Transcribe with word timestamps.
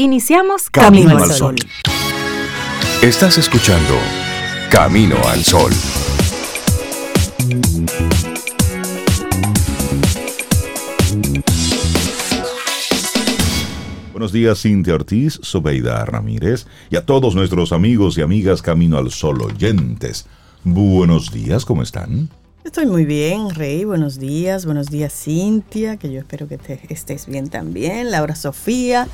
Iniciamos 0.00 0.70
Camino, 0.70 1.18
al 1.18 1.32
Sol. 1.32 1.56
Estás 3.02 3.36
escuchando 3.36 3.94
Camino 4.70 5.16
al 5.26 5.42
Sol. 5.42 5.72
Buenos 14.12 14.30
días, 14.30 14.62
Cintia 14.62 14.94
Ortiz, 14.94 15.40
Sobeida 15.42 16.04
Ramírez 16.04 16.68
y 16.90 16.94
a 16.94 17.04
todos 17.04 17.34
nuestros 17.34 17.72
amigos 17.72 18.16
y 18.18 18.22
amigas 18.22 18.62
Camino 18.62 18.98
al 18.98 19.10
Sol 19.10 19.42
oyentes. 19.42 20.26
Buenos 20.62 21.32
días, 21.32 21.64
¿cómo 21.64 21.82
están? 21.82 22.28
Estoy 22.62 22.86
muy 22.86 23.04
bien, 23.04 23.50
Rey. 23.50 23.82
Buenos 23.82 24.20
días. 24.20 24.64
Buenos 24.64 24.90
días, 24.90 25.12
Cintia, 25.12 25.96
que 25.96 26.12
yo 26.12 26.20
espero 26.20 26.46
que 26.46 26.56
te 26.56 26.80
estés 26.88 27.26
bien 27.26 27.48
también. 27.48 28.12
Laura 28.12 28.36
Sofía 28.36 29.08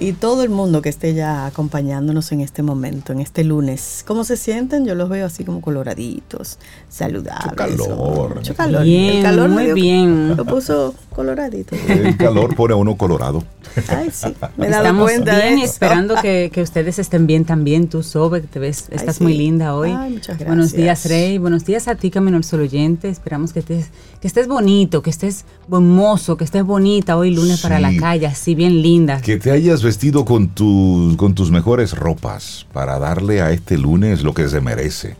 y 0.00 0.12
todo 0.14 0.42
el 0.42 0.48
mundo 0.50 0.80
que 0.82 0.88
esté 0.88 1.14
ya 1.14 1.46
acompañándonos 1.46 2.32
en 2.32 2.40
este 2.40 2.62
momento, 2.62 3.12
en 3.12 3.20
este 3.20 3.44
lunes. 3.44 4.02
¿Cómo 4.06 4.24
se 4.24 4.36
sienten? 4.36 4.86
Yo 4.86 4.94
los 4.94 5.08
veo 5.08 5.26
así 5.26 5.44
como 5.44 5.60
coloraditos, 5.60 6.58
saludables. 6.88 7.46
Mucho 7.46 7.54
calor. 7.56 8.34
Mucho 8.36 8.54
calor. 8.54 8.82
Bien, 8.84 9.16
el 9.18 9.22
calor 9.22 9.48
muy 9.50 9.62
medio- 9.62 9.74
bien. 9.74 10.36
Lo 10.36 10.44
puso 10.44 10.94
coloradito. 11.20 11.76
El 11.88 12.16
calor 12.16 12.54
pone 12.56 12.72
a 12.72 12.76
uno 12.76 12.96
colorado. 12.96 13.42
Ay, 13.88 14.08
sí. 14.12 14.34
Me 14.56 14.66
he 14.66 14.70
dado 14.70 14.82
Estamos 14.84 15.04
cuenta 15.10 15.36
bien 15.36 15.56
de 15.56 15.62
eso. 15.62 15.72
esperando 15.72 16.14
que, 16.20 16.50
que 16.52 16.62
ustedes 16.62 16.98
estén 16.98 17.26
bien 17.26 17.44
también. 17.44 17.88
Tú, 17.88 18.02
Sobe, 18.02 18.40
te 18.40 18.58
ves, 18.58 18.86
Ay, 18.90 18.96
estás 18.96 19.16
sí. 19.16 19.22
muy 19.22 19.34
linda 19.36 19.74
hoy. 19.74 19.90
Ay, 19.96 20.14
muchas 20.14 20.38
Buenos 20.44 20.72
días, 20.72 21.02
gracias. 21.04 21.12
Rey. 21.12 21.38
Buenos 21.38 21.64
días 21.64 21.88
a 21.88 21.94
ti, 21.94 22.10
Camino 22.10 22.36
al 22.36 22.44
Sol 22.44 22.60
oyente. 22.60 23.08
Esperamos 23.08 23.52
que 23.52 23.60
estés, 23.60 23.90
que 24.20 24.26
estés 24.28 24.48
bonito, 24.48 25.02
que 25.02 25.10
estés 25.10 25.44
buen 25.68 25.88
mozo, 25.88 26.36
que 26.36 26.44
estés 26.44 26.64
bonita 26.64 27.16
hoy 27.16 27.30
lunes 27.34 27.60
para 27.60 27.78
la 27.78 27.90
Sí. 27.90 27.98
calle, 27.98 28.26
así 28.26 28.54
bien 28.54 28.82
linda. 28.82 29.20
Que 29.20 29.36
te 29.36 29.50
hayas 29.50 29.82
vestido 29.82 30.24
con, 30.24 30.48
tus 30.48 31.16
con 31.16 31.34
tus 31.34 31.50
mejores 31.50 31.92
ropas 31.96 32.66
para 32.72 32.98
darle 32.98 33.40
a 33.42 33.50
este 33.52 33.76
lunes 33.78 34.22
lo 34.22 34.32
que 34.34 34.48
se 34.48 34.60
merece. 34.60 35.16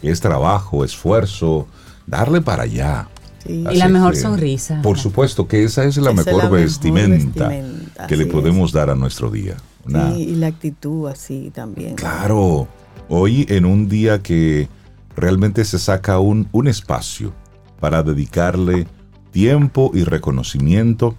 Que 0.00 0.10
es 0.10 0.20
trabajo, 0.20 0.84
esfuerzo, 0.84 1.66
darle 2.06 2.40
para 2.42 2.64
allá. 2.64 3.08
Sí. 3.46 3.64
Y 3.70 3.76
la 3.76 3.88
mejor 3.88 4.14
que, 4.14 4.20
sonrisa. 4.20 4.80
Por 4.82 4.98
supuesto 4.98 5.46
que 5.46 5.64
esa 5.64 5.84
es 5.84 5.96
la 5.98 6.10
Esa 6.12 6.20
es 6.20 6.26
mejor 6.26 6.50
vestimenta, 6.50 7.48
vestimenta, 7.48 8.06
que 8.06 8.16
le 8.16 8.26
podemos 8.26 8.72
dar 8.72 8.90
a 8.90 8.94
nuestro 8.94 9.30
día. 9.30 9.56
Una- 9.86 10.12
Sí, 10.14 10.22
y 10.22 10.34
la 10.36 10.46
actitud 10.46 11.08
así 11.08 11.50
también. 11.54 11.94
Claro, 11.96 12.66
hoy 13.08 13.44
en 13.50 13.66
un 13.66 13.88
día 13.88 14.22
que 14.22 14.68
realmente 15.16 15.64
se 15.64 15.78
saca 15.78 16.18
un, 16.20 16.48
un 16.52 16.68
espacio 16.68 17.32
para 17.80 18.02
dedicarle 18.02 18.86
tiempo 19.30 19.90
y 19.92 20.04
reconocimiento 20.04 21.14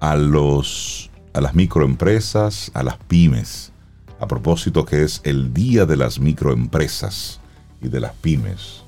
a, 0.00 0.16
los, 0.16 1.10
a 1.34 1.40
las 1.40 1.54
microempresas, 1.54 2.70
a 2.74 2.82
las 2.82 2.96
pymes. 2.96 3.72
A 4.18 4.26
propósito 4.26 4.84
que 4.84 5.02
es 5.04 5.20
el 5.24 5.54
Día 5.54 5.86
de 5.86 5.96
las 5.96 6.18
Microempresas 6.20 7.40
y 7.80 7.88
de 7.88 8.00
las 8.00 8.12
Pymes. 8.20 8.82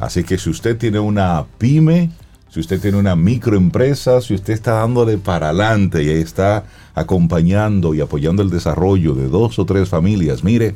Así 0.00 0.24
que 0.24 0.36
si 0.38 0.50
usted 0.50 0.76
tiene 0.76 0.98
una 0.98 1.44
pyme, 1.58 2.10
si 2.52 2.60
usted 2.60 2.78
tiene 2.80 2.98
una 2.98 3.16
microempresa, 3.16 4.20
si 4.20 4.34
usted 4.34 4.52
está 4.52 4.72
dándole 4.74 5.16
para 5.16 5.48
adelante 5.48 6.02
y 6.02 6.10
está 6.10 6.64
acompañando 6.94 7.94
y 7.94 8.00
apoyando 8.02 8.42
el 8.42 8.50
desarrollo 8.50 9.14
de 9.14 9.28
dos 9.28 9.58
o 9.58 9.64
tres 9.64 9.88
familias, 9.88 10.44
mire, 10.44 10.74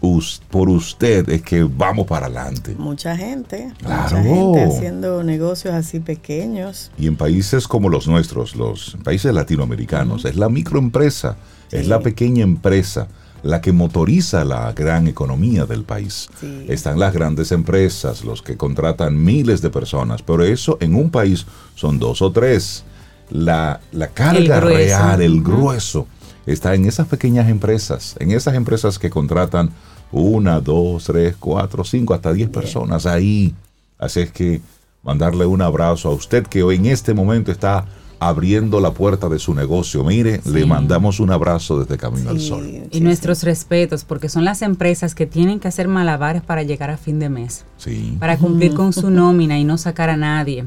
us- 0.00 0.40
por 0.48 0.68
usted 0.68 1.28
es 1.28 1.42
que 1.42 1.64
vamos 1.64 2.06
para 2.06 2.26
adelante. 2.26 2.76
Mucha 2.78 3.16
gente, 3.16 3.72
Claro. 3.78 4.18
mucha 4.18 4.22
gente 4.22 4.64
haciendo 4.64 5.24
negocios 5.24 5.74
así 5.74 5.98
pequeños. 5.98 6.92
Y 6.96 7.08
en 7.08 7.16
países 7.16 7.66
como 7.66 7.88
los 7.88 8.06
nuestros, 8.06 8.54
los 8.54 8.96
países 9.02 9.34
latinoamericanos, 9.34 10.24
es 10.24 10.36
la 10.36 10.48
microempresa, 10.48 11.36
es 11.72 11.88
la 11.88 11.98
pequeña 12.00 12.44
empresa 12.44 13.08
la 13.42 13.60
que 13.60 13.72
motoriza 13.72 14.44
la 14.44 14.72
gran 14.72 15.06
economía 15.06 15.64
del 15.66 15.84
país. 15.84 16.28
Sí. 16.40 16.66
Están 16.68 16.98
las 16.98 17.12
grandes 17.12 17.52
empresas, 17.52 18.24
los 18.24 18.42
que 18.42 18.56
contratan 18.56 19.22
miles 19.22 19.62
de 19.62 19.70
personas, 19.70 20.22
pero 20.22 20.44
eso 20.44 20.78
en 20.80 20.94
un 20.94 21.10
país 21.10 21.46
son 21.74 21.98
dos 21.98 22.22
o 22.22 22.32
tres. 22.32 22.84
La, 23.30 23.80
la 23.92 24.08
carga 24.08 24.58
El 24.58 24.62
real, 24.62 25.20
el 25.22 25.42
grueso, 25.42 26.06
está 26.46 26.74
en 26.74 26.86
esas 26.86 27.06
pequeñas 27.06 27.48
empresas, 27.48 28.16
en 28.18 28.30
esas 28.30 28.54
empresas 28.54 28.98
que 28.98 29.10
contratan 29.10 29.70
una, 30.10 30.60
dos, 30.60 31.04
tres, 31.04 31.36
cuatro, 31.38 31.84
cinco, 31.84 32.14
hasta 32.14 32.32
diez 32.32 32.48
personas 32.48 33.04
ahí. 33.06 33.54
Así 33.98 34.20
es 34.20 34.32
que 34.32 34.60
mandarle 35.02 35.44
un 35.46 35.60
abrazo 35.62 36.08
a 36.08 36.12
usted 36.12 36.46
que 36.46 36.62
hoy 36.62 36.76
en 36.76 36.86
este 36.86 37.14
momento 37.14 37.52
está 37.52 37.84
abriendo 38.20 38.80
la 38.80 38.92
puerta 38.92 39.28
de 39.28 39.38
su 39.38 39.54
negocio. 39.54 40.02
Mire, 40.04 40.40
le 40.44 40.66
mandamos 40.66 41.20
un 41.20 41.30
abrazo 41.30 41.78
desde 41.80 41.96
Camino 41.96 42.30
al 42.30 42.40
Sí, 42.40 42.48
Sol. 42.48 42.66
Y 42.66 42.96
sí, 42.98 43.00
nuestros 43.00 43.42
respetos, 43.44 44.04
porque 44.04 44.28
son 44.28 44.44
las 44.44 44.62
empresas 44.62 45.14
que 45.14 45.26
tienen 45.26 45.60
que 45.60 45.68
hacer 45.68 45.88
malabares 45.88 46.42
para 46.42 46.62
llegar 46.62 46.90
a 46.90 46.96
fin 46.96 47.18
de 47.18 47.28
mes, 47.28 47.64
Sí. 47.76 48.16
para 48.18 48.36
cumplir 48.36 48.74
con 48.74 48.92
su 48.92 49.10
nómina 49.10 49.58
y 49.58 49.64
no 49.64 49.78
sacar 49.78 50.10
a 50.10 50.16
nadie, 50.16 50.64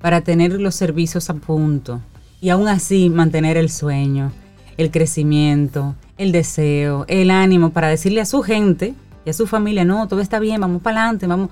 para 0.00 0.22
tener 0.22 0.58
los 0.60 0.74
servicios 0.74 1.28
a 1.30 1.34
punto 1.34 2.00
y 2.40 2.48
aún 2.50 2.68
así 2.68 3.10
mantener 3.10 3.56
el 3.56 3.70
sueño, 3.70 4.32
el 4.76 4.90
crecimiento, 4.90 5.94
el 6.18 6.32
deseo, 6.32 7.04
el 7.08 7.30
ánimo 7.30 7.70
para 7.70 7.88
decirle 7.88 8.20
a 8.20 8.26
su 8.26 8.42
gente 8.42 8.94
y 9.24 9.30
a 9.30 9.32
su 9.32 9.46
familia, 9.46 9.84
no, 9.84 10.06
todo 10.08 10.20
está 10.20 10.38
bien, 10.38 10.60
vamos 10.60 10.80
para 10.82 11.00
adelante, 11.02 11.26
vamos. 11.26 11.50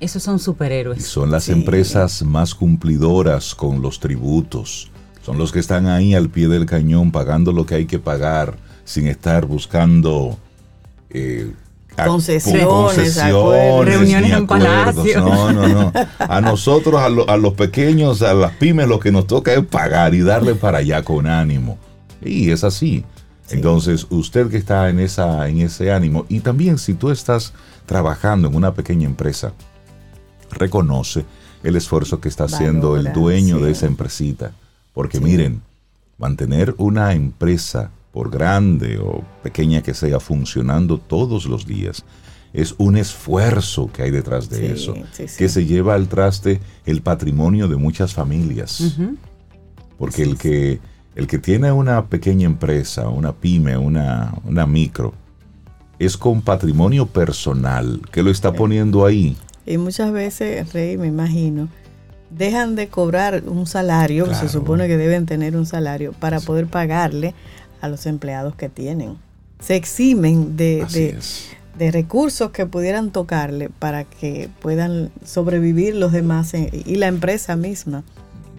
Esos 0.00 0.22
son 0.22 0.36
Y 0.36 0.40
superhéroes. 0.40 1.04
son 1.06 1.30
las 1.30 1.44
Sí. 1.44 1.52
empresas 1.52 2.22
más 2.22 2.54
cumplidoras 2.54 3.54
con 3.54 3.80
los 3.82 3.98
tributos. 4.00 4.90
Son 5.24 5.38
los 5.38 5.52
que 5.52 5.58
están 5.58 5.86
ahí 5.86 6.14
al 6.14 6.28
pie 6.28 6.48
del 6.48 6.66
cañón 6.66 7.10
pagando 7.12 7.52
lo 7.52 7.66
que 7.66 7.74
hay 7.76 7.86
que 7.86 7.98
pagar 7.98 8.56
sin 8.84 9.06
estar 9.06 9.46
buscando 9.46 10.38
eh, 11.10 11.52
Concesiones, 11.96 12.66
concesiones, 12.66 13.18
acuerdos. 13.34 13.86
Reuniones 13.86 14.30
ni 14.30 14.36
en 14.36 14.46
palacio. 14.46 15.20
No, 15.20 15.50
no, 15.52 15.66
no. 15.68 15.92
A 16.18 16.40
nosotros, 16.42 17.00
a, 17.00 17.08
lo- 17.08 17.28
a 17.30 17.38
los 17.38 17.54
pequeños, 17.54 18.20
a 18.20 18.34
las 18.34 18.52
pymes, 18.52 18.86
lo 18.86 18.98
que 19.00 19.10
nos 19.10 19.26
toca 19.26 19.54
es 19.54 19.64
pagar 19.64 20.14
y 20.14 20.20
darle 20.20 20.54
para 20.54 20.78
allá 20.78 21.02
con 21.02 21.26
ánimo. 21.26 21.78
Y 22.22 22.50
es 22.50 22.64
así. 22.64 23.02
Entonces, 23.50 24.06
usted 24.10 24.48
que 24.50 24.58
está 24.58 24.90
en, 24.90 25.00
esa, 25.00 25.48
en 25.48 25.60
ese 25.60 25.90
ánimo, 25.90 26.26
y 26.28 26.40
también 26.40 26.76
si 26.76 26.92
tú 26.92 27.10
estás 27.10 27.54
trabajando 27.86 28.48
en 28.48 28.56
una 28.56 28.74
pequeña 28.74 29.06
empresa, 29.06 29.52
reconoce 30.56 31.24
el 31.62 31.76
esfuerzo 31.76 32.20
que 32.20 32.28
está 32.28 32.44
haciendo 32.44 32.96
el 32.96 33.12
dueño 33.12 33.58
sí. 33.58 33.64
de 33.64 33.70
esa 33.70 33.86
empresita. 33.86 34.52
Porque 34.92 35.20
miren, 35.20 35.62
mantener 36.18 36.74
una 36.78 37.12
empresa, 37.12 37.90
por 38.12 38.30
grande 38.30 38.98
o 38.98 39.22
pequeña 39.42 39.82
que 39.82 39.92
sea, 39.94 40.20
funcionando 40.20 40.98
todos 40.98 41.46
los 41.46 41.66
días, 41.66 42.04
es 42.52 42.74
un 42.78 42.96
esfuerzo 42.96 43.90
que 43.92 44.02
hay 44.02 44.10
detrás 44.10 44.48
de 44.48 44.56
Sí, 44.56 44.64
eso, 44.64 44.94
que 45.36 45.48
se 45.48 45.66
lleva 45.66 45.94
al 45.94 46.08
traste 46.08 46.60
el 46.86 47.02
patrimonio 47.02 47.68
de 47.68 47.76
muchas 47.76 48.14
familias. 48.14 48.96
Porque 49.98 50.22
el 50.22 50.38
que, 50.38 50.80
el 51.14 51.26
que 51.26 51.38
tiene 51.38 51.70
una 51.72 52.06
pequeña 52.06 52.46
empresa, 52.46 53.08
una 53.08 53.32
pyme, 53.32 53.76
una, 53.76 54.34
una 54.44 54.66
micro, 54.66 55.12
es 55.98 56.16
con 56.16 56.40
patrimonio 56.40 57.06
personal 57.06 58.00
que 58.10 58.22
lo 58.22 58.30
está 58.30 58.52
poniendo 58.52 59.04
ahí. 59.04 59.36
Y 59.66 59.78
muchas 59.78 60.12
veces, 60.12 60.72
Rey, 60.72 60.96
me 60.96 61.08
imagino, 61.08 61.68
dejan 62.30 62.74
de 62.76 62.88
cobrar 62.88 63.42
un 63.46 63.66
salario, 63.66 64.24
que 64.24 64.30
Claro. 64.30 64.46
se 64.48 64.52
supone 64.52 64.86
que 64.88 64.96
deben 64.96 65.26
tener 65.26 65.56
un 65.56 65.66
salario, 65.66 66.12
para 66.12 66.40
poder 66.40 66.66
pagarle 66.66 67.34
a 67.80 67.88
los 67.88 68.06
empleados 68.06 68.54
que 68.54 68.68
tienen. 68.68 69.16
Se 69.60 69.74
eximen 69.76 70.56
de, 70.56 70.86
de, 70.92 71.18
de 71.78 71.90
recursos 71.90 72.50
que 72.50 72.66
pudieran 72.66 73.10
tocarle 73.10 73.68
para 73.70 74.04
que 74.04 74.48
puedan 74.60 75.10
sobrevivir 75.24 75.94
los 75.94 76.12
demás 76.12 76.54
en- 76.54 76.70
y 76.72 76.96
la 76.96 77.06
empresa 77.08 77.56
misma. 77.56 78.04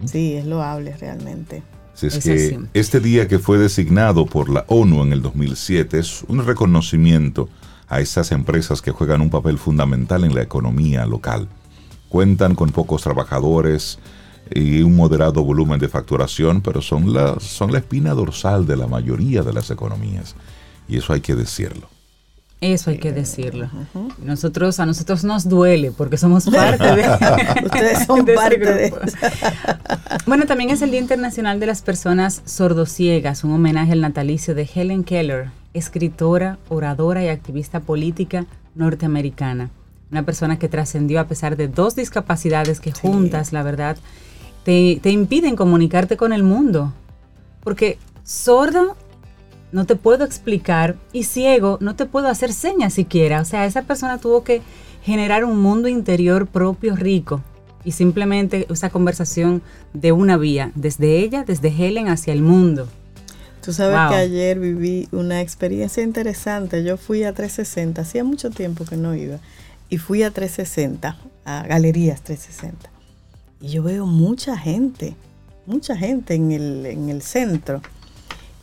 Sí, 0.04 0.34
es 0.34 0.44
loable 0.46 0.96
realmente. 0.96 1.62
Si 1.94 2.06
es, 2.06 2.16
Es 2.16 2.24
que 2.24 2.32
así. 2.34 2.58
este 2.74 3.00
día 3.00 3.26
que 3.26 3.38
fue 3.40 3.58
designado 3.58 4.26
por 4.26 4.48
la 4.48 4.64
ONU 4.68 5.02
en 5.02 5.12
el 5.12 5.20
2007 5.22 5.98
es 5.98 6.22
un 6.28 6.44
reconocimiento 6.46 7.48
a 7.88 8.00
esas 8.00 8.32
empresas 8.32 8.82
que 8.82 8.90
juegan 8.90 9.20
un 9.20 9.30
papel 9.30 9.58
fundamental 9.58 10.24
en 10.24 10.34
la 10.34 10.42
economía 10.42 11.06
local. 11.06 11.48
Cuentan 12.08 12.54
con 12.54 12.70
pocos 12.70 13.02
trabajadores 13.02 13.98
y 14.54 14.82
un 14.82 14.96
moderado 14.96 15.44
volumen 15.44 15.78
de 15.78 15.88
facturación, 15.88 16.60
pero 16.62 16.80
son 16.82 17.12
la, 17.12 17.38
son 17.40 17.72
la 17.72 17.78
espina 17.78 18.14
dorsal 18.14 18.66
de 18.66 18.76
la 18.76 18.86
mayoría 18.86 19.42
de 19.42 19.52
las 19.52 19.70
economías. 19.70 20.34
Y 20.88 20.98
eso 20.98 21.12
hay 21.12 21.20
que 21.20 21.34
decirlo. 21.34 21.88
Eso 22.60 22.90
hay 22.90 22.98
que 22.98 23.12
decirlo. 23.12 23.70
Nosotros, 24.24 24.80
a 24.80 24.86
nosotros 24.86 25.22
nos 25.22 25.48
duele 25.48 25.92
porque 25.92 26.16
somos 26.16 26.50
parte 26.50 26.84
de, 26.96 27.02
Ustedes 27.64 28.04
son 28.04 28.24
de 28.24 28.34
parte 28.34 28.58
de. 28.58 28.92
Bueno, 30.26 30.46
también 30.46 30.70
es 30.70 30.82
el 30.82 30.90
Día 30.90 31.00
Internacional 31.00 31.60
de 31.60 31.66
las 31.66 31.82
Personas 31.82 32.42
Sordociegas, 32.44 33.44
un 33.44 33.52
homenaje 33.52 33.92
al 33.92 34.00
natalicio 34.00 34.56
de 34.56 34.68
Helen 34.72 35.04
Keller, 35.04 35.50
escritora, 35.72 36.58
oradora 36.68 37.22
y 37.24 37.28
activista 37.28 37.80
política 37.80 38.46
norteamericana. 38.74 39.70
Una 40.10 40.24
persona 40.24 40.58
que 40.58 40.68
trascendió 40.68 41.20
a 41.20 41.28
pesar 41.28 41.56
de 41.56 41.68
dos 41.68 41.94
discapacidades 41.94 42.80
que 42.80 42.92
juntas, 42.92 43.52
la 43.52 43.62
verdad, 43.62 43.96
te, 44.64 44.98
te 45.00 45.10
impiden 45.10 45.54
comunicarte 45.54 46.16
con 46.16 46.32
el 46.32 46.42
mundo. 46.42 46.92
Porque 47.62 47.98
sordo 48.24 48.96
no 49.72 49.86
te 49.86 49.96
puedo 49.96 50.24
explicar 50.24 50.96
y 51.12 51.24
ciego 51.24 51.78
no 51.80 51.96
te 51.96 52.06
puedo 52.06 52.28
hacer 52.28 52.52
señas 52.52 52.94
siquiera. 52.94 53.40
O 53.40 53.44
sea, 53.44 53.66
esa 53.66 53.82
persona 53.82 54.18
tuvo 54.18 54.44
que 54.44 54.62
generar 55.02 55.44
un 55.44 55.60
mundo 55.60 55.88
interior 55.88 56.46
propio 56.46 56.96
rico 56.96 57.42
y 57.84 57.92
simplemente 57.92 58.66
esa 58.70 58.90
conversación 58.90 59.62
de 59.94 60.12
una 60.12 60.36
vía, 60.36 60.72
desde 60.74 61.18
ella, 61.18 61.44
desde 61.44 61.68
Helen 61.68 62.08
hacia 62.08 62.32
el 62.32 62.42
mundo. 62.42 62.88
Tú 63.62 63.72
sabes 63.72 63.98
que 64.10 64.16
ayer 64.16 64.58
viví 64.58 65.08
una 65.12 65.40
experiencia 65.40 66.02
interesante. 66.02 66.84
Yo 66.84 66.96
fui 66.96 67.24
a 67.24 67.32
360, 67.32 68.00
hacía 68.00 68.24
mucho 68.24 68.50
tiempo 68.50 68.84
que 68.84 68.96
no 68.96 69.14
iba, 69.14 69.38
y 69.90 69.98
fui 69.98 70.22
a 70.22 70.30
360, 70.30 71.16
a 71.44 71.62
Galerías 71.64 72.22
360. 72.22 72.90
Y 73.60 73.68
yo 73.68 73.82
veo 73.82 74.06
mucha 74.06 74.56
gente, 74.56 75.16
mucha 75.66 75.96
gente 75.96 76.34
en 76.34 76.52
el, 76.52 76.86
en 76.86 77.08
el 77.08 77.22
centro. 77.22 77.82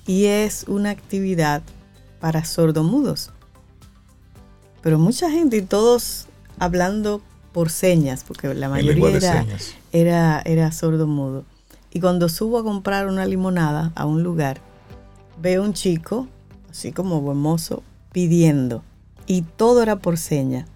Y 0.06 0.26
es 0.26 0.66
una 0.68 0.92
actividad 0.92 1.62
para 2.20 2.46
sordomudos. 2.46 3.32
Pero 4.82 5.00
mucha 5.00 5.30
gente 5.32 5.58
y 5.58 5.62
todos 5.62 6.28
hablando 6.60 7.22
por 7.52 7.70
señas, 7.70 8.24
porque 8.28 8.54
la 8.54 8.70
mayoría 8.70 9.10
era, 9.10 9.46
era, 9.92 10.42
era 10.46 10.72
sordo 10.72 11.08
mudo. 11.08 11.46
Y 11.92 12.02
cuando 12.02 12.28
subo 12.28 12.58
a 12.58 12.64
comprar 12.64 13.08
una 13.08 13.26
limonada 13.26 13.94
a 13.96 14.06
un 14.06 14.24
lugar, 14.24 14.60
veo 15.42 15.64
un 15.64 15.74
chico, 15.74 16.28
así 16.70 16.92
como 16.92 17.22
buen 17.22 17.38
mozo, 17.38 17.82
pidiendo. 18.12 18.84
Y 19.26 19.44
todo 19.44 19.82
era 19.82 19.96
por 19.96 20.18
señas. 20.18 20.68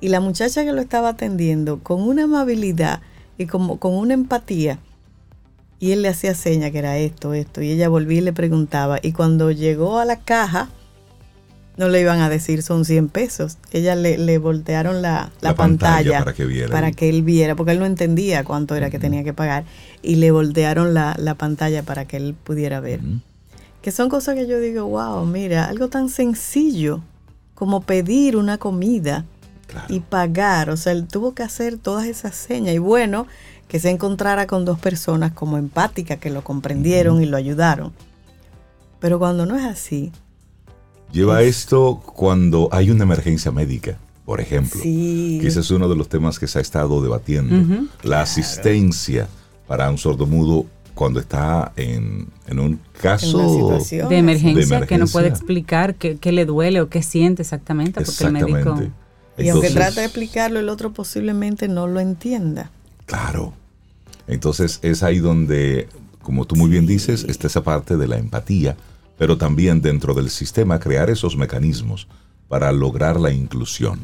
Y 0.00 0.08
la 0.08 0.20
muchacha 0.20 0.64
que 0.64 0.72
lo 0.72 0.80
estaba 0.80 1.10
atendiendo, 1.10 1.78
con 1.82 2.02
una 2.02 2.24
amabilidad 2.24 3.00
y 3.38 3.46
como 3.46 3.78
con 3.78 3.94
una 3.94 4.14
empatía, 4.14 4.80
y 5.80 5.92
él 5.92 6.02
le 6.02 6.08
hacía 6.08 6.34
señas 6.34 6.72
que 6.72 6.78
era 6.78 6.98
esto, 6.98 7.34
esto, 7.34 7.62
y 7.62 7.70
ella 7.70 7.88
volvía 7.88 8.18
y 8.18 8.22
le 8.22 8.32
preguntaba. 8.32 8.98
Y 9.02 9.12
cuando 9.12 9.50
llegó 9.50 9.98
a 9.98 10.04
la 10.04 10.18
caja, 10.20 10.68
no 11.76 11.88
le 11.88 12.00
iban 12.00 12.20
a 12.20 12.28
decir 12.28 12.62
son 12.62 12.84
100 12.84 13.08
pesos. 13.08 13.56
Ella 13.70 13.94
le, 13.94 14.38
voltearon 14.38 15.00
la, 15.00 15.30
pantalla, 15.56 16.18
para, 16.18 16.32
que 16.32 16.44
viera 16.44 16.70
para 16.70 16.90
que 16.90 17.08
él 17.08 17.22
viera, 17.22 17.54
porque 17.54 17.72
él 17.72 17.78
no 17.78 17.86
entendía 17.86 18.42
cuánto 18.42 18.74
era 18.74 18.90
que 18.90 18.98
tenía 18.98 19.22
que 19.22 19.32
pagar, 19.32 19.64
y 20.02 20.16
le 20.16 20.32
voltearon 20.32 20.92
la, 20.92 21.34
pantalla 21.38 21.84
para 21.84 22.04
que 22.04 22.16
él 22.16 22.34
pudiera 22.34 22.80
ver. 22.80 23.00
Que 23.80 23.92
son 23.92 24.08
cosas 24.08 24.34
que 24.34 24.48
yo 24.48 24.58
digo, 24.58 24.86
wow, 24.86 25.24
mira, 25.24 25.66
algo 25.66 25.88
tan 25.88 26.08
sencillo 26.08 27.02
como 27.54 27.82
pedir 27.82 28.36
una 28.36 28.58
comida 28.58 29.24
y 29.88 30.00
pagar. 30.00 30.70
O 30.70 30.76
sea, 30.76 30.92
él 30.92 31.06
tuvo 31.06 31.34
que 31.34 31.44
hacer 31.44 31.78
todas 31.78 32.06
esas 32.06 32.34
señas. 32.34 32.74
Y 32.74 32.78
bueno, 32.78 33.28
que 33.68 33.78
se 33.78 33.90
encontrara 33.90 34.46
con 34.46 34.64
dos 34.64 34.78
personas 34.78 35.32
como 35.32 35.58
empáticas 35.58 36.18
que 36.18 36.30
lo 36.30 36.42
comprendieron 36.42 37.22
y 37.22 37.26
lo 37.26 37.36
ayudaron. 37.36 37.92
Pero 38.98 39.18
cuando 39.18 39.46
no 39.46 39.56
es 39.56 39.64
así, 39.64 40.10
Lleva 41.12 41.42
esto 41.42 42.02
cuando 42.04 42.68
hay 42.70 42.90
una 42.90 43.04
emergencia 43.04 43.50
médica, 43.50 43.96
por 44.26 44.40
ejemplo. 44.40 44.80
Que 44.82 45.46
ese 45.46 45.60
es 45.60 45.70
uno 45.70 45.88
de 45.88 45.96
los 45.96 46.08
temas 46.08 46.38
que 46.38 46.46
se 46.46 46.58
ha 46.58 46.62
estado 46.62 47.00
debatiendo. 47.02 47.86
La 48.02 48.20
asistencia 48.20 49.28
para 49.66 49.90
un 49.90 49.98
sordomudo 49.98 50.66
cuando 50.94 51.20
está 51.20 51.72
en, 51.76 52.28
un 52.50 52.80
caso 53.00 53.78
de, 54.08 54.18
emergencia, 54.18 54.84
que 54.84 54.98
no 54.98 55.06
puede 55.06 55.28
explicar 55.28 55.94
qué, 55.94 56.32
le 56.32 56.44
duele 56.44 56.80
o 56.80 56.88
qué 56.88 57.02
siente 57.02 57.42
exactamente, 57.42 58.02
porque 58.02 58.24
el 58.24 58.32
médico... 58.32 58.78
Y 59.38 59.48
aunque 59.50 59.70
trata 59.70 60.00
de 60.00 60.06
explicarlo, 60.06 60.58
el 60.58 60.68
otro 60.68 60.92
posiblemente 60.92 61.68
no 61.68 61.86
lo 61.86 62.00
entienda. 62.00 62.72
Claro. 63.08 63.54
Entonces 64.26 64.78
es 64.82 65.02
ahí 65.02 65.18
donde, 65.18 65.88
como 66.22 66.44
tú 66.44 66.54
muy 66.54 66.68
bien 66.68 66.86
dices, 66.86 67.24
está 67.24 67.46
esa 67.46 67.64
parte 67.64 67.96
de 67.96 68.06
la 68.06 68.18
empatía, 68.18 68.76
pero 69.16 69.38
también 69.38 69.80
dentro 69.80 70.12
del 70.12 70.28
sistema 70.28 70.78
crear 70.78 71.08
esos 71.08 71.36
mecanismos 71.36 72.06
para 72.48 72.70
lograr 72.70 73.18
la 73.18 73.32
inclusión. 73.32 74.00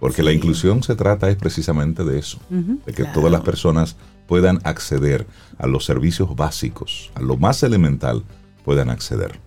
Porque 0.00 0.22
la 0.22 0.32
inclusión 0.32 0.82
se 0.82 0.96
trata 0.96 1.28
es 1.28 1.36
precisamente 1.36 2.02
de 2.02 2.18
eso, 2.18 2.38
de 2.50 2.92
que 2.92 3.04
todas 3.04 3.30
las 3.30 3.42
personas 3.42 3.96
puedan 4.26 4.58
acceder 4.64 5.26
a 5.58 5.66
los 5.66 5.84
servicios 5.84 6.34
básicos, 6.34 7.10
a 7.14 7.20
lo 7.20 7.36
más 7.36 7.62
elemental, 7.62 8.24
puedan 8.64 8.90
acceder. 8.90 9.38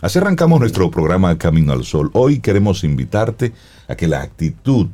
Así 0.00 0.18
arrancamos 0.18 0.60
nuestro 0.60 0.90
programa 0.90 1.36
Camino 1.38 1.72
al 1.72 1.84
Sol. 1.84 2.10
Hoy 2.12 2.40
queremos 2.40 2.84
invitarte 2.84 3.52
a 3.88 3.96
que 3.96 4.08
la 4.08 4.22
actitud 4.22 4.88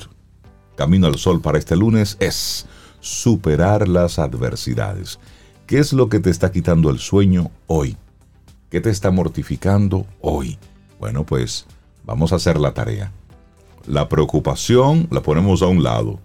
Camino 0.76 1.06
al 1.08 1.18
Sol 1.18 1.40
para 1.40 1.58
este 1.58 1.76
lunes 1.76 2.16
es 2.20 2.66
superar 3.04 3.86
las 3.86 4.18
adversidades. 4.18 5.18
¿Qué 5.66 5.78
es 5.78 5.92
lo 5.92 6.08
que 6.08 6.20
te 6.20 6.30
está 6.30 6.50
quitando 6.50 6.88
el 6.88 6.98
sueño 6.98 7.50
hoy? 7.66 7.96
¿Qué 8.70 8.80
te 8.80 8.90
está 8.90 9.10
mortificando 9.10 10.06
hoy? 10.20 10.58
Bueno, 10.98 11.24
pues 11.24 11.66
vamos 12.04 12.32
a 12.32 12.36
hacer 12.36 12.58
la 12.58 12.72
tarea. 12.72 13.12
La 13.86 14.08
preocupación 14.08 15.06
la 15.10 15.22
ponemos 15.22 15.60
a 15.60 15.66
un 15.66 15.82
lado. 15.82 16.18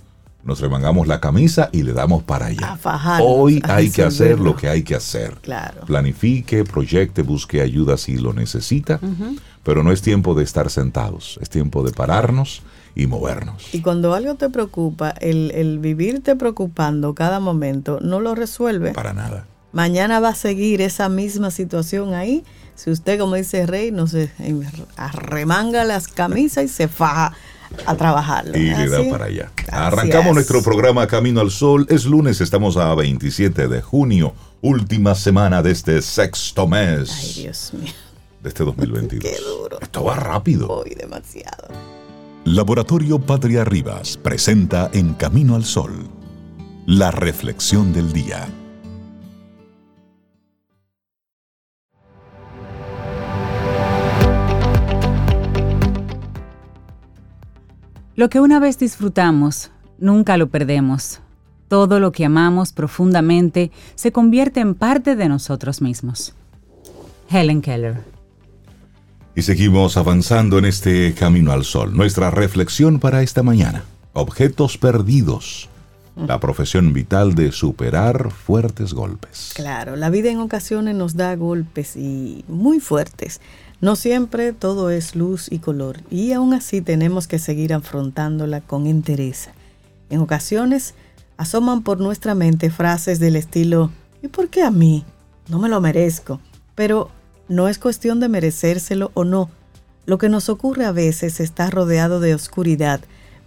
Nos 0.43 0.61
remangamos 0.61 1.05
la 1.05 1.19
camisa 1.19 1.69
y 1.73 1.83
le 1.83 1.91
damos 1.91 2.23
para 2.23 2.45
allá. 2.45 2.79
Hoy 3.21 3.61
hay 3.67 3.91
que 3.91 4.03
hacer 4.03 4.39
lo 4.39 4.55
que 4.55 4.69
hay 4.69 4.83
que 4.83 4.95
hacer. 4.95 5.35
Claro. 5.41 5.81
Planifique, 5.85 6.63
proyecte, 6.63 7.23
busque 7.23 7.59
ayuda 7.59 7.97
si 7.97 8.17
lo 8.17 8.31
necesita, 8.31 9.01
pero 9.63 9.83
no 9.83 9.91
es 9.91 10.01
tiempo 10.01 10.33
de 10.33 10.45
estar 10.45 10.69
sentados, 10.69 11.37
es 11.41 11.49
tiempo 11.49 11.83
de 11.83 11.91
pararnos 11.91 12.61
y 12.95 13.07
movernos. 13.07 13.73
Y 13.73 13.81
cuando 13.81 14.13
algo 14.13 14.35
te 14.35 14.49
preocupa, 14.49 15.09
el, 15.09 15.51
el 15.51 15.79
vivirte 15.79 16.35
preocupando 16.35 17.15
cada 17.15 17.39
momento 17.39 17.99
no 18.01 18.19
lo 18.19 18.35
resuelve. 18.35 18.91
Para 18.91 19.13
nada. 19.13 19.45
Mañana 19.71 20.19
va 20.19 20.29
a 20.29 20.35
seguir 20.35 20.81
esa 20.81 21.09
misma 21.09 21.51
situación 21.51 22.13
ahí. 22.13 22.43
Si 22.75 22.89
usted, 22.89 23.19
como 23.19 23.35
dice 23.35 23.65
Rey, 23.65 23.91
no 23.91 24.07
se 24.07 24.31
arremanga 24.95 25.83
las 25.83 26.07
camisas 26.07 26.63
y 26.63 26.67
se 26.69 26.87
faja 26.87 27.33
a 27.85 27.95
trabajar. 27.95 28.45
Y 28.55 28.69
le 28.69 28.89
da 28.89 29.09
para 29.09 29.25
allá. 29.25 29.51
Arrancamos 29.69 30.33
nuestro 30.33 30.63
programa 30.63 31.05
Camino 31.05 31.41
al 31.41 31.51
Sol. 31.51 31.85
Es 31.89 32.05
lunes, 32.05 32.41
estamos 32.41 32.77
a 32.77 32.95
27 32.95 33.67
de 33.67 33.81
junio, 33.81 34.33
última 34.61 35.13
semana 35.15 35.61
de 35.61 35.71
este 35.71 36.01
sexto 36.01 36.67
mes. 36.67 37.11
Ay, 37.11 37.43
Dios 37.43 37.73
mío. 37.73 37.93
De 38.41 38.49
este 38.49 38.63
2022. 38.63 39.29
Qué 39.29 39.37
duro. 39.41 39.77
Esto 39.81 40.05
va 40.05 40.15
rápido. 40.15 40.69
Hoy 40.69 40.95
demasiado. 40.95 41.67
Laboratorio 42.51 43.19
Patria 43.19 43.63
Rivas 43.63 44.17
presenta 44.17 44.89
En 44.91 45.13
Camino 45.13 45.53
al 45.53 45.63
Sol, 45.63 46.09
la 46.87 47.11
reflexión 47.11 47.93
del 47.93 48.11
día. 48.11 48.47
Lo 58.15 58.31
que 58.31 58.39
una 58.39 58.59
vez 58.59 58.79
disfrutamos, 58.79 59.69
nunca 59.99 60.35
lo 60.37 60.49
perdemos. 60.49 61.19
Todo 61.67 61.99
lo 61.99 62.11
que 62.11 62.25
amamos 62.25 62.73
profundamente 62.73 63.69
se 63.93 64.11
convierte 64.11 64.59
en 64.59 64.73
parte 64.73 65.15
de 65.15 65.29
nosotros 65.29 65.83
mismos. 65.83 66.33
Helen 67.29 67.61
Keller. 67.61 68.18
Y 69.39 69.41
seguimos 69.41 69.95
avanzando 69.95 70.57
en 70.57 70.65
este 70.65 71.13
camino 71.13 71.53
al 71.53 71.63
sol. 71.63 71.95
Nuestra 71.95 72.29
reflexión 72.29 72.99
para 72.99 73.21
esta 73.21 73.41
mañana. 73.41 73.85
Objetos 74.11 74.77
perdidos. 74.77 75.69
La 76.17 76.41
profesión 76.41 76.91
vital 76.91 77.35
de 77.35 77.53
superar 77.53 78.31
fuertes 78.31 78.93
golpes. 78.93 79.53
Claro, 79.55 79.95
la 79.95 80.09
vida 80.09 80.29
en 80.29 80.41
ocasiones 80.41 80.93
nos 80.93 81.15
da 81.15 81.37
golpes 81.37 81.95
y 81.95 82.43
muy 82.49 82.81
fuertes. 82.81 83.39
No 83.79 83.95
siempre 83.95 84.51
todo 84.51 84.89
es 84.89 85.15
luz 85.15 85.49
y 85.49 85.59
color 85.59 86.01
y 86.11 86.33
aún 86.33 86.53
así 86.53 86.81
tenemos 86.81 87.25
que 87.25 87.39
seguir 87.39 87.73
afrontándola 87.73 88.59
con 88.59 88.87
entereza. 88.87 89.53
En 90.09 90.19
ocasiones 90.19 90.95
asoman 91.37 91.83
por 91.83 92.01
nuestra 92.01 92.35
mente 92.35 92.71
frases 92.71 93.19
del 93.19 93.37
estilo 93.37 93.89
¿y 94.21 94.27
por 94.27 94.49
qué 94.49 94.63
a 94.63 94.69
mí? 94.69 95.05
No 95.47 95.59
me 95.59 95.69
lo 95.69 95.79
merezco. 95.79 96.41
Pero 96.75 97.09
no 97.49 97.67
es 97.67 97.77
cuestión 97.77 98.19
de 98.19 98.29
merecérselo 98.29 99.11
o 99.13 99.25
no. 99.25 99.49
Lo 100.05 100.17
que 100.17 100.29
nos 100.29 100.47
ocurre 100.47 100.85
a 100.85 100.91
veces 100.91 101.39
está 101.39 101.69
rodeado 101.69 102.19
de 102.19 102.33
oscuridad, 102.33 103.01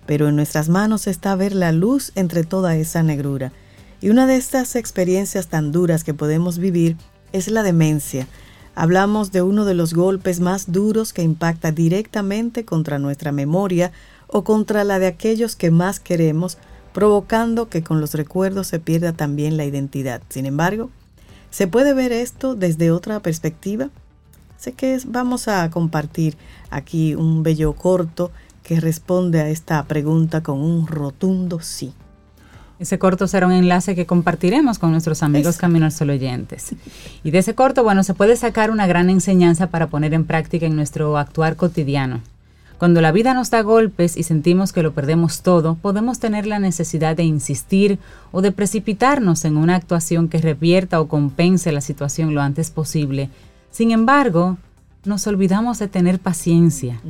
pero 0.04 0.28
en 0.28 0.37
nuestras 0.37 0.68
manos 0.68 1.06
está 1.06 1.35
ver 1.35 1.54
la 1.54 1.73
luz 1.73 2.12
entre 2.14 2.44
toda 2.44 2.76
esa 2.76 3.02
negrura. 3.02 3.52
Y 4.00 4.11
una 4.11 4.26
de 4.26 4.37
estas 4.37 4.76
experiencias 4.76 5.47
tan 5.47 5.73
duras 5.73 6.04
que 6.04 6.12
podemos 6.12 6.59
vivir 6.59 6.97
es 7.32 7.49
la 7.49 7.62
demencia, 7.62 8.26
Hablamos 8.75 9.32
de 9.32 9.42
uno 9.42 9.66
de 9.66 9.75
los 9.75 9.92
golpes 9.92 10.40
más 10.40 10.73
duros 10.73 11.12
que 11.12 11.23
impacta 11.23 11.73
directamente 11.73 12.64
contra 12.64 12.99
nuestra 12.99 13.30
memoria 13.30 13.92
o 14.28 14.44
contra 14.44 14.82
la 14.85 14.99
de 14.99 15.09
aquellos 15.09 15.56
que 15.56 15.71
más 15.71 16.00
queremos, 16.00 16.56
provocando 16.94 17.68
que 17.68 17.82
con 17.82 18.00
los 18.00 18.14
recuerdos 18.14 18.68
se 18.68 18.78
pierda 18.78 19.12
también 19.12 19.59
la 19.59 19.66
identidad. 19.66 20.23
Sin 20.30 20.47
embargo, 20.47 20.88
¿se 21.52 21.68
puede 21.68 21.94
ver 21.94 22.11
esto 22.11 22.56
desde 22.56 22.90
otra 22.90 23.21
perspectiva? 23.21 23.90
Sé 24.59 24.73
que 24.73 24.99
vamos 25.06 25.47
a 25.47 25.71
compartir 25.71 26.37
aquí 26.71 27.14
un 27.14 27.44
bello 27.44 27.75
corto 27.75 28.32
que 28.64 28.80
responde 28.80 29.40
a 29.40 29.49
esta 29.49 29.82
pregunta 29.85 30.42
con 30.42 30.61
un 30.61 30.87
rotundo 30.88 31.61
sí. 31.61 31.92
Ese 32.78 32.99
corto 32.99 33.28
será 33.28 33.47
un 33.47 33.52
enlace 33.52 33.94
que 33.94 34.06
compartiremos 34.06 34.80
con 34.80 34.90
nuestros 34.90 35.23
amigos 35.23 35.56
Camino 35.56 35.85
al 35.85 35.92
Sol 35.92 36.11
oyentes. 36.11 36.75
Y 37.23 37.30
de 37.30 37.38
ese 37.38 37.54
corto, 37.54 37.85
bueno, 37.85 38.02
se 38.02 38.14
puede 38.14 38.35
sacar 38.35 38.73
una 38.73 38.88
gran 38.88 39.09
enseñanza 39.09 39.68
para 39.68 39.87
poner 39.87 40.14
en 40.14 40.25
práctica 40.25 40.66
en 40.66 40.75
nuestro 40.75 41.16
actuar 41.16 41.54
cotidiano. 41.54 42.23
Cuando 42.82 43.00
la 43.00 43.12
vida 43.12 43.32
nos 43.32 43.48
da 43.50 43.62
golpes 43.62 44.16
y 44.16 44.24
sentimos 44.24 44.72
que 44.72 44.82
lo 44.82 44.92
perdemos 44.92 45.42
todo, 45.42 45.76
podemos 45.76 46.18
tener 46.18 46.48
la 46.48 46.58
necesidad 46.58 47.14
de 47.14 47.22
insistir 47.22 48.00
o 48.32 48.42
de 48.42 48.50
precipitarnos 48.50 49.44
en 49.44 49.56
una 49.56 49.76
actuación 49.76 50.26
que 50.26 50.38
revierta 50.38 51.00
o 51.00 51.06
compense 51.06 51.70
la 51.70 51.80
situación 51.80 52.34
lo 52.34 52.42
antes 52.42 52.72
posible. 52.72 53.30
Sin 53.70 53.92
embargo, 53.92 54.56
nos 55.04 55.28
olvidamos 55.28 55.78
de 55.78 55.86
tener 55.86 56.18
paciencia. 56.18 57.00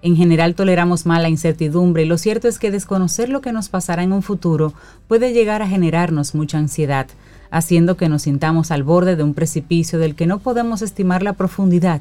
En 0.00 0.16
general 0.16 0.54
toleramos 0.54 1.04
mal 1.04 1.20
la 1.20 1.28
incertidumbre 1.28 2.04
y 2.04 2.06
lo 2.06 2.16
cierto 2.16 2.48
es 2.48 2.58
que 2.58 2.70
desconocer 2.70 3.28
lo 3.28 3.42
que 3.42 3.52
nos 3.52 3.68
pasará 3.68 4.02
en 4.02 4.14
un 4.14 4.22
futuro 4.22 4.72
puede 5.08 5.34
llegar 5.34 5.60
a 5.60 5.68
generarnos 5.68 6.34
mucha 6.34 6.56
ansiedad, 6.56 7.06
haciendo 7.50 7.98
que 7.98 8.08
nos 8.08 8.22
sintamos 8.22 8.70
al 8.70 8.82
borde 8.82 9.14
de 9.14 9.24
un 9.24 9.34
precipicio 9.34 9.98
del 9.98 10.14
que 10.14 10.26
no 10.26 10.38
podemos 10.38 10.80
estimar 10.80 11.22
la 11.22 11.34
profundidad. 11.34 12.00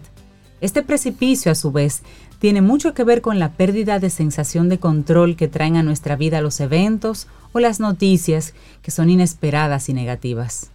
Este 0.61 0.81
precipicio, 0.81 1.51
a 1.51 1.55
su 1.55 1.71
vez, 1.71 2.01
tiene 2.45 2.61
mucho 2.61 2.93
que 2.93 3.03
ver 3.03 3.23
con 3.23 3.39
la 3.39 3.53
pérdida 3.53 3.97
de 3.97 4.11
sensación 4.11 4.69
de 4.69 4.77
control 4.77 5.35
que 5.35 5.47
traen 5.47 5.77
a 5.77 5.81
nuestra 5.81 6.15
vida 6.15 6.41
los 6.41 6.59
eventos 6.59 7.25
o 7.53 7.59
las 7.59 7.79
noticias 7.79 8.53
que 8.83 8.91
son 8.91 9.09
inesperadas 9.09 9.89
y 9.89 9.95
negativas. 9.95 10.69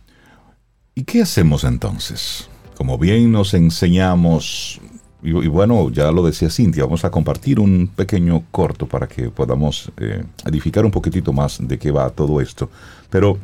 ¿Y 0.96 1.04
qué 1.04 1.22
hacemos 1.22 1.62
entonces? 1.62 2.50
Como 2.76 2.98
bien 2.98 3.30
nos 3.30 3.54
enseñamos, 3.54 4.80
y, 5.22 5.30
bueno, 5.30 5.90
ya 5.90 6.10
lo 6.10 6.26
decía 6.26 6.50
Cintia, 6.50 6.82
vamos 6.82 7.04
a 7.04 7.10
compartir 7.12 7.60
un 7.60 7.86
pequeño 7.86 8.42
corto 8.50 8.88
para 8.88 9.06
que 9.06 9.30
podamos 9.30 9.92
eh, 9.98 10.24
edificar 10.46 10.84
un 10.84 10.90
poquitito 10.90 11.32
más 11.32 11.58
de 11.60 11.78
qué 11.78 11.92
va 11.92 12.10
todo 12.10 12.40
esto. 12.40 12.68
Pero, 13.10 13.38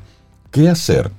¿qué 0.50 0.68
hacer? 0.68 1.12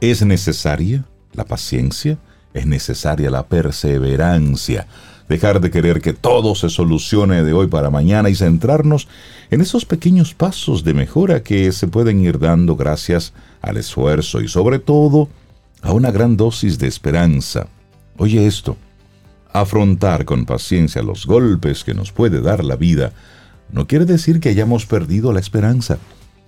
¿Es 0.00 0.24
necesaria 0.24 1.04
la 1.34 1.44
paciencia? 1.44 2.16
¿Es 2.54 2.64
necesaria 2.64 3.28
la 3.28 3.46
perseverancia? 3.46 4.86
Dejar 5.28 5.60
de 5.60 5.70
querer 5.70 6.00
que 6.00 6.12
todo 6.12 6.54
se 6.54 6.68
solucione 6.68 7.42
de 7.42 7.52
hoy 7.52 7.66
para 7.66 7.90
mañana 7.90 8.30
y 8.30 8.34
centrarnos 8.34 9.08
en 9.50 9.60
esos 9.60 9.84
pequeños 9.84 10.34
pasos 10.34 10.84
de 10.84 10.94
mejora 10.94 11.42
que 11.42 11.72
se 11.72 11.88
pueden 11.88 12.20
ir 12.20 12.38
dando 12.38 12.76
gracias 12.76 13.32
al 13.62 13.76
esfuerzo 13.76 14.40
y 14.40 14.48
sobre 14.48 14.78
todo 14.78 15.28
a 15.82 15.92
una 15.92 16.10
gran 16.10 16.36
dosis 16.36 16.78
de 16.78 16.86
esperanza. 16.86 17.68
Oye 18.16 18.46
esto, 18.46 18.76
afrontar 19.52 20.24
con 20.24 20.46
paciencia 20.46 21.02
los 21.02 21.26
golpes 21.26 21.84
que 21.84 21.94
nos 21.94 22.12
puede 22.12 22.40
dar 22.40 22.64
la 22.64 22.76
vida 22.76 23.12
no 23.72 23.86
quiere 23.86 24.04
decir 24.04 24.40
que 24.40 24.48
hayamos 24.48 24.86
perdido 24.86 25.32
la 25.32 25.40
esperanza, 25.40 25.98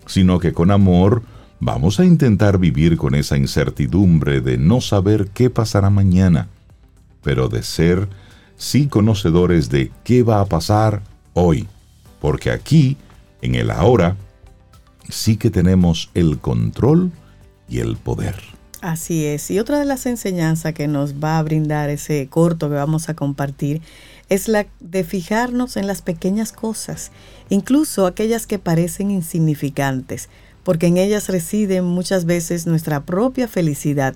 sino 0.06 0.38
que 0.38 0.52
con 0.52 0.70
amor 0.70 1.22
vamos 1.60 1.98
a 1.98 2.04
intentar 2.04 2.58
vivir 2.58 2.96
con 2.96 3.14
esa 3.14 3.36
incertidumbre 3.36 4.40
de 4.40 4.56
no 4.56 4.80
saber 4.80 5.28
qué 5.34 5.50
pasará 5.50 5.90
mañana, 5.90 6.48
pero 7.22 7.48
de 7.48 7.62
ser 7.62 8.08
sí 8.58 8.88
conocedores 8.88 9.70
de 9.70 9.90
qué 10.04 10.22
va 10.22 10.40
a 10.40 10.44
pasar 10.44 11.02
hoy, 11.32 11.66
porque 12.20 12.50
aquí, 12.50 12.98
en 13.40 13.54
el 13.54 13.70
ahora, 13.70 14.16
sí 15.08 15.38
que 15.38 15.48
tenemos 15.48 16.10
el 16.12 16.38
control 16.38 17.10
y 17.68 17.78
el 17.78 17.96
poder. 17.96 18.34
Así 18.80 19.24
es. 19.24 19.50
Y 19.50 19.58
otra 19.58 19.78
de 19.78 19.84
las 19.84 20.06
enseñanzas 20.06 20.74
que 20.74 20.86
nos 20.86 21.14
va 21.14 21.38
a 21.38 21.42
brindar 21.42 21.90
ese 21.90 22.28
corto 22.28 22.68
que 22.68 22.76
vamos 22.76 23.08
a 23.08 23.14
compartir 23.14 23.80
es 24.28 24.46
la 24.46 24.66
de 24.80 25.04
fijarnos 25.04 25.76
en 25.76 25.86
las 25.86 26.02
pequeñas 26.02 26.52
cosas, 26.52 27.10
incluso 27.48 28.06
aquellas 28.06 28.46
que 28.46 28.58
parecen 28.58 29.10
insignificantes, 29.10 30.28
porque 30.64 30.86
en 30.86 30.98
ellas 30.98 31.28
reside 31.28 31.82
muchas 31.82 32.24
veces 32.24 32.66
nuestra 32.66 33.04
propia 33.04 33.48
felicidad, 33.48 34.14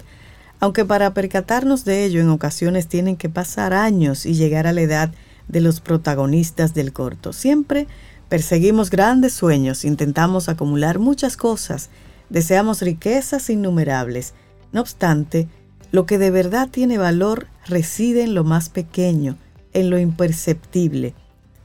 aunque 0.62 0.84
para 0.84 1.12
percatarnos 1.12 1.84
de 1.84 2.04
ello 2.04 2.20
en 2.20 2.28
ocasiones 2.28 2.86
tienen 2.86 3.16
que 3.16 3.28
pasar 3.28 3.74
años 3.74 4.24
y 4.26 4.34
llegar 4.34 4.68
a 4.68 4.72
la 4.72 4.82
edad 4.82 5.10
de 5.48 5.60
los 5.60 5.80
protagonistas 5.80 6.72
del 6.72 6.92
corto. 6.92 7.32
Siempre 7.32 7.88
perseguimos 8.28 8.88
grandes 8.88 9.32
sueños, 9.32 9.84
intentamos 9.84 10.48
acumular 10.48 11.00
muchas 11.00 11.36
cosas, 11.36 11.90
deseamos 12.30 12.80
riquezas 12.80 13.50
innumerables. 13.50 14.34
No 14.70 14.82
obstante, 14.82 15.48
lo 15.90 16.06
que 16.06 16.18
de 16.18 16.30
verdad 16.30 16.68
tiene 16.70 16.96
valor 16.96 17.48
reside 17.66 18.22
en 18.22 18.36
lo 18.36 18.44
más 18.44 18.68
pequeño, 18.68 19.36
en 19.72 19.90
lo 19.90 19.98
imperceptible, 19.98 21.12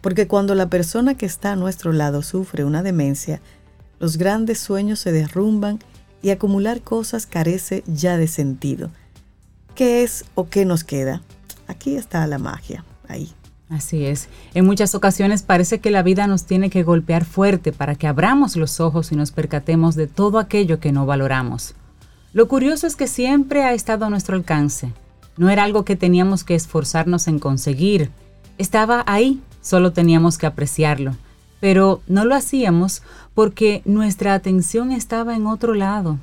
porque 0.01 0.27
cuando 0.27 0.56
la 0.56 0.72
persona 0.72 1.13
que 1.13 1.27
está 1.27 1.51
a 1.51 1.56
nuestro 1.56 1.94
lado 1.94 2.24
sufre 2.24 2.63
una 2.63 2.82
demencia, 2.82 3.42
los 4.00 4.18
grandes 4.18 4.58
sueños 4.58 4.98
se 4.98 5.12
derrumban 5.12 5.77
y 6.22 6.30
acumular 6.30 6.82
cosas 6.82 7.26
carece 7.26 7.84
ya 7.88 8.18
de 8.18 8.28
sentido. 8.28 8.90
¿Qué 9.76 10.04
es 10.04 10.26
o 10.36 10.50
qué 10.50 10.66
nos 10.66 10.84
queda? 10.84 11.22
Aquí 11.68 11.96
está 11.96 12.26
la 12.28 12.38
magia, 12.38 12.84
ahí. 13.08 13.32
Así 13.70 14.06
es. 14.06 14.30
En 14.54 14.66
muchas 14.66 14.96
ocasiones 14.96 15.44
parece 15.44 15.80
que 15.80 15.92
la 15.92 16.02
vida 16.02 16.26
nos 16.26 16.46
tiene 16.46 16.70
que 16.70 16.84
golpear 16.84 17.26
fuerte 17.26 17.74
para 17.74 17.96
que 17.96 18.08
abramos 18.08 18.56
los 18.56 18.80
ojos 18.80 19.12
y 19.12 19.16
nos 19.16 19.32
percatemos 19.32 19.96
de 19.96 20.08
todo 20.08 20.40
aquello 20.40 20.80
que 20.80 20.94
no 20.94 21.06
valoramos. 21.06 21.76
Lo 22.34 22.48
curioso 22.48 22.88
es 22.88 22.96
que 22.96 23.08
siempre 23.08 23.64
ha 23.64 23.74
estado 23.74 24.06
a 24.06 24.10
nuestro 24.10 24.36
alcance. 24.36 24.94
No 25.36 25.50
era 25.50 25.64
algo 25.64 25.84
que 25.84 25.96
teníamos 25.96 26.44
que 26.44 26.56
esforzarnos 26.56 27.28
en 27.28 27.40
conseguir. 27.40 28.10
Estaba 28.58 29.04
ahí, 29.06 29.42
solo 29.62 29.92
teníamos 29.92 30.38
que 30.38 30.48
apreciarlo 30.48 31.16
pero 31.60 32.02
no 32.08 32.26
lo 32.26 32.36
hacíamos 32.36 33.02
porque 33.38 33.84
nuestra 33.86 34.34
atención 34.34 34.91
estaba 34.91 35.36
en 35.36 35.46
otro 35.46 35.75
lado. 35.75 36.17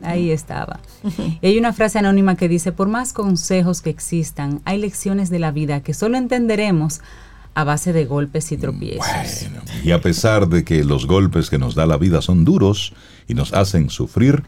Ahí 0.00 0.30
estaba. 0.30 0.78
Y 1.42 1.44
hay 1.44 1.58
una 1.58 1.72
frase 1.72 1.98
anónima 1.98 2.36
que 2.36 2.48
dice, 2.48 2.70
por 2.70 2.86
más 2.86 3.12
consejos 3.12 3.82
que 3.82 3.90
existan, 3.90 4.60
hay 4.64 4.78
lecciones 4.78 5.28
de 5.28 5.40
la 5.40 5.50
vida 5.50 5.80
que 5.80 5.92
solo 5.92 6.16
entenderemos 6.16 7.00
a 7.54 7.64
base 7.64 7.92
de 7.92 8.04
golpes 8.04 8.52
y 8.52 8.58
tropiezos. 8.58 9.48
y 9.82 9.90
a 9.90 10.00
pesar 10.00 10.48
de 10.48 10.62
que 10.62 10.84
los 10.84 11.08
golpes 11.08 11.50
que 11.50 11.58
nos 11.58 11.74
da 11.74 11.84
la 11.84 11.96
vida 11.96 12.22
son 12.22 12.44
duros 12.44 12.92
y 13.26 13.34
nos 13.34 13.52
hacen 13.52 13.90
sufrir, 13.90 14.44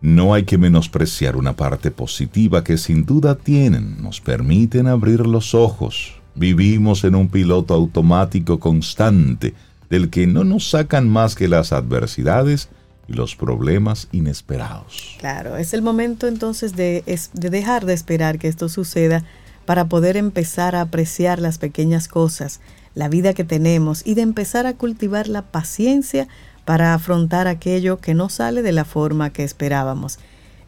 no 0.00 0.32
hay 0.32 0.44
que 0.44 0.58
menospreciar 0.58 1.34
una 1.34 1.56
parte 1.56 1.90
positiva 1.90 2.62
que 2.62 2.78
sin 2.78 3.04
duda 3.04 3.34
tienen, 3.34 4.00
nos 4.00 4.20
permiten 4.20 4.86
abrir 4.86 5.26
los 5.26 5.56
ojos, 5.56 6.22
Vivimos 6.34 7.04
en 7.04 7.14
un 7.14 7.28
piloto 7.28 7.74
automático 7.74 8.58
constante 8.58 9.52
del 9.92 10.08
que 10.08 10.26
no 10.26 10.42
nos 10.42 10.70
sacan 10.70 11.06
más 11.06 11.34
que 11.34 11.48
las 11.48 11.70
adversidades 11.70 12.70
y 13.08 13.12
los 13.12 13.36
problemas 13.36 14.08
inesperados. 14.10 15.16
Claro, 15.18 15.58
es 15.58 15.74
el 15.74 15.82
momento 15.82 16.28
entonces 16.28 16.74
de, 16.74 17.04
de 17.34 17.50
dejar 17.50 17.84
de 17.84 17.92
esperar 17.92 18.38
que 18.38 18.48
esto 18.48 18.70
suceda 18.70 19.22
para 19.66 19.90
poder 19.90 20.16
empezar 20.16 20.74
a 20.76 20.80
apreciar 20.80 21.40
las 21.40 21.58
pequeñas 21.58 22.08
cosas, 22.08 22.60
la 22.94 23.10
vida 23.10 23.34
que 23.34 23.44
tenemos 23.44 24.00
y 24.06 24.14
de 24.14 24.22
empezar 24.22 24.64
a 24.66 24.72
cultivar 24.72 25.28
la 25.28 25.42
paciencia 25.42 26.26
para 26.64 26.94
afrontar 26.94 27.46
aquello 27.46 27.98
que 27.98 28.14
no 28.14 28.30
sale 28.30 28.62
de 28.62 28.72
la 28.72 28.86
forma 28.86 29.28
que 29.28 29.44
esperábamos 29.44 30.18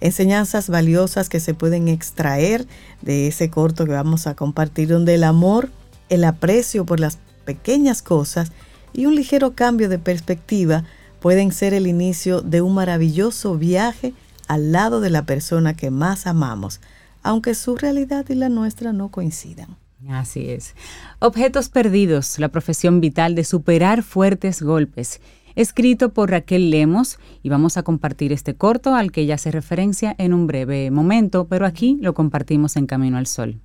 enseñanzas 0.01 0.69
valiosas 0.69 1.31
que 1.31 1.41
se 1.41 1.55
pueden 1.55 1.89
extraer 1.89 2.67
de 3.01 3.29
ese 3.29 3.49
corto 3.49 3.87
que 3.87 3.93
vamos 3.93 4.27
a 4.27 4.35
compartir, 4.35 4.89
donde 4.89 5.15
el 5.15 5.25
amor, 5.25 5.71
el 6.11 6.25
aprecio 6.25 6.85
por 6.85 7.01
las 7.01 7.17
pequeñas 7.47 8.03
cosas 8.03 8.53
y 8.95 9.07
un 9.07 9.15
ligero 9.15 9.55
cambio 9.55 9.91
de 9.91 9.99
perspectiva 9.99 10.85
pueden 11.21 11.53
ser 11.53 11.75
el 11.75 11.87
inicio 11.87 12.41
de 12.41 12.63
un 12.63 12.75
maravilloso 12.75 13.59
viaje 13.59 14.15
al 14.49 14.73
lado 14.73 15.01
de 15.01 15.11
la 15.11 15.25
persona 15.25 15.75
que 15.75 15.91
más 15.91 16.27
amamos, 16.27 16.81
aunque 17.23 17.55
su 17.55 17.77
realidad 17.77 18.27
y 18.29 18.35
la 18.35 18.49
nuestra 18.49 18.93
no 18.93 19.11
coincidan. 19.11 19.77
Así 20.09 20.51
es. 20.51 20.75
Objetos 21.19 21.69
perdidos, 21.69 22.39
la 22.39 22.49
profesión 22.49 23.01
vital 23.01 23.35
de 23.35 23.45
superar 23.45 24.03
fuertes 24.03 24.63
golpes 24.63 25.21
escrito 25.55 26.13
por 26.13 26.31
Raquel 26.31 26.71
Lemos 26.71 27.19
y 27.43 27.49
vamos 27.49 27.77
a 27.77 27.83
compartir 27.83 28.33
este 28.33 28.55
corto 28.55 28.95
al 28.95 29.13
que 29.13 29.23
ella 29.23 29.37
hace 29.37 29.51
referencia 29.51 30.15
en 30.19 30.35
un 30.35 30.47
breve 30.47 30.91
momento, 30.91 31.47
pero 31.47 31.67
aquí 31.67 31.99
lo 32.01 32.15
compartimos 32.15 32.77
en 32.77 32.87
Camino 32.87 33.19
al 33.19 33.27
Sol. 33.27 33.61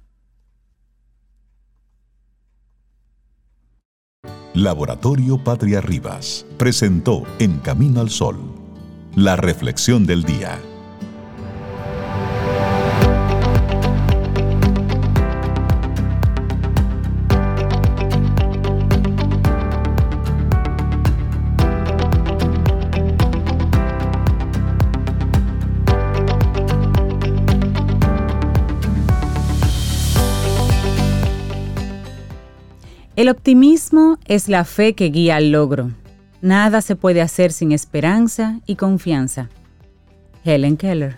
Laboratorio 4.55 5.37
Patria 5.37 5.79
Rivas 5.79 6.43
presentó 6.57 7.23
En 7.37 7.59
Camino 7.59 8.01
al 8.01 8.09
Sol, 8.09 8.37
la 9.15 9.35
reflexión 9.35 10.07
del 10.07 10.23
día. 10.23 10.59
El 33.19 33.27
optimismo 33.27 34.17
es 34.27 34.47
la 34.47 34.63
fe 34.63 34.95
que 34.95 35.09
guía 35.09 35.35
al 35.35 35.51
logro. 35.51 35.91
Nada 36.41 36.81
se 36.81 36.95
puede 36.95 37.21
hacer 37.21 37.51
sin 37.51 37.73
esperanza 37.73 38.61
y 38.65 38.77
confianza. 38.77 39.49
Helen 40.45 40.77
Keller. 40.77 41.17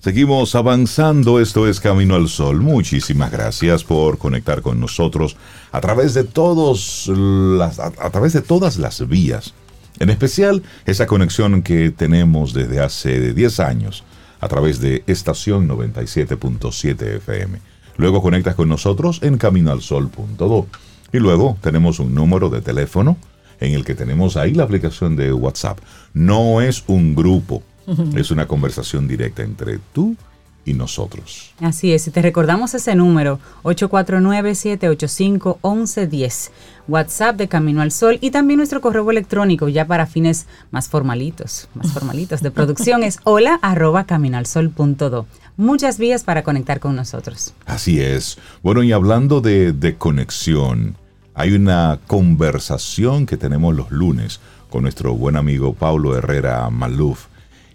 Seguimos 0.00 0.56
avanzando, 0.56 1.38
esto 1.38 1.68
es 1.68 1.78
Camino 1.78 2.16
al 2.16 2.28
Sol. 2.28 2.60
Muchísimas 2.60 3.30
gracias 3.30 3.84
por 3.84 4.18
conectar 4.18 4.62
con 4.62 4.80
nosotros 4.80 5.36
a 5.70 5.80
través 5.80 6.12
de 6.12 6.24
todos 6.24 7.06
las, 7.06 7.78
a, 7.78 8.10
través 8.10 8.32
de 8.32 8.42
todas 8.42 8.76
las 8.76 9.06
vías. 9.06 9.54
En 10.00 10.10
especial 10.10 10.64
esa 10.86 11.06
conexión 11.06 11.62
que 11.62 11.92
tenemos 11.92 12.52
desde 12.52 12.80
hace 12.80 13.32
10 13.32 13.60
años 13.60 14.02
a 14.40 14.48
través 14.48 14.80
de 14.80 15.04
estación 15.06 15.68
97.7 15.68 17.18
FM. 17.18 17.60
Luego 18.00 18.22
conectas 18.22 18.54
con 18.54 18.70
nosotros 18.70 19.20
en 19.22 19.36
caminoalsol.do. 19.36 20.66
Y 21.12 21.18
luego 21.18 21.58
tenemos 21.60 21.98
un 21.98 22.14
número 22.14 22.48
de 22.48 22.62
teléfono 22.62 23.18
en 23.60 23.74
el 23.74 23.84
que 23.84 23.94
tenemos 23.94 24.38
ahí 24.38 24.54
la 24.54 24.64
aplicación 24.64 25.16
de 25.16 25.34
WhatsApp. 25.34 25.80
No 26.14 26.62
es 26.62 26.82
un 26.86 27.14
grupo, 27.14 27.62
es 28.16 28.30
una 28.30 28.48
conversación 28.48 29.06
directa 29.06 29.42
entre 29.42 29.80
tú 29.92 30.16
y 30.64 30.72
nosotros. 30.72 31.52
Así 31.60 31.92
es, 31.92 32.06
y 32.06 32.10
te 32.10 32.22
recordamos 32.22 32.72
ese 32.72 32.94
número, 32.94 33.38
849-785-1110, 33.64 36.50
WhatsApp 36.90 37.36
de 37.36 37.48
Camino 37.48 37.80
al 37.80 37.92
Sol 37.92 38.18
y 38.20 38.30
también 38.30 38.58
nuestro 38.58 38.80
correo 38.80 39.10
electrónico 39.10 39.68
ya 39.68 39.86
para 39.86 40.06
fines 40.06 40.46
más 40.70 40.88
formalitos, 40.88 41.68
más 41.74 41.92
formalitos 41.92 42.42
de 42.42 42.50
producción 42.50 43.02
es 43.02 43.18
hola 43.24 43.58
arroba 43.62 44.04
caminoalsol.do. 44.04 45.26
Muchas 45.56 45.98
vías 45.98 46.24
para 46.24 46.42
conectar 46.42 46.80
con 46.80 46.96
nosotros. 46.96 47.54
Así 47.66 48.00
es. 48.00 48.38
Bueno, 48.62 48.82
y 48.82 48.92
hablando 48.92 49.40
de, 49.40 49.72
de 49.72 49.96
conexión, 49.96 50.96
hay 51.34 51.52
una 51.52 52.00
conversación 52.06 53.26
que 53.26 53.36
tenemos 53.36 53.74
los 53.74 53.90
lunes 53.90 54.40
con 54.68 54.82
nuestro 54.82 55.14
buen 55.14 55.36
amigo 55.36 55.74
Paulo 55.74 56.16
Herrera 56.16 56.68
Maluf 56.70 57.26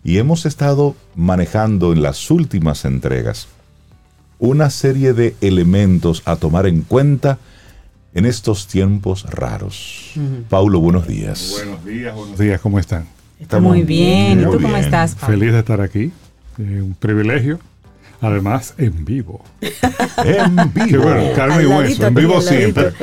y 0.04 0.18
hemos 0.18 0.46
estado 0.46 0.96
manejando 1.16 1.94
en 1.94 2.02
las 2.02 2.30
últimas 2.30 2.86
entregas 2.86 3.48
una 4.40 4.70
serie 4.70 5.14
de 5.14 5.36
elementos 5.42 6.22
a 6.26 6.36
tomar 6.36 6.68
en 6.68 6.82
cuenta 6.82 7.40
en 8.16 8.26
estos 8.26 8.66
tiempos 8.66 9.24
raros. 9.30 10.14
Paulo, 10.50 10.80
buenos 10.80 11.06
días. 11.06 11.52
Buenos 11.58 11.86
días, 11.86 12.16
buenos 12.16 12.40
días, 12.40 12.62
¿cómo 12.62 12.80
están? 12.80 13.06
Está 13.40 13.60
muy 13.60 13.84
bien. 13.84 14.40
¿Y 14.40 14.44
tú 14.46 14.60
cómo 14.62 14.78
estás, 14.78 15.16
Pablo? 15.16 15.38
Feliz 15.38 15.54
de 15.54 15.60
estar 15.60 15.82
aquí. 15.82 16.12
Eh, 16.58 16.82
un 16.82 16.96
privilegio. 16.98 17.60
Además, 18.22 18.74
en 18.78 19.04
vivo. 19.04 19.44
En 20.24 20.56
Que 20.72 20.86
vivo. 20.86 21.04
bueno, 21.04 21.34
carne 21.36 21.64
y 21.64 21.66
hueso. 21.66 22.08
En 22.08 22.14
vivo 22.16 22.42
siempre. 22.42 22.94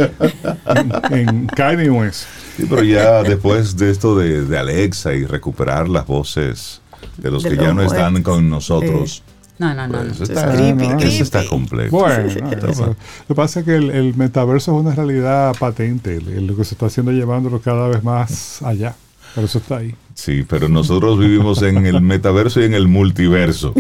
en 1.11 1.47
carne 1.47 1.85
y 1.85 1.88
hueso. 1.90 2.26
Sí, 2.57 2.66
pero 2.69 2.83
ya 2.83 3.23
después 3.23 3.76
de 3.76 3.90
esto 3.90 4.16
de, 4.16 4.47
de 4.47 4.59
Alexa 4.59 5.12
y 5.12 5.26
recuperar 5.26 5.90
las 5.90 6.07
voces 6.07 6.81
de 7.19 7.31
los 7.31 7.42
De 7.42 7.50
que 7.50 7.57
los 7.57 7.66
ya 7.66 7.75
no 7.75 7.83
están 7.83 8.23
con 8.23 8.49
nosotros, 8.49 9.23
No, 9.62 9.75
no, 9.75 9.87
no. 9.87 9.99
pues 9.99 10.19
no. 10.19 10.25
está, 10.25 10.52
creepy, 10.52 10.85
eso 10.85 10.97
creepy. 10.97 11.19
está 11.21 11.47
completo. 11.47 11.90
Bueno, 11.97 12.25
no, 12.42 12.69
eso- 12.69 12.87
lo 12.87 13.26
que 13.28 13.35
pasa 13.35 13.61
es 13.61 13.64
que 13.66 13.76
el, 13.76 13.90
el 13.90 14.14
metaverso 14.16 14.75
es 14.76 14.85
una 14.85 14.95
realidad 14.95 15.54
patente. 15.59 16.21
Lo 16.21 16.57
que 16.57 16.64
se 16.64 16.75
está 16.75 16.87
haciendo 16.87 17.12
llevándolo 17.12 17.61
cada 17.61 17.87
vez 17.88 18.02
más 18.02 18.61
allá. 18.62 18.95
Pero 19.35 19.47
eso 19.47 19.59
está 19.59 19.79
ahí. 19.79 19.95
Sí, 20.15 20.45
pero 20.47 20.69
nosotros 20.69 21.19
vivimos 21.19 21.62
en 21.62 21.87
el 21.87 22.03
metaverso 22.03 22.61
y 22.61 22.65
en 22.65 22.75
el 22.75 22.87
multiverso. 22.87 23.73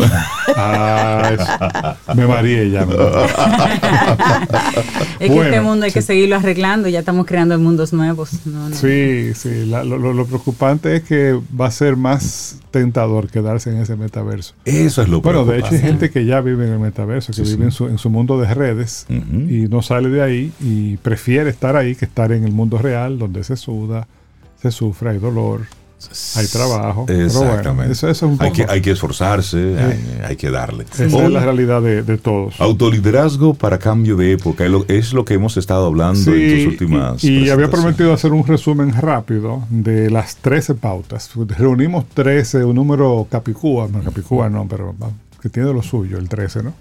Ah, 0.56 1.94
me 2.16 2.26
mareé 2.26 2.70
ya. 2.70 2.86
me. 2.86 2.94
Es 2.94 2.98
que 5.18 5.28
Bueno, 5.28 5.42
este 5.44 5.60
mundo 5.60 5.84
hay 5.86 5.92
que 5.92 6.02
seguirlo 6.02 6.36
arreglando, 6.36 6.88
ya 6.88 7.00
estamos 7.00 7.26
creando 7.26 7.58
mundos 7.58 7.92
nuevos. 7.92 8.30
No, 8.46 8.70
no. 8.70 8.74
Sí, 8.74 9.32
sí. 9.34 9.66
la- 9.66 9.84
lo, 9.84 9.98
lo- 9.98 10.26
preocupante 10.26 10.96
es 10.96 11.02
que 11.02 11.38
va 11.60 11.66
a 11.66 11.70
ser 11.70 11.96
más 11.96 12.56
tentador 12.70 13.28
quedarse 13.28 13.70
en 13.70 13.76
ese 13.78 13.96
metaverso. 13.96 14.54
Eso 14.64 15.02
es 15.02 15.08
lo 15.08 15.20
Bueno, 15.20 15.44
de 15.44 15.58
hecho 15.58 15.68
hay 15.72 15.80
gente 15.80 16.10
que 16.10 16.24
ya 16.24 16.40
vive 16.40 16.66
en 16.66 16.72
el 16.72 16.78
metaverso, 16.78 17.32
que 17.32 17.44
Sí, 17.44 17.56
vive 17.56 17.56
sí. 17.56 17.62
En, 17.64 17.70
su, 17.72 17.88
en 17.88 17.98
su 17.98 18.08
mundo 18.08 18.40
de 18.40 18.52
redes 18.54 19.06
y 19.10 19.68
no 19.68 19.82
sale 19.82 20.08
de 20.08 20.22
ahí 20.22 20.52
y 20.60 20.96
prefiere 20.96 21.50
estar 21.50 21.76
ahí 21.76 21.94
que 21.94 22.06
estar 22.06 22.32
en 22.32 22.44
el 22.44 22.52
mundo 22.52 22.78
real 22.78 23.18
donde 23.18 23.44
se 23.44 23.56
suda, 23.56 24.06
se 24.62 24.70
sufre, 24.70 25.10
hay 25.10 25.18
dolor, 25.18 25.62
hay 26.36 26.46
trabajo. 26.46 27.04
Pero 27.06 27.28
bueno, 27.28 27.50
Exactamente. 27.50 27.92
eso, 27.92 28.08
eso 28.08 28.26
es 28.26 28.32
un 28.32 28.38
hay, 28.40 28.50
poco, 28.50 28.66
que, 28.66 28.72
hay 28.72 28.80
que 28.80 28.90
esforzarse, 28.92 29.76
hay, 29.78 30.24
hay 30.24 30.36
que 30.36 30.50
darle. 30.50 30.84
esa 30.84 31.04
es 31.04 31.30
la 31.30 31.40
realidad 31.40 31.82
de, 31.82 32.02
de 32.02 32.18
todos. 32.18 32.60
Autoliderazgo 32.60 33.54
para 33.54 33.78
cambio 33.78 34.16
de 34.16 34.32
época 34.32 34.64
es 34.88 35.12
lo, 35.12 35.24
que 35.24 35.34
hemos 35.34 35.56
estado 35.56 35.86
hablando 35.86 36.32
en 36.32 36.56
tus 36.56 36.66
últimas 36.66 37.24
y, 37.24 37.44
y 37.44 37.50
había 37.50 37.70
prometido 37.70 38.12
hacer 38.12 38.32
un 38.32 38.46
resumen 38.46 38.92
rápido 38.92 39.64
de 39.70 40.10
las 40.10 40.36
13 40.36 40.74
pautas. 40.74 41.30
Reunimos 41.58 42.06
13, 42.14 42.64
un 42.64 42.76
número 42.76 43.26
capicúa, 43.30 43.88
no 43.88 44.02
capicúa 44.02 44.48
no, 44.48 44.66
pero 44.68 44.94
que 45.40 45.48
tiene 45.48 45.72
lo 45.72 45.82
suyo, 45.82 46.18
el 46.18 46.28
13, 46.28 46.62
¿no? 46.62 46.72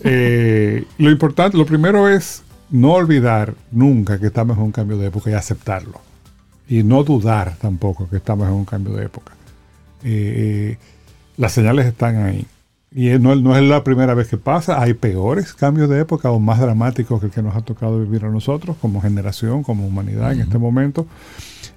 Eh, 0.00 0.84
lo 0.98 1.10
importante, 1.10 1.56
lo 1.56 1.66
primero 1.66 2.08
es 2.08 2.42
no 2.70 2.92
olvidar 2.92 3.54
nunca 3.70 4.18
que 4.18 4.26
estamos 4.26 4.56
en 4.56 4.64
un 4.64 4.72
cambio 4.72 4.98
de 4.98 5.06
época 5.06 5.30
y 5.30 5.34
aceptarlo. 5.34 6.00
Y 6.68 6.82
no 6.82 7.02
dudar 7.02 7.56
tampoco 7.60 8.08
que 8.08 8.16
estamos 8.16 8.46
en 8.46 8.54
un 8.54 8.64
cambio 8.64 8.94
de 8.94 9.06
época. 9.06 9.32
Eh, 10.04 10.76
las 11.36 11.52
señales 11.52 11.86
están 11.86 12.16
ahí. 12.16 12.46
Y 12.90 13.10
no, 13.18 13.34
no 13.36 13.56
es 13.56 13.62
la 13.62 13.84
primera 13.84 14.14
vez 14.14 14.28
que 14.28 14.36
pasa. 14.36 14.80
Hay 14.82 14.94
peores 14.94 15.54
cambios 15.54 15.88
de 15.88 16.00
época 16.00 16.30
o 16.30 16.40
más 16.40 16.60
dramáticos 16.60 17.20
que 17.20 17.26
el 17.26 17.32
que 17.32 17.42
nos 17.42 17.56
ha 17.56 17.62
tocado 17.62 18.00
vivir 18.00 18.24
a 18.24 18.28
nosotros 18.30 18.76
como 18.80 19.00
generación, 19.00 19.62
como 19.62 19.86
humanidad 19.86 20.32
en 20.32 20.40
este 20.40 20.58
momento. 20.58 21.06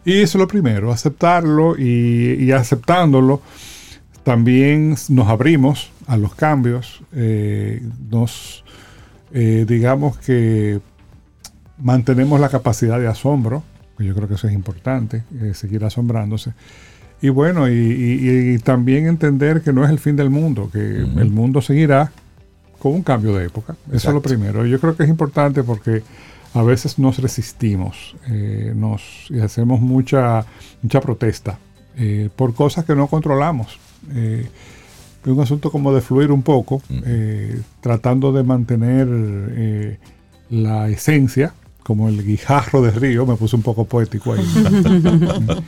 Y 0.04 0.14
eso 0.22 0.38
es 0.38 0.42
lo 0.42 0.48
primero, 0.48 0.92
aceptarlo 0.92 1.78
y, 1.78 2.38
y 2.40 2.52
aceptándolo 2.52 3.42
también 4.24 4.96
nos 5.10 5.28
abrimos 5.28 5.92
a 6.08 6.18
los 6.18 6.36
cambios, 6.36 7.02
eh, 7.14 7.82
nos, 8.10 8.64
eh, 9.32 9.66
digamos 9.68 10.18
que 10.18 10.80
mantenemos 11.78 12.40
la 12.40 12.50
capacidad 12.50 13.00
de 13.00 13.08
asombro, 13.08 13.64
yo 14.02 14.14
creo 14.16 14.28
que 14.28 14.36
eso 14.36 14.48
es 14.48 14.54
importante, 14.54 15.24
eh, 15.42 15.54
seguir 15.54 15.84
asombrándose. 15.86 16.54
Y 17.22 17.30
bueno, 17.30 17.70
y, 17.70 17.74
y- 17.74 18.54
y 18.56 18.58
también 18.60 19.06
entender 19.08 19.62
que 19.62 19.72
no 19.74 19.84
es 19.86 19.92
el 19.92 20.00
fin 20.00 20.16
del 20.16 20.30
mundo, 20.30 20.70
que 20.72 20.80
el 20.80 21.30
mundo 21.30 21.62
seguirá 21.62 22.12
con 22.80 22.94
un 22.94 23.04
cambio 23.04 23.36
de 23.36 23.46
época. 23.46 23.76
Eso 23.92 24.08
es 24.10 24.14
lo 24.16 24.22
primero. 24.22 24.66
Yo 24.66 24.80
creo 24.80 24.96
que 24.98 25.04
es 25.04 25.10
importante 25.10 25.62
porque 25.64 26.02
a 26.56 26.64
veces 26.64 26.98
nos 27.00 27.20
resistimos 27.20 28.16
eh, 28.28 28.74
nos, 28.76 29.28
y 29.30 29.40
hacemos 29.40 29.80
mucha, 29.82 30.44
mucha 30.82 31.00
protesta 31.00 31.60
eh, 31.96 32.30
por 32.36 32.54
cosas 32.56 32.86
que 32.86 32.96
no 32.96 33.06
controlamos. 33.08 33.80
Eh, 34.16 34.48
es 35.24 35.28
un 35.28 35.40
asunto 35.40 35.72
como 35.72 35.94
de 35.94 36.02
fluir 36.02 36.32
un 36.32 36.42
poco, 36.42 36.82
tratando 37.82 38.32
de 38.34 38.42
mantener 38.42 40.00
la 40.50 40.90
esencia, 40.90 41.54
como 41.84 42.10
el 42.10 42.24
guijarro 42.26 42.82
del 42.82 42.94
río, 42.96 43.26
me 43.26 43.36
puse 43.36 43.56
un 43.56 43.62
poco 43.62 43.86
poético 43.86 44.34
ahí. 44.34 44.46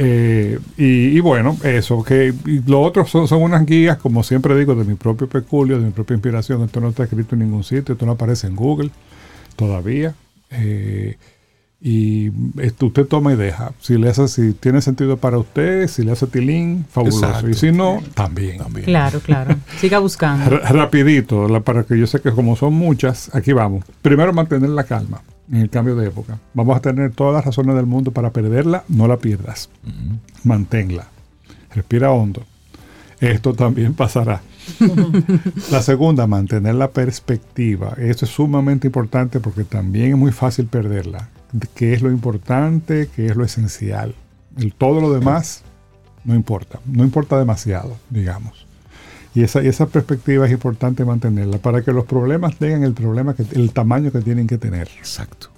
Eh, 0.00 0.60
y, 0.76 0.84
y 1.16 1.18
bueno, 1.20 1.56
eso, 1.64 2.04
que 2.04 2.32
lo 2.66 2.82
otro 2.82 3.04
son, 3.04 3.26
son 3.26 3.42
unas 3.42 3.66
guías, 3.66 3.96
como 3.98 4.22
siempre 4.22 4.56
digo, 4.56 4.76
de 4.76 4.84
mi 4.84 4.94
propio 4.94 5.28
peculio, 5.28 5.76
de 5.80 5.86
mi 5.86 5.90
propia 5.90 6.14
inspiración. 6.14 6.62
Esto 6.62 6.80
no 6.80 6.90
está 6.90 7.02
escrito 7.02 7.34
en 7.34 7.40
ningún 7.40 7.64
sitio, 7.64 7.94
esto 7.94 8.06
no 8.06 8.12
aparece 8.12 8.46
en 8.46 8.54
Google 8.54 8.90
todavía. 9.56 10.14
Eh, 10.50 11.16
y 11.80 12.30
esto 12.60 12.86
usted 12.86 13.06
toma 13.06 13.32
y 13.32 13.36
deja. 13.36 13.72
Si 13.80 13.98
le 13.98 14.08
hace, 14.08 14.28
si 14.28 14.52
tiene 14.52 14.82
sentido 14.82 15.16
para 15.16 15.36
usted, 15.38 15.88
si 15.88 16.04
le 16.04 16.12
hace 16.12 16.28
tilín, 16.28 16.84
fabuloso. 16.88 17.26
Exacto. 17.26 17.48
Y 17.50 17.54
si 17.54 17.72
no, 17.72 18.00
también. 18.14 18.58
También. 18.58 18.84
Claro, 18.84 19.18
claro. 19.18 19.56
Siga 19.80 19.98
buscando. 19.98 20.44
R- 20.46 20.58
rapidito, 20.68 21.48
la- 21.48 21.58
para 21.58 21.82
que 21.82 21.98
yo 21.98 22.06
sé 22.06 22.20
que 22.20 22.30
como 22.30 22.54
son 22.54 22.72
muchas, 22.72 23.34
aquí 23.34 23.52
vamos. 23.52 23.84
Primero, 24.00 24.32
mantener 24.32 24.70
la 24.70 24.84
calma 24.84 25.22
en 25.50 25.56
el 25.58 25.70
cambio 25.70 25.96
de 25.96 26.08
época. 26.08 26.38
Vamos 26.54 26.76
a 26.76 26.80
tener 26.80 27.12
todas 27.12 27.34
las 27.34 27.44
razones 27.44 27.74
del 27.74 27.86
mundo 27.86 28.10
para 28.10 28.32
perderla, 28.32 28.84
no 28.88 29.08
la 29.08 29.16
pierdas. 29.16 29.70
Manténla. 30.44 31.08
Respira 31.74 32.10
hondo. 32.10 32.44
Esto 33.20 33.54
también 33.54 33.94
pasará. 33.94 34.42
la 35.70 35.82
segunda, 35.82 36.26
mantener 36.26 36.74
la 36.74 36.90
perspectiva. 36.90 37.94
Esto 37.98 38.24
es 38.26 38.30
sumamente 38.30 38.86
importante 38.86 39.40
porque 39.40 39.64
también 39.64 40.12
es 40.12 40.16
muy 40.16 40.32
fácil 40.32 40.66
perderla. 40.66 41.30
¿Qué 41.74 41.94
es 41.94 42.02
lo 42.02 42.10
importante? 42.10 43.08
¿Qué 43.14 43.26
es 43.26 43.36
lo 43.36 43.44
esencial? 43.44 44.14
El, 44.56 44.74
todo 44.74 45.00
lo 45.00 45.12
demás 45.12 45.62
no 46.24 46.34
importa. 46.34 46.80
No 46.84 47.04
importa 47.04 47.38
demasiado, 47.38 47.96
digamos. 48.10 48.67
Y 49.38 49.44
esa, 49.44 49.62
y 49.62 49.68
esa 49.68 49.86
perspectiva 49.86 50.46
es 50.46 50.52
importante 50.52 51.04
mantenerla 51.04 51.58
para 51.58 51.82
que 51.82 51.92
los 51.92 52.04
problemas 52.06 52.56
tengan 52.56 52.82
el 52.82 52.92
problema 52.94 53.34
que, 53.34 53.44
el 53.52 53.70
tamaño 53.72 54.10
que 54.10 54.20
tienen 54.20 54.46
que 54.46 54.58
tener. 54.58 54.88
Exacto. 54.98 55.48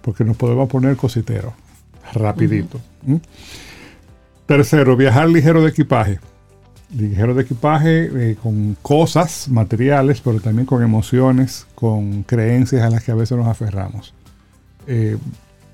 Porque 0.00 0.24
nos 0.24 0.36
podemos 0.36 0.68
poner 0.68 0.96
cositeros 0.96 1.52
rapidito. 2.14 2.80
¿eh? 3.06 3.20
Tercero, 4.46 4.96
viajar 4.96 5.28
ligero 5.28 5.62
de 5.62 5.70
equipaje. 5.70 6.18
Ligero 6.96 7.34
de 7.34 7.42
equipaje 7.42 8.10
eh, 8.32 8.36
con 8.42 8.76
cosas 8.82 9.48
materiales, 9.48 10.20
pero 10.20 10.40
también 10.40 10.66
con 10.66 10.82
emociones, 10.82 11.66
con 11.74 12.22
creencias 12.24 12.82
a 12.82 12.90
las 12.90 13.02
que 13.04 13.12
a 13.12 13.14
veces 13.14 13.38
nos 13.38 13.46
aferramos. 13.46 14.12
Eh, 14.86 15.16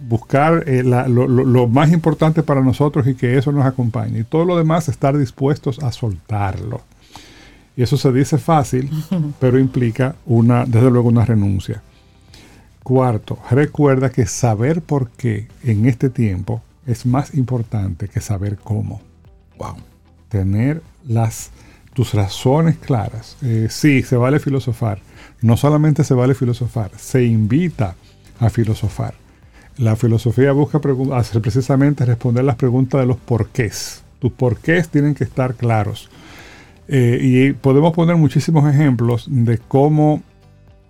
buscar 0.08 0.64
eh, 0.68 0.82
la- 0.84 1.08
lo, 1.08 1.26
lo- 1.26 1.44
lo 1.44 1.66
más 1.66 1.90
importante 1.90 2.42
para 2.42 2.60
nosotros 2.60 3.06
y 3.08 3.14
que 3.14 3.36
eso 3.38 3.50
nos 3.50 3.64
acompañe. 3.66 4.20
Y 4.20 4.24
todo 4.24 4.44
lo 4.44 4.56
demás, 4.58 4.88
estar 4.88 5.16
dispuestos 5.16 5.78
a 5.80 5.90
soltarlo. 5.90 6.82
Y 7.78 7.82
eso 7.84 7.96
se 7.96 8.10
dice 8.12 8.38
fácil, 8.38 8.90
pero 9.38 9.56
implica 9.56 10.16
una, 10.26 10.66
desde 10.66 10.90
luego, 10.90 11.08
una 11.08 11.24
renuncia. 11.24 11.80
Cuarto, 12.82 13.38
recuerda 13.52 14.10
que 14.10 14.26
saber 14.26 14.82
por 14.82 15.10
qué 15.10 15.46
en 15.62 15.86
este 15.86 16.10
tiempo 16.10 16.60
es 16.88 17.06
más 17.06 17.34
importante 17.34 18.08
que 18.08 18.20
saber 18.20 18.56
cómo. 18.56 19.00
Wow. 19.58 19.76
Tener 20.28 20.82
las, 21.06 21.52
tus 21.94 22.14
razones 22.14 22.78
claras. 22.78 23.36
Eh, 23.42 23.68
sí, 23.70 24.02
se 24.02 24.16
vale 24.16 24.40
filosofar. 24.40 24.98
No 25.40 25.56
solamente 25.56 26.02
se 26.02 26.14
vale 26.14 26.34
filosofar, 26.34 26.90
se 26.96 27.22
invita 27.26 27.94
a 28.40 28.50
filosofar. 28.50 29.14
La 29.76 29.94
filosofía 29.94 30.50
busca 30.50 30.80
hacer 31.14 31.40
precisamente 31.40 32.04
responder 32.04 32.42
las 32.42 32.56
preguntas 32.56 33.00
de 33.00 33.06
los 33.06 33.18
porqués. 33.18 34.02
Tus 34.18 34.32
porqués 34.32 34.88
tienen 34.88 35.14
que 35.14 35.22
estar 35.22 35.54
claros. 35.54 36.10
Eh, 36.88 37.18
y 37.20 37.52
podemos 37.52 37.92
poner 37.92 38.16
muchísimos 38.16 38.68
ejemplos 38.72 39.26
de 39.28 39.58
cómo 39.58 40.22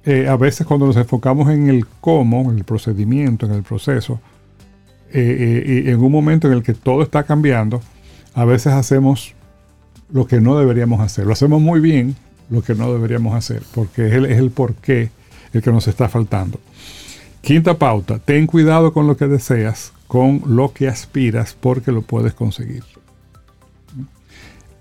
eh, 0.04 0.28
a 0.28 0.36
veces 0.36 0.66
cuando 0.66 0.86
nos 0.86 0.96
enfocamos 0.96 1.50
en 1.50 1.68
el 1.68 1.86
cómo, 2.00 2.50
en 2.52 2.58
el 2.58 2.64
procedimiento, 2.64 3.46
en 3.46 3.52
el 3.52 3.64
proceso, 3.64 4.20
eh, 5.12 5.84
en 5.86 6.00
un 6.00 6.12
momento 6.12 6.46
en 6.46 6.54
el 6.54 6.62
que 6.62 6.74
todo 6.74 7.02
está 7.02 7.24
cambiando, 7.24 7.82
a 8.34 8.44
veces 8.44 8.74
hacemos 8.74 9.34
lo 10.12 10.26
que 10.26 10.40
no 10.40 10.56
deberíamos 10.56 11.00
hacer. 11.00 11.26
Lo 11.26 11.32
hacemos 11.32 11.60
muy 11.60 11.80
bien, 11.80 12.14
lo 12.48 12.62
que 12.62 12.74
no 12.74 12.92
deberíamos 12.92 13.34
hacer, 13.34 13.62
porque 13.74 14.06
el, 14.06 14.26
es 14.26 14.38
el 14.38 14.50
porqué 14.50 15.10
el 15.52 15.62
que 15.62 15.72
nos 15.72 15.88
está 15.88 16.08
faltando. 16.08 16.60
Quinta 17.40 17.78
pauta, 17.78 18.18
ten 18.18 18.46
cuidado 18.46 18.92
con 18.92 19.06
lo 19.06 19.16
que 19.16 19.26
deseas, 19.26 19.92
con 20.06 20.42
lo 20.46 20.72
que 20.72 20.88
aspiras, 20.88 21.56
porque 21.58 21.92
lo 21.92 22.02
puedes 22.02 22.34
conseguir. 22.34 22.84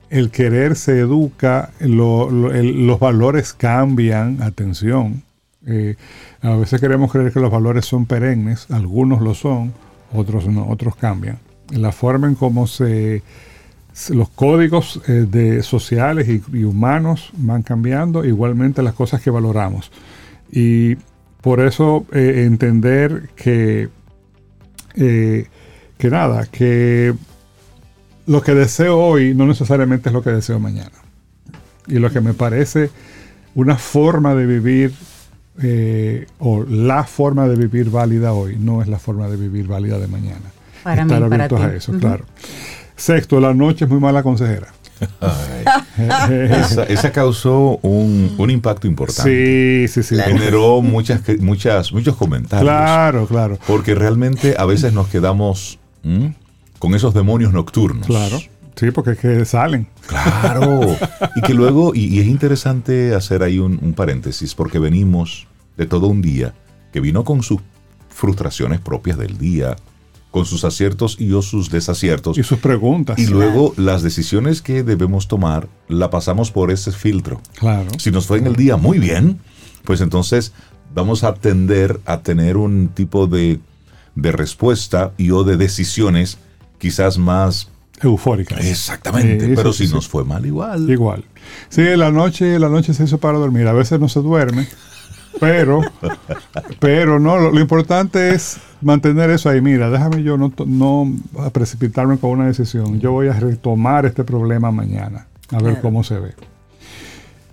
El 0.09 0.31
querer 0.31 0.75
se 0.75 0.99
educa, 0.99 1.71
los 1.79 2.99
valores 2.99 3.53
cambian, 3.53 4.41
atención. 4.41 5.23
Eh, 5.65 5.95
a 6.41 6.55
veces 6.55 6.79
queremos 6.79 7.11
creer 7.11 7.33
que 7.33 7.41
los 7.41 7.51
valores 7.51 7.85
son 7.85 8.05
perennes, 8.05 8.71
algunos 8.71 9.21
lo 9.21 9.33
son, 9.33 9.73
otros 10.13 10.47
no, 10.47 10.67
otros 10.69 10.95
cambian. 10.95 11.39
La 11.71 11.91
forma 11.91 12.27
en 12.27 12.35
cómo 12.35 12.67
se, 12.67 13.21
los 14.09 14.29
códigos 14.29 15.01
eh, 15.07 15.25
de 15.29 15.61
sociales 15.61 16.29
y, 16.29 16.63
humanos 16.63 17.31
van 17.35 17.63
cambiando, 17.63 18.23
igualmente 18.23 18.81
las 18.81 18.93
cosas 18.93 19.21
que 19.21 19.29
valoramos. 19.29 19.91
Y 20.49 20.95
por 21.41 21.59
eso 21.59 22.05
eh, 22.13 22.43
entender 22.45 23.29
que, 23.35 23.89
que 24.95 26.09
nada, 26.09 26.45
que 26.45 27.13
lo 28.27 28.41
que 28.41 28.53
deseo 28.53 28.99
hoy 28.99 29.33
no 29.33 29.47
necesariamente 29.47 30.09
es 30.09 30.13
lo 30.13 30.21
que 30.21 30.29
deseo 30.29 30.59
mañana. 30.59 30.91
Y 31.87 31.99
lo 31.99 32.11
que 32.11 32.21
me 32.21 32.33
parece 32.33 32.91
una 33.55 33.77
forma 33.77 34.35
de 34.35 34.45
vivir 34.45 34.93
eh, 35.63 36.27
o 36.37 36.63
la 36.63 37.03
forma 37.05 37.47
de 37.47 37.55
vivir 37.55 37.89
válida 37.89 38.33
hoy 38.33 38.57
no 38.59 38.81
es 38.83 38.87
la 38.87 38.99
forma 38.99 39.27
de 39.27 39.37
vivir 39.37 39.67
válida 39.67 39.97
de 39.97 40.07
mañana. 40.07 40.51
Para 40.83 41.01
Estar 41.01 41.21
mí, 41.21 41.29
para 41.29 41.45
abiertos 41.45 41.59
ti. 41.59 41.65
a 41.65 41.73
eso, 41.75 41.91
claro. 41.93 42.25
Sexto, 42.95 43.39
la 43.39 43.53
noche 43.53 43.85
es 43.85 43.89
muy 43.91 43.99
mala 43.99 44.21
consejera. 44.21 44.67
Esa, 45.97 46.83
esa 46.83 47.11
causó 47.11 47.77
un, 47.83 48.33
un 48.37 48.49
impacto 48.49 48.87
importante. 48.87 49.87
Sí, 49.87 50.01
sí, 50.01 50.15
sí. 50.15 50.21
Generó 50.21 50.81
muchas, 50.81 51.21
muchas, 51.39 51.91
muchos 51.91 52.15
comentarios. 52.15 52.63
Claro, 52.67 53.27
claro. 53.27 53.59
Porque 53.67 53.93
realmente 53.95 54.55
a 54.57 54.65
veces 54.65 54.93
nos 54.93 55.07
quedamos. 55.07 55.77
Con 56.79 56.95
esos 56.95 57.13
demonios 57.13 57.53
nocturnos. 57.53 58.07
Claro. 58.07 58.39
Sí, 58.75 58.91
porque 58.91 59.11
es 59.11 59.19
que 59.19 59.45
salen. 59.45 59.87
Claro. 60.05 60.95
Y 61.35 61.41
que 61.41 61.55
luego, 61.55 61.95
y, 61.95 62.05
y 62.05 62.19
es 62.19 62.27
interesante 62.27 63.15
hacer 63.15 63.41
ahí 63.41 63.57
un, 63.57 63.79
un 63.81 63.93
paréntesis, 63.93 64.53
porque 64.53 64.77
venimos 64.77 65.47
de 65.77 65.87
todo 65.87 66.07
un 66.07 66.21
día 66.21 66.53
que 66.93 66.99
vino 66.99 67.23
con 67.23 67.41
sus 67.41 67.59
frustraciones 68.09 68.79
propias 68.79 69.17
del 69.17 69.37
día, 69.37 69.75
con 70.29 70.45
sus 70.45 70.63
aciertos 70.63 71.15
y 71.19 71.33
o 71.33 71.41
sus 71.41 71.71
desaciertos. 71.71 72.37
Y 72.37 72.43
sus 72.43 72.59
preguntas. 72.59 73.17
Y 73.17 73.27
luego 73.27 73.73
las 73.77 74.03
decisiones 74.03 74.61
que 74.61 74.83
debemos 74.83 75.27
tomar 75.27 75.67
la 75.87 76.09
pasamos 76.11 76.51
por 76.51 76.69
ese 76.69 76.91
filtro. 76.91 77.41
Claro. 77.57 77.89
Si 77.97 78.11
nos 78.11 78.27
fue 78.27 78.37
en 78.37 78.47
el 78.47 78.55
día 78.55 78.77
muy 78.77 78.99
bien, 78.99 79.39
pues 79.85 80.01
entonces 80.01 80.53
vamos 80.93 81.23
a 81.23 81.33
tender 81.33 81.99
a 82.05 82.19
tener 82.19 82.57
un 82.57 82.89
tipo 82.89 83.25
de, 83.25 83.59
de 84.15 84.31
respuesta 84.31 85.13
y 85.17 85.31
o 85.31 85.43
de 85.43 85.57
decisiones 85.57 86.37
quizás 86.77 87.17
más 87.17 87.69
Eufóricas. 88.01 88.63
exactamente, 88.65 89.45
Sí, 89.47 89.53
pero 89.55 89.73
sí, 89.73 89.83
si 89.83 89.87
sí. 89.89 89.93
nos 89.95 90.07
fue 90.07 90.23
mal 90.23 90.45
igual. 90.45 90.89
Igual. 90.89 91.23
Sí, 91.69 91.83
la 91.95 92.11
noche, 92.11 92.59
la 92.59 92.69
noche 92.69 92.93
se 92.93 93.03
hizo 93.05 93.17
para 93.17 93.37
dormir. 93.37 93.67
A 93.67 93.73
veces 93.73 93.99
no 93.99 94.07
se 94.09 94.19
duerme. 94.21 94.67
Pero, 95.39 95.81
pero 96.79 97.19
no, 97.19 97.37
lo, 97.37 97.51
lo 97.51 97.59
importante 97.59 98.33
es 98.33 98.57
mantener 98.81 99.29
eso 99.29 99.49
ahí. 99.49 99.61
Mira, 99.61 99.89
déjame 99.89 100.23
yo 100.23 100.35
no, 100.37 100.49
to- 100.49 100.65
no 100.65 101.11
precipitarme 101.51 102.17
con 102.17 102.31
una 102.31 102.47
decisión. 102.47 102.99
Yo 102.99 103.11
voy 103.11 103.27
a 103.27 103.33
retomar 103.33 104.05
este 104.07 104.23
problema 104.23 104.71
mañana, 104.71 105.27
a 105.51 105.55
ver 105.57 105.63
Claro. 105.73 105.81
cómo 105.81 106.03
se 106.03 106.19
ve. 106.19 106.33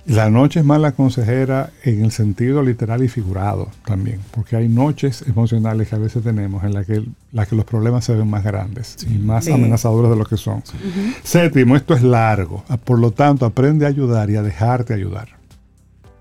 La 0.07 0.29
noche 0.29 0.61
es 0.61 0.67
mala 0.67 0.93
consejera 0.93 1.71
en 1.83 2.05
el 2.05 2.11
sentido 2.11 2.63
literal 2.63 3.03
y 3.03 3.09
figurado 3.09 3.69
también, 3.87 4.21
porque 4.33 4.55
hay 4.57 4.69
noches 4.69 5.25
emocionales 5.27 5.89
que 5.89 5.95
a 5.95 5.99
veces 5.99 6.23
tenemos 6.23 6.63
en 6.63 6.75
las 6.75 6.85
que, 6.87 7.03
la 7.33 7.47
que 7.47 7.57
los 7.57 7.65
problemas 7.65 8.05
se 8.05 8.15
ven 8.15 8.29
más 8.29 8.45
grandes 8.45 8.99
y 9.11 9.15
más 9.19 9.47
Sí. 9.47 9.53
amenazadores 9.53 10.11
de 10.11 10.17
lo 10.17 10.27
que 10.27 10.37
son. 10.37 10.63
Séptimo, 11.23 11.75
esto 11.75 11.95
es 11.95 12.03
largo, 12.03 12.65
ah, 12.69 12.77
por 12.77 12.99
lo 12.99 13.13
tanto 13.13 13.47
aprende 13.47 13.87
a 13.87 13.89
ayudar 13.89 14.29
y 14.29 14.37
a 14.37 14.43
dejarte 14.43 14.93
ayudar. 14.93 15.29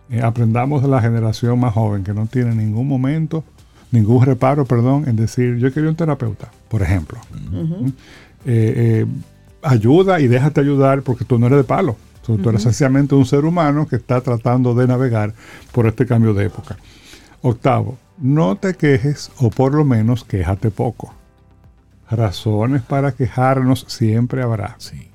Eh, 0.09 0.21
aprendamos 0.21 0.81
de 0.81 0.87
la 0.87 1.01
generación 1.01 1.59
más 1.59 1.73
joven 1.73 2.05
que 2.05 2.13
no 2.13 2.25
tiene 2.27 2.55
ningún 2.55 2.87
momento, 2.87 3.43
ningún 3.91 4.25
reparo, 4.25 4.63
perdón, 4.65 5.09
en 5.09 5.17
decir 5.17 5.57
yo 5.57 5.73
quiero 5.73 5.89
un 5.89 5.95
terapeuta, 5.97 6.49
por 6.69 6.81
ejemplo. 6.81 7.19
¿Mm? 7.51 7.87
Eh, 7.87 7.91
eh, 8.45 9.05
ayuda 9.61 10.21
y 10.21 10.27
déjate 10.27 10.61
ayudar 10.61 11.01
porque 11.01 11.25
tú 11.25 11.37
no 11.37 11.47
eres 11.47 11.57
de 11.57 11.63
palo. 11.65 11.97
Tú, 12.25 12.39
eres 12.49 12.63
sencillamente 12.63 13.15
un 13.15 13.25
ser 13.25 13.43
humano 13.43 13.87
que 13.87 13.97
está 13.97 14.21
tratando 14.21 14.73
de 14.73 14.87
navegar 14.87 15.33
por 15.71 15.87
este 15.87 16.05
cambio 16.05 16.33
de 16.33 16.45
época. 16.45 16.77
Octavo, 17.41 17.97
no 18.17 18.55
te 18.55 18.75
quejes 18.75 19.29
o 19.39 19.49
por 19.49 19.73
lo 19.73 19.83
menos 19.83 20.23
quéjate 20.23 20.71
poco. 20.71 21.13
Razones 22.09 22.81
para 22.81 23.11
quejarnos 23.11 23.85
siempre 23.89 24.41
habrá, 24.41 24.75
Sí. 24.77 25.12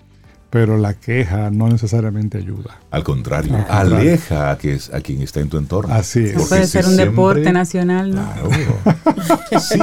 Pero 0.50 0.78
la 0.78 0.94
queja 0.94 1.50
no 1.50 1.68
necesariamente 1.68 2.38
ayuda. 2.38 2.78
Al 2.90 3.04
contrario, 3.04 3.54
Al 3.54 3.60
contrario. 3.66 3.96
aleja 3.98 4.50
a, 4.50 4.56
que 4.58 4.72
es, 4.74 4.92
a 4.94 5.00
quien 5.02 5.20
está 5.22 5.40
en 5.40 5.48
tu 5.50 5.58
entorno. 5.58 5.92
Así 5.94 6.20
es. 6.24 6.48
Puede 6.48 6.64
si 6.64 6.72
ser 6.72 6.84
un 6.86 6.94
siempre- 6.94 7.10
deporte 7.10 7.52
nacional, 7.52 8.14
¿no? 8.14 8.22
Claro. 8.32 8.50
Sí, 9.60 9.78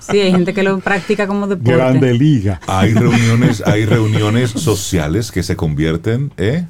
Sí, 0.00 0.20
hay 0.20 0.30
gente 0.30 0.52
que 0.52 0.62
lo 0.62 0.78
practica 0.80 1.26
como 1.26 1.46
deporte. 1.46 1.72
Grande 1.72 2.12
liga. 2.14 2.60
hay 2.66 2.92
reuniones, 2.92 3.62
hay 3.66 3.84
reuniones 3.86 4.50
sociales 4.50 5.30
que 5.32 5.42
se 5.42 5.56
convierten 5.56 6.32
¿eh? 6.36 6.66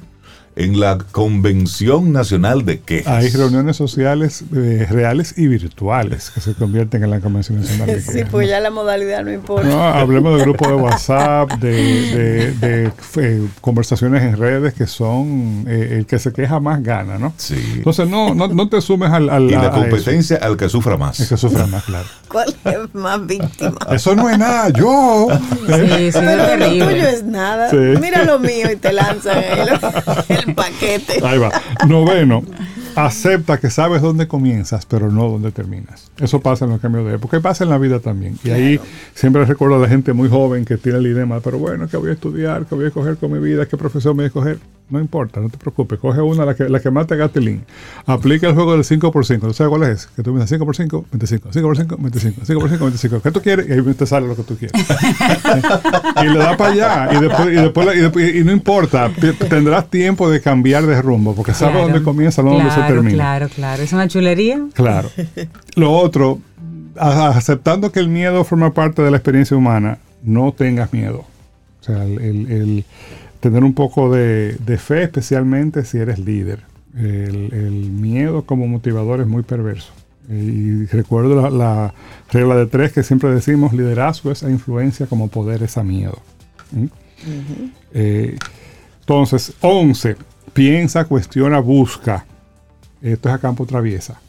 En 0.57 0.79
la 0.79 0.97
Convención 1.11 2.11
Nacional 2.11 2.65
de 2.65 2.79
Quejas. 2.79 3.23
Hay 3.23 3.29
reuniones 3.29 3.75
sociales 3.77 4.43
eh, 4.55 4.87
reales 4.89 5.35
y 5.37 5.47
virtuales 5.47 6.31
que 6.31 6.41
se 6.41 6.53
convierten 6.53 7.03
en 7.03 7.11
la 7.11 7.19
Convención 7.19 7.59
Nacional 7.61 7.87
de 7.87 8.01
Sí, 8.01 8.11
Quejas, 8.13 8.29
pues 8.31 8.47
¿no? 8.47 8.51
ya 8.51 8.59
la 8.59 8.71
modalidad 8.71 9.23
no 9.23 9.31
importa. 9.31 9.67
No, 9.67 9.83
hablemos 9.83 10.35
de 10.37 10.43
grupos 10.43 10.67
de 10.67 10.73
WhatsApp, 10.75 11.51
de, 11.59 11.71
de- 11.71 12.51
de, 12.53 12.91
eh, 13.17 13.47
conversaciones 13.61 14.23
en 14.23 14.37
redes 14.37 14.73
que 14.73 14.87
son 14.87 15.65
eh, 15.67 15.97
el 15.99 16.05
que 16.05 16.17
se 16.19 16.33
queja 16.33 16.59
más 16.59 16.81
gana, 16.81 17.17
¿no? 17.17 17.33
Sí. 17.37 17.55
Entonces 17.75 18.07
no, 18.09 18.33
no, 18.33 18.47
no 18.47 18.67
te 18.69 18.81
sumes 18.81 19.11
al, 19.11 19.29
al 19.29 19.43
y 19.43 19.51
la 19.55 19.69
competencia 19.71 20.37
al 20.41 20.57
que 20.57 20.69
sufra 20.69 20.97
más. 20.97 21.19
Es 21.19 21.29
que 21.29 21.37
sufra 21.37 21.67
más, 21.67 21.83
claro. 21.83 22.07
¿Cuál 22.29 22.55
es 22.65 22.93
más 22.95 23.25
víctima? 23.25 23.77
Eso 23.91 24.15
no 24.15 24.29
es 24.29 24.37
nada, 24.37 24.69
yo. 24.69 25.27
Sí, 25.67 26.11
sí, 26.11 26.19
Pero 26.19 26.43
es 26.43 26.59
lo 26.79 26.85
tuyo 26.87 27.07
es 27.07 27.23
nada. 27.23 27.69
Sí. 27.69 27.77
Mira 28.01 28.23
lo 28.23 28.39
mío 28.39 28.71
y 28.71 28.75
te 28.75 28.91
lanzan 28.91 29.37
el, 29.43 29.69
el 30.37 30.45
paquete. 30.55 31.19
Ahí 31.23 31.37
va. 31.37 31.51
Noveno. 31.87 32.43
Acepta 32.95 33.59
que 33.59 33.69
sabes 33.69 34.01
dónde 34.01 34.27
comienzas, 34.27 34.87
pero 34.87 35.11
no 35.11 35.29
dónde 35.29 35.51
terminas. 35.51 36.11
Eso 36.17 36.39
pasa 36.39 36.65
en 36.65 36.71
los 36.71 36.81
cambios 36.81 37.05
de 37.05 37.15
época 37.15 37.37
y 37.37 37.41
pasa 37.41 37.63
en 37.63 37.69
la 37.69 37.77
vida 37.77 37.99
también. 37.99 38.39
Y 38.43 38.49
ahí 38.49 38.79
siempre 39.13 39.45
recuerdo 39.45 39.79
de 39.79 39.87
gente 39.87 40.13
muy 40.13 40.29
joven 40.29 40.65
que 40.65 40.77
tiene 40.77 40.97
el 40.97 41.03
dilema, 41.03 41.39
pero 41.39 41.59
bueno, 41.59 41.87
¿qué 41.87 41.97
voy 41.97 42.09
a 42.09 42.13
estudiar? 42.13 42.65
¿Qué 42.65 42.73
voy 42.73 42.85
a 42.85 42.87
escoger 42.87 43.17
con 43.17 43.31
mi 43.31 43.37
vida? 43.37 43.67
¿Qué 43.67 43.77
profesión 43.77 44.15
me 44.15 44.21
voy 44.21 44.23
a 44.23 44.27
escoger? 44.27 44.76
No 44.89 45.01
importa, 45.01 45.41
no 45.41 45.49
te 45.49 45.57
preocupes. 45.57 45.99
Coge 45.99 46.21
una, 46.21 46.45
la 46.45 46.55
que, 46.55 46.69
la 46.69 46.79
que 46.79 46.89
más 46.89 47.07
te 47.07 47.17
gaste 47.17 47.41
link. 47.41 47.59
Aplica 48.05 48.47
el 48.47 48.53
juego 48.53 48.71
del 48.71 48.85
5 48.85 49.11
por 49.11 49.25
5 49.25 49.45
¿Tú 49.47 49.53
sabes 49.53 49.69
cuál 49.69 49.83
es? 49.91 50.07
Que 50.15 50.23
tú 50.23 50.33
me 50.33 50.47
5 50.47 50.63
por 50.65 50.75
5 50.77 51.05
25. 51.11 51.49
5 51.51 51.67
por 51.67 51.77
5 51.77 51.97
25. 51.99 52.41
5 52.45 52.59
por 52.61 52.69
5 52.69 52.85
25. 52.85 53.21
¿Qué 53.21 53.31
tú 53.31 53.41
quieres? 53.41 53.67
Y 53.67 53.73
ahí 53.73 53.81
te 53.93 54.05
sale 54.05 54.27
lo 54.27 54.35
que 54.37 54.43
tú 54.43 54.55
quieres. 54.55 54.81
y 56.23 56.27
le 56.29 56.39
da 56.39 56.55
para 56.55 56.71
allá. 56.71 57.09
Y 57.17 57.21
después, 57.21 57.47
y, 57.49 57.51
después, 57.55 57.87
y, 57.95 57.99
después- 57.99 58.35
y 58.35 58.43
no 58.45 58.51
importa, 58.53 59.11
tendrás 59.49 59.89
tiempo 59.89 60.29
de 60.29 60.39
cambiar 60.41 60.85
de 60.85 61.01
rumbo, 61.01 61.35
porque 61.35 61.53
sabes 61.53 61.73
Claro. 61.75 61.87
dónde 61.89 62.03
comienza, 62.03 62.41
no 62.41 62.51
dónde 62.51 62.69
se 62.69 62.75
Claro, 62.77 62.93
termina. 62.93 63.13
Claro, 63.15 63.49
claro. 63.53 63.83
Es 63.83 63.91
una 63.91 64.07
chulería. 64.07 64.61
Claro. 64.73 65.09
Lo 65.75 65.91
otro, 65.91 66.39
aceptando 66.95 67.91
que 67.91 67.99
el 67.99 68.07
miedo 68.07 68.43
forma 68.43 68.73
parte 68.73 69.01
de 69.01 69.11
la 69.11 69.17
experiencia 69.17 69.57
humana, 69.57 69.97
no 70.23 70.53
tengas 70.53 70.93
miedo. 70.93 71.25
O 71.81 71.83
sea, 71.83 72.03
el, 72.03 72.19
el- 72.19 72.51
el 72.51 72.85
tener 73.39 73.63
un 73.63 73.73
poco 73.73 74.11
de, 74.11 74.53
de 74.65 74.77
fe, 74.77 75.03
especialmente 75.03 75.85
si 75.85 75.97
eres 75.97 76.19
líder. 76.19 76.63
El, 76.95 77.53
el 77.53 77.91
miedo 77.91 78.43
como 78.45 78.67
motivador 78.67 79.21
es 79.21 79.27
muy 79.27 79.43
perverso. 79.43 79.91
Y 80.29 80.85
recuerdo 80.87 81.41
la, 81.41 81.49
la 81.49 81.93
regla 82.31 82.55
de 82.55 82.65
tres 82.65 82.91
que 82.91 83.03
siempre 83.03 83.29
decimos, 83.29 83.71
liderazgo 83.73 84.31
es 84.31 84.43
a 84.43 84.49
influencia 84.49 85.05
como 85.07 85.27
poder 85.29 85.63
es 85.63 85.77
a 85.77 85.83
miedo. 85.83 86.19
¿Mm? 86.71 86.85
Eh, 87.93 88.37
entonces, 89.01 89.53
11. 89.61 90.15
Piensa, 90.53 91.05
cuestiona, 91.05 91.59
busca. 91.59 92.25
Esto 93.01 93.29
es 93.29 93.35
a 93.35 93.39
campo 93.39 93.65
traviesa. 93.65 94.19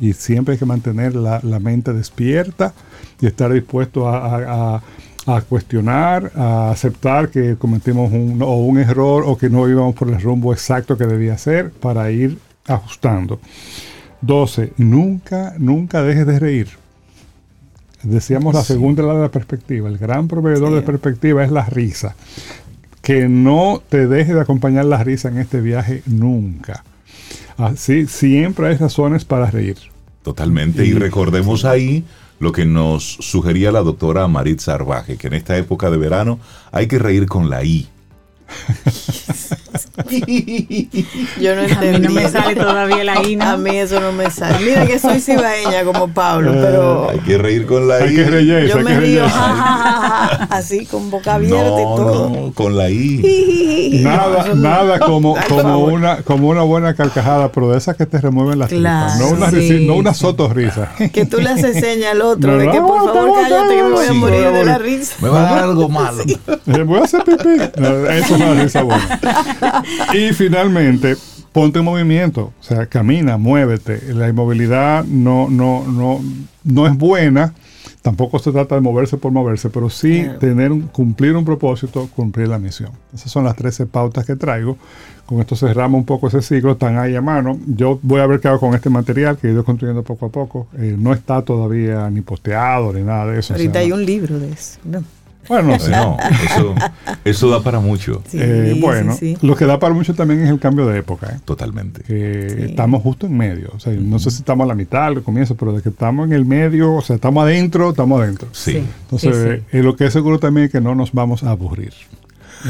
Y 0.00 0.12
siempre 0.14 0.54
hay 0.54 0.58
que 0.58 0.66
mantener 0.66 1.14
la, 1.14 1.40
la 1.42 1.60
mente 1.60 1.92
despierta 1.92 2.72
y 3.20 3.26
estar 3.26 3.52
dispuesto 3.52 4.08
a, 4.08 4.16
a- 4.18 4.74
a- 4.76 4.82
a 5.26 5.40
cuestionar, 5.40 6.32
a 6.36 6.70
aceptar 6.70 7.30
que 7.30 7.56
cometimos 7.56 8.12
un, 8.12 8.42
o 8.42 8.56
un 8.56 8.78
error 8.78 9.24
o 9.26 9.38
que 9.38 9.48
no 9.48 9.68
íbamos 9.68 9.94
por 9.94 10.08
el 10.08 10.20
rumbo 10.20 10.52
exacto 10.52 10.96
que 10.98 11.06
debía 11.06 11.38
ser 11.38 11.70
para 11.70 12.10
ir 12.10 12.38
ajustando. 12.66 13.40
12. 14.20 14.72
Nunca, 14.76 15.54
nunca 15.58 16.02
dejes 16.02 16.26
de 16.26 16.38
reír. 16.38 16.68
Decíamos 18.02 18.54
la 18.54 18.62
segunda 18.62 19.02
la 19.02 19.14
de 19.14 19.20
la 19.22 19.30
perspectiva. 19.30 19.88
El 19.88 19.96
gran 19.98 20.28
proveedor 20.28 20.68
Sí. 20.70 20.74
de 20.74 20.82
perspectiva 20.82 21.42
es 21.44 21.50
la 21.50 21.64
risa. 21.64 22.14
Que 23.00 23.28
no 23.28 23.82
te 23.88 24.06
deje 24.06 24.34
de 24.34 24.40
acompañar 24.40 24.84
la 24.86 25.02
risa 25.02 25.28
en 25.28 25.38
este 25.38 25.60
viaje 25.60 26.02
nunca. 26.06 26.84
Así, 27.56 28.06
siempre 28.06 28.68
hay 28.68 28.76
razones 28.76 29.24
para 29.24 29.50
reír. 29.50 29.76
Totalmente. 30.22 30.84
Y 30.84 30.92
recordemos 30.92 31.64
ahí 31.64 32.04
lo 32.44 32.52
que 32.52 32.66
nos 32.66 33.02
sugería 33.02 33.72
la 33.72 33.80
doctora 33.80 34.28
Maritza 34.28 34.74
Arbaje, 34.74 35.16
que 35.16 35.28
en 35.28 35.32
esta 35.32 35.56
época 35.56 35.90
de 35.90 35.96
verano 35.96 36.38
hay 36.72 36.86
que 36.86 36.98
reír 36.98 37.26
con 37.26 37.48
la 37.48 37.64
I. 37.64 37.88
Yo 41.40 41.54
no 41.54 41.62
A 41.62 41.64
mí 41.66 41.72
entendí. 41.72 42.08
no 42.08 42.14
me 42.14 42.28
sale 42.28 42.54
todavía 42.54 43.04
la 43.04 43.22
I, 43.22 43.36
¿no? 43.36 43.44
A 43.44 43.56
mí 43.56 43.76
eso 43.76 44.00
no 44.00 44.12
me 44.12 44.30
sale. 44.30 44.64
Mira 44.64 44.86
que 44.86 44.98
soy 44.98 45.20
cibaeña 45.20 45.84
como 45.84 46.08
Pablo, 46.08 46.52
pero 46.52 47.10
Hay 47.10 47.18
que 47.20 47.38
reír 47.38 47.66
con 47.66 47.88
la 47.88 48.00
I. 48.00 48.02
Hay 48.08 48.14
que 48.14 48.24
reír, 48.24 48.66
yo 48.68 48.76
hay 48.78 48.84
me 48.84 48.90
que 48.92 49.00
río 49.00 49.20
reír. 49.22 49.30
ja, 49.30 49.30
ja, 49.30 49.56
ja, 49.56 50.36
ja, 50.36 50.48
así 50.50 50.86
con 50.86 51.10
boca 51.10 51.34
abierta 51.34 51.80
y 51.80 51.84
todo. 51.84 52.28
no, 52.30 52.52
con 52.52 52.76
la 52.76 52.90
I. 52.90 54.00
Nada, 54.04 54.48
no- 54.48 54.54
nada 54.56 54.98
como, 54.98 55.36
como, 55.48 55.78
una, 55.78 56.18
como 56.22 56.48
una 56.48 56.62
buena 56.62 56.94
carcajada, 56.94 57.50
pero 57.52 57.70
de 57.70 57.78
esas 57.78 57.96
que 57.96 58.06
te 58.06 58.18
remueven 58.20 58.58
las 58.58 58.68
Claro, 58.68 59.12
tripas. 59.12 59.18
No 59.20 59.36
una, 59.36 59.50
sí, 59.50 59.86
no 59.86 59.94
una 59.96 60.14
sotorrisa. 60.14 60.92
Que 61.12 61.24
tú 61.26 61.38
le 61.38 61.50
haces 61.50 61.78
seña 61.80 62.10
al 62.12 62.22
otro 62.22 62.52
No, 62.52 62.58
de 62.58 62.70
que 62.70 62.80
por 62.80 63.04
favor 63.12 63.40
cállate 63.42 63.76
que 63.76 63.82
me 63.82 63.90
voy 63.90 64.04
a 64.04 64.08
sí, 64.08 64.14
morir 64.14 64.36
voy 64.40 64.46
a 64.46 64.50
de 64.50 64.64
la 64.64 64.78
risa. 64.78 65.14
Me 65.20 65.28
va 65.28 65.40
a 65.40 65.54
dar 65.54 65.64
algo 65.64 65.88
malo. 65.88 66.22
Eh, 66.66 66.82
Voy 66.84 66.98
a 67.00 67.04
hacer 67.04 67.22
pipí. 67.24 67.80
No, 67.80 68.10
eso 68.10 68.33
Y 70.14 70.32
finalmente, 70.32 71.16
ponte 71.52 71.78
en 71.78 71.84
movimiento. 71.84 72.52
O 72.58 72.62
sea, 72.62 72.86
camina, 72.86 73.36
muévete. 73.36 74.12
La 74.14 74.28
inmovilidad 74.28 75.04
no, 75.04 75.48
no, 75.50 75.84
no, 75.86 76.20
no 76.64 76.86
es 76.86 76.96
buena. 76.96 77.54
Tampoco 78.02 78.38
se 78.38 78.52
trata 78.52 78.74
de 78.74 78.82
moverse 78.82 79.16
por 79.16 79.32
moverse, 79.32 79.70
pero 79.70 79.88
sí 79.88 80.22
Claro. 80.24 80.38
tener 80.38 80.72
un- 80.72 80.82
cumplir 80.82 81.34
un 81.36 81.44
propósito, 81.44 82.06
cumplir 82.14 82.48
la 82.48 82.58
misión. 82.58 82.90
Esas 83.14 83.30
son 83.30 83.44
las 83.44 83.56
13 83.56 83.86
pautas 83.86 84.26
que 84.26 84.36
traigo. 84.36 84.76
Con 85.24 85.40
esto 85.40 85.56
cerramos 85.56 86.00
un 86.00 86.04
poco 86.04 86.28
ese 86.28 86.42
ciclo, 86.42 86.72
están 86.72 86.98
ahí 86.98 87.16
a 87.16 87.22
mano. 87.22 87.58
Yo 87.66 87.98
voy 88.02 88.20
a 88.20 88.26
ver 88.26 88.40
qué 88.40 88.48
hago 88.48 88.60
con 88.60 88.74
este 88.74 88.90
material 88.90 89.38
que 89.38 89.48
he 89.48 89.52
ido 89.52 89.64
construyendo 89.64 90.02
poco 90.02 90.26
a 90.26 90.28
poco. 90.28 90.66
Eh, 90.76 90.94
no 90.98 91.14
está 91.14 91.40
todavía 91.40 92.10
ni 92.10 92.20
posteado 92.20 92.92
ni 92.92 93.00
nada 93.02 93.24
de 93.32 93.38
eso. 93.40 93.54
o 93.54 93.56
Ahorita 93.56 93.72
sea, 93.74 93.80
hay 93.82 93.92
un 93.92 94.04
libro 94.04 94.38
de 94.38 94.50
eso. 94.52 94.78
¿no? 94.84 95.02
Bueno, 95.48 95.68
no 95.70 95.78
sé. 95.78 95.90
No, 95.90 96.16
eso, 96.44 96.74
eso 97.24 97.50
da 97.50 97.62
para 97.62 97.80
mucho. 97.80 98.22
Sí, 98.28 98.38
Eh, 98.40 98.76
bueno, 98.80 99.14
sí. 99.16 99.36
lo 99.42 99.54
que 99.56 99.66
da 99.66 99.78
para 99.78 99.94
mucho 99.94 100.14
también 100.14 100.40
es 100.42 100.50
el 100.50 100.58
cambio 100.58 100.86
de 100.86 100.98
época. 100.98 101.28
¿eh? 101.34 101.40
Totalmente. 101.44 102.02
Que 102.02 102.48
Sí. 102.58 102.62
estamos 102.70 103.02
justo 103.02 103.26
en 103.26 103.36
medio. 103.36 103.70
O 103.74 103.80
sea, 103.80 103.92
no 103.92 104.18
sé 104.18 104.30
si 104.30 104.38
estamos 104.38 104.64
a 104.64 104.68
la 104.68 104.74
mitad, 104.74 105.04
al 105.04 105.22
comienzo, 105.22 105.54
pero 105.54 105.72
de 105.72 105.82
que 105.82 105.88
estamos 105.90 106.26
en 106.26 106.32
el 106.32 106.44
medio, 106.44 106.94
o 106.94 107.02
sea, 107.02 107.16
estamos 107.16 107.42
adentro, 107.44 107.90
estamos 107.90 108.20
adentro. 108.20 108.48
Sí. 108.52 108.72
Sí. 108.72 108.84
Entonces, 109.04 109.36
Sí, 109.36 109.64
sí. 109.70 109.78
eh, 109.78 109.82
lo 109.82 109.96
que 109.96 110.06
es 110.06 110.12
seguro 110.12 110.38
también 110.38 110.66
es 110.66 110.72
que 110.72 110.80
no 110.80 110.94
nos 110.94 111.12
vamos 111.12 111.42
a 111.44 111.50
aburrir. 111.50 111.92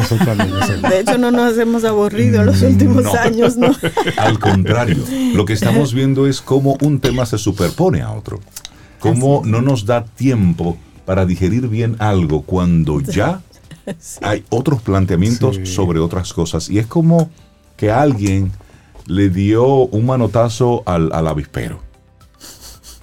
Eso 0.00 0.16
también 0.16 0.50
es 0.60 0.66
seguro. 0.66 0.88
De 0.90 1.00
hecho, 1.00 1.18
no 1.18 1.30
nos 1.30 1.56
hemos 1.56 1.84
aburrido 1.84 2.40
en 2.40 2.46
los 2.46 2.60
últimos 2.62 3.04
No. 3.04 3.14
años, 3.14 3.56
¿no? 3.56 3.68
Al 4.16 4.38
contrario, 4.40 4.98
lo 5.34 5.44
que 5.44 5.52
estamos 5.52 5.94
viendo 5.94 6.26
es 6.26 6.40
cómo 6.40 6.76
un 6.82 6.98
tema 6.98 7.24
se 7.26 7.38
superpone 7.38 8.02
a 8.02 8.10
otro. 8.10 8.40
Cómo 8.98 9.42
no 9.44 9.60
nos 9.60 9.84
da 9.86 10.04
tiempo 10.04 10.76
para 11.04 11.26
digerir 11.26 11.68
bien 11.68 11.96
algo 11.98 12.42
cuando 12.42 13.00
ya 13.00 13.42
hay 14.22 14.44
otros 14.50 14.80
planteamientos 14.82 15.56
Sí. 15.56 15.66
sobre 15.66 15.98
otras 16.00 16.32
cosas. 16.32 16.70
Y 16.70 16.78
es 16.78 16.86
como 16.86 17.30
que 17.76 17.90
alguien 17.90 18.50
le 19.06 19.28
dio 19.28 19.66
un 19.66 20.06
manotazo 20.06 20.82
al, 20.86 21.12
al 21.12 21.26
avispero. 21.28 21.80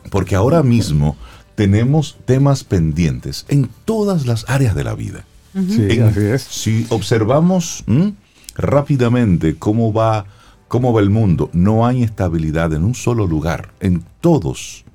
Porque 0.09 0.35
ahora 0.35 0.63
mismo 0.63 1.15
tenemos 1.55 2.17
temas 2.25 2.63
pendientes 2.63 3.45
en 3.49 3.69
todas 3.85 4.25
las 4.25 4.45
áreas 4.49 4.75
de 4.75 4.83
la 4.83 4.95
vida. 4.95 5.25
Sí, 5.53 5.87
En- 5.89 6.03
así 6.03 6.19
es. 6.21 6.41
Si 6.43 6.85
observamos 6.89 7.83
¿m? 7.87 8.13
rápidamente 8.55 9.55
cómo 9.57 9.93
va, 9.93 10.25
cómo 10.67 10.91
va 10.93 11.01
el 11.01 11.09
mundo, 11.09 11.49
no 11.53 11.85
hay 11.85 12.03
estabilidad 12.03 12.73
en 12.73 12.83
un 12.83 12.95
solo 12.95 13.27
lugar. 13.27 13.71
En 13.79 14.03
todos 14.21 14.85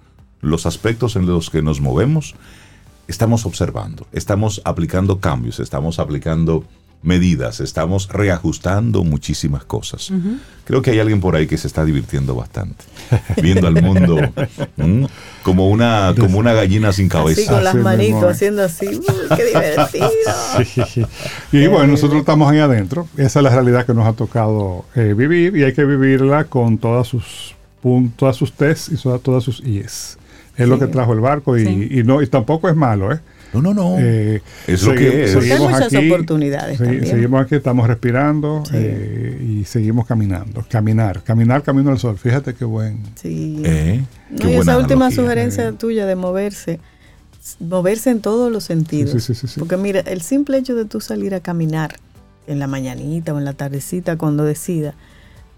los 0.40 0.66
aspectos 0.66 1.14
en 1.16 1.26
los 1.26 1.50
que 1.50 1.62
nos 1.62 1.80
movemos, 1.80 2.34
estamos 3.08 3.46
observando, 3.46 4.06
estamos 4.12 4.60
aplicando 4.64 5.20
cambios, 5.20 5.60
estamos 5.60 5.98
aplicando 5.98 6.64
medidas, 7.02 7.60
estamos 7.60 8.08
reajustando 8.08 9.04
muchísimas 9.04 9.64
cosas. 9.64 10.10
Creo 10.64 10.82
que 10.82 10.90
hay 10.90 10.98
alguien 10.98 11.20
por 11.20 11.36
ahí 11.36 11.46
que 11.46 11.56
se 11.56 11.68
está 11.68 11.84
divirtiendo 11.84 12.34
bastante, 12.34 12.84
viendo 13.40 13.68
al 13.68 13.80
mundo 13.80 14.18
¿m? 14.76 15.06
como 15.44 15.70
una, 15.70 16.14
como 16.18 16.38
una 16.38 16.52
gallina 16.52 16.92
sin 16.92 17.06
Así 17.06 17.12
cabeza. 17.12 17.52
con 17.52 17.64
las 17.64 17.74
Así 17.74 17.84
manitos, 17.84 18.24
haciendo 18.24 18.64
así. 18.64 18.86
¡Uy, 18.86 19.36
¡Qué 19.36 19.44
divertido! 19.44 21.08
Y 21.52 21.66
bueno, 21.68 21.86
nosotros 21.86 22.20
estamos 22.20 22.50
ahí 22.50 22.58
adentro. 22.58 23.08
Esa 23.16 23.38
es 23.38 23.42
la 23.44 23.50
realidad 23.50 23.86
que 23.86 23.94
nos 23.94 24.06
ha 24.06 24.12
tocado 24.14 24.84
eh, 24.96 25.14
vivir 25.16 25.56
y 25.56 25.62
hay 25.62 25.72
que 25.72 25.84
vivirla 25.84 26.44
con 26.44 26.78
todas 26.78 27.06
sus 27.06 27.54
puntos, 27.80 28.16
todas 28.16 28.36
sus 28.36 28.52
T's 28.52 28.88
y 28.88 28.96
todas 28.96 29.44
sus 29.44 29.60
I's. 29.60 30.18
Es 30.56 30.68
lo 30.68 30.78
que 30.78 30.86
trajo 30.86 31.12
el 31.12 31.20
barco 31.20 31.56
y, 31.56 31.64
Sí. 31.64 31.88
y 31.90 32.02
no 32.02 32.22
y 32.22 32.26
tampoco 32.26 32.68
es 32.68 32.76
malo, 32.76 33.12
¿eh? 33.12 33.20
No, 33.52 33.62
no, 33.62 33.72
no. 33.74 33.96
Eh, 33.98 34.42
Es 34.66 34.82
lo 34.82 34.94
que 34.94 35.24
es. 35.24 35.32
Porque 35.32 35.52
hay 35.52 35.58
seguimos 35.58 35.72
muchas 35.80 35.94
oportunidades 35.94 36.78
también. 36.78 37.06
Seguimos 37.06 37.42
aquí, 37.42 37.54
estamos 37.54 37.86
respirando 37.86 38.62
Sí. 38.66 38.72
eh, 38.76 39.46
y 39.60 39.64
seguimos 39.64 40.06
caminando. 40.06 40.64
Caminar, 40.68 41.22
caminar 41.22 41.62
camino 41.62 41.90
al 41.90 41.98
sol. 41.98 42.18
Fíjate 42.18 42.54
qué 42.54 42.64
buen. 42.64 42.98
Sí. 43.14 43.62
Eh, 43.64 44.02
No, 44.30 44.36
qué 44.38 44.44
y 44.44 44.56
buena 44.56 44.72
esa 44.72 44.78
última 44.78 45.06
analogía. 45.06 45.22
sugerencia 45.24 45.72
tuya 45.72 46.04
de 46.06 46.16
moverse, 46.16 46.80
moverse 47.60 48.10
en 48.10 48.20
todos 48.20 48.50
los 48.52 48.64
sentidos. 48.64 49.12
Sí, 49.12 49.20
sí, 49.20 49.34
sí, 49.34 49.46
sí. 49.46 49.58
Porque 49.60 49.76
mira, 49.76 50.00
el 50.00 50.20
simple 50.22 50.58
hecho 50.58 50.74
de 50.74 50.84
tú 50.84 51.00
salir 51.00 51.34
a 51.34 51.40
caminar 51.40 51.96
en 52.46 52.58
la 52.58 52.66
mañanita 52.66 53.32
o 53.32 53.38
en 53.38 53.44
la 53.44 53.52
tardecita 53.54 54.16
cuando 54.18 54.44
decida, 54.44 54.94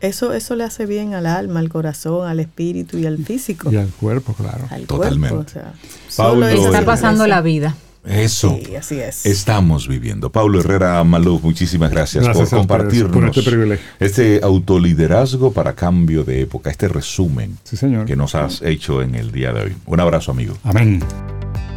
eso, 0.00 0.32
eso 0.32 0.54
le 0.56 0.64
hace 0.64 0.86
bien 0.86 1.14
al 1.14 1.26
alma, 1.26 1.60
al 1.60 1.68
corazón, 1.68 2.28
al 2.28 2.40
espíritu 2.40 2.98
y 2.98 3.06
al 3.06 3.18
físico. 3.18 3.70
Y 3.72 3.76
al 3.76 3.88
cuerpo, 3.88 4.32
claro. 4.34 4.66
Al 4.70 4.86
Totalmente. 4.86 5.34
cuerpo. 5.34 5.50
O 5.50 5.52
sea, 5.52 5.72
solo 6.08 6.46
Está 6.48 6.84
pasando 6.84 7.26
la 7.26 7.40
vida. 7.40 7.74
Eso. 8.04 8.56
Sí, 8.64 8.74
así 8.76 8.98
es. 9.00 9.26
Estamos 9.26 9.86
viviendo. 9.86 10.30
Pablo 10.30 10.60
Herrera 10.60 11.02
Maluf, 11.04 11.42
muchísimas 11.42 11.90
gracias, 11.90 12.24
Gracias 12.24 12.48
por 12.48 12.58
compartirnos 12.60 13.12
por 13.12 13.24
este 13.28 13.42
privilegio. 13.42 13.84
este 13.98 14.40
autoliderazgo 14.42 15.52
para 15.52 15.74
cambio 15.74 16.24
de 16.24 16.40
época, 16.42 16.70
este 16.70 16.88
resumen 16.88 17.58
Sí, 17.64 17.76
señor. 17.76 18.06
que 18.06 18.16
nos 18.16 18.34
has 18.34 18.62
hecho 18.62 19.02
en 19.02 19.14
el 19.14 19.30
día 19.32 19.52
de 19.52 19.62
hoy. 19.64 19.76
Un 19.84 20.00
abrazo, 20.00 20.30
amigo. 20.30 20.56
Amén. 20.62 21.02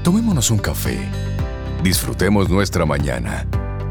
Tomémonos 0.03 0.51
un 0.51 0.59
café. 0.59 0.97
Disfrutemos 1.83 2.49
nuestra 2.49 2.85
mañana 2.85 3.45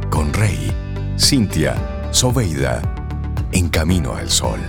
con 0.08 0.32
Rey, 0.32 0.72
Cintia, 1.18 1.74
Soveida, 2.10 2.80
en 3.52 3.68
camino 3.68 4.14
al 4.14 4.30
sol. 4.30 4.60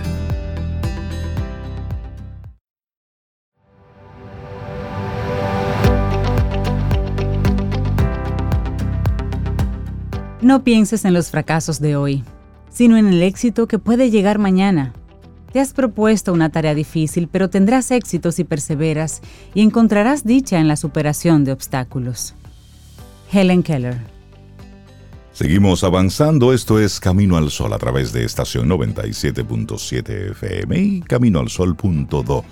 No 10.40 10.64
pienses 10.64 11.04
en 11.04 11.14
los 11.14 11.30
fracasos 11.30 11.78
de 11.78 11.94
hoy, 11.94 12.24
sino 12.68 12.96
en 12.96 13.06
el 13.06 13.22
éxito 13.22 13.68
que 13.68 13.78
puede 13.78 14.10
llegar 14.10 14.38
mañana. 14.38 14.92
Te 15.52 15.60
has 15.60 15.72
propuesto 15.72 16.32
una 16.32 16.50
tarea 16.50 16.74
difícil, 16.74 17.28
pero 17.28 17.48
tendrás 17.48 17.90
éxito 17.90 18.32
si 18.32 18.42
perseveras 18.42 19.20
y 19.54 19.60
encontrarás 19.60 20.24
dicha 20.24 20.58
en 20.58 20.66
la 20.66 20.76
superación 20.76 21.44
de 21.44 21.52
obstáculos. 21.52 22.34
Helen 23.30 23.62
Keller 23.62 24.11
Seguimos 25.32 25.82
avanzando. 25.82 26.52
Esto 26.52 26.78
es 26.78 27.00
Camino 27.00 27.36
al 27.36 27.50
Sol 27.50 27.72
a 27.72 27.78
través 27.78 28.12
de 28.12 28.24
estación 28.24 28.68
97.7 28.68 30.30
FM 30.32 30.78
y 30.78 31.00
Camino 31.00 31.40
al 31.40 31.48
Sol.do. 31.48 32.44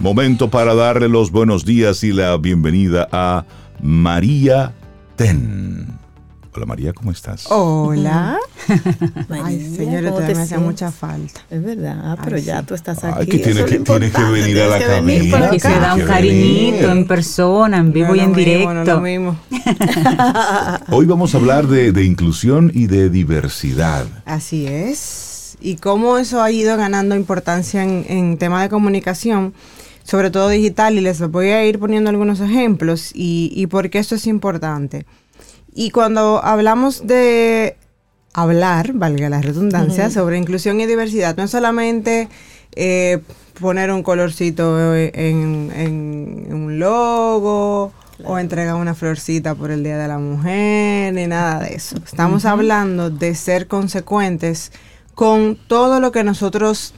Momento 0.00 0.48
para 0.50 0.74
darle 0.74 1.08
los 1.08 1.30
buenos 1.30 1.64
días 1.64 2.02
y 2.04 2.12
la 2.12 2.36
bienvenida 2.38 3.08
a 3.12 3.44
María 3.80 4.72
Ten. 5.16 5.86
Hola 6.54 6.66
María, 6.66 6.94
¿cómo 6.94 7.10
estás? 7.10 7.46
Hola. 7.50 8.38
María, 9.28 9.44
Ay, 9.46 9.76
¿cómo 9.78 10.08
todavía 10.08 10.26
te 10.26 10.34
me 10.34 10.42
hace 10.42 10.58
mucha 10.58 10.90
falta. 10.90 11.40
Es 11.50 11.62
verdad, 11.62 11.98
ah, 12.02 12.16
pero 12.24 12.36
Ay, 12.36 12.42
ya 12.42 12.60
sí. 12.60 12.66
tú 12.66 12.74
estás 12.74 13.02
Ay, 13.04 13.12
aquí. 13.16 13.26
que 13.26 13.36
es 13.36 13.42
que- 13.42 13.54
lo 13.78 13.84
tiene 13.84 14.10
que 14.10 14.22
venir 14.24 14.60
a 14.60 14.66
la 14.68 14.78
tienes 14.78 15.24
que 15.24 15.30
cabina. 15.30 15.46
Aquí 15.48 15.60
se 15.60 15.68
da 15.80 15.94
un 15.94 16.00
que 16.00 16.06
cariñito 16.06 16.76
venir. 16.78 16.84
en 16.98 17.06
persona, 17.06 17.76
en 17.78 17.92
vivo 17.92 18.08
No 18.08 18.14
y 18.16 18.20
en 18.20 18.30
lo 18.30 18.36
mismo, 18.36 18.74
no 18.74 18.80
directo. 18.84 18.94
lo 18.94 19.00
mismo. 19.00 19.38
Hoy 20.90 21.06
vamos 21.06 21.34
a 21.34 21.38
hablar 21.38 21.66
de, 21.66 21.92
de 21.92 22.04
inclusión 22.04 22.70
y 22.74 22.86
de 22.86 23.10
diversidad. 23.10 24.06
Así 24.24 24.66
es. 24.66 25.56
Y 25.60 25.76
cómo 25.76 26.18
eso 26.18 26.42
ha 26.42 26.50
ido 26.50 26.76
ganando 26.76 27.14
importancia 27.16 27.82
en, 27.82 28.04
en 28.08 28.38
tema 28.38 28.62
de 28.62 28.68
comunicación, 28.68 29.54
sobre 30.04 30.30
todo 30.30 30.48
digital, 30.48 30.94
y 30.96 31.00
les 31.00 31.20
voy 31.30 31.48
a 31.48 31.64
ir 31.64 31.78
poniendo 31.78 32.10
algunos 32.10 32.40
ejemplos 32.40 33.10
y, 33.14 33.50
y 33.54 33.66
por 33.66 33.88
qué 33.90 33.98
esto 33.98 34.14
es 34.16 34.26
importante. 34.26 35.06
Y 35.74 35.90
cuando 35.90 36.42
hablamos 36.44 37.06
de 37.06 37.76
hablar, 38.36 38.92
valga 38.92 39.30
la 39.30 39.40
redundancia, 39.40 40.10
sobre 40.10 40.36
inclusión 40.36 40.78
y 40.80 40.86
diversidad, 40.86 41.36
no 41.36 41.44
es 41.44 41.50
solamente 41.50 42.28
eh, 42.72 43.20
poner 43.58 43.90
un 43.90 44.02
colorcito 44.02 44.94
en, 44.94 45.72
en 45.74 46.52
un 46.52 46.78
logo 46.78 47.92
o 48.24 48.38
entregar 48.38 48.74
una 48.74 48.94
florcita 48.94 49.54
por 49.54 49.70
el 49.70 49.82
Día 49.82 49.96
de 49.96 50.08
la 50.08 50.18
Mujer, 50.18 51.14
ni 51.14 51.26
nada 51.26 51.60
de 51.60 51.74
eso. 51.74 51.96
Estamos 52.04 52.44
hablando 52.44 53.08
de 53.10 53.34
ser 53.34 53.68
consecuentes 53.68 54.70
con 55.14 55.58
todo 55.66 55.98
lo 55.98 56.12
que 56.12 56.22
nosotros 56.22 56.92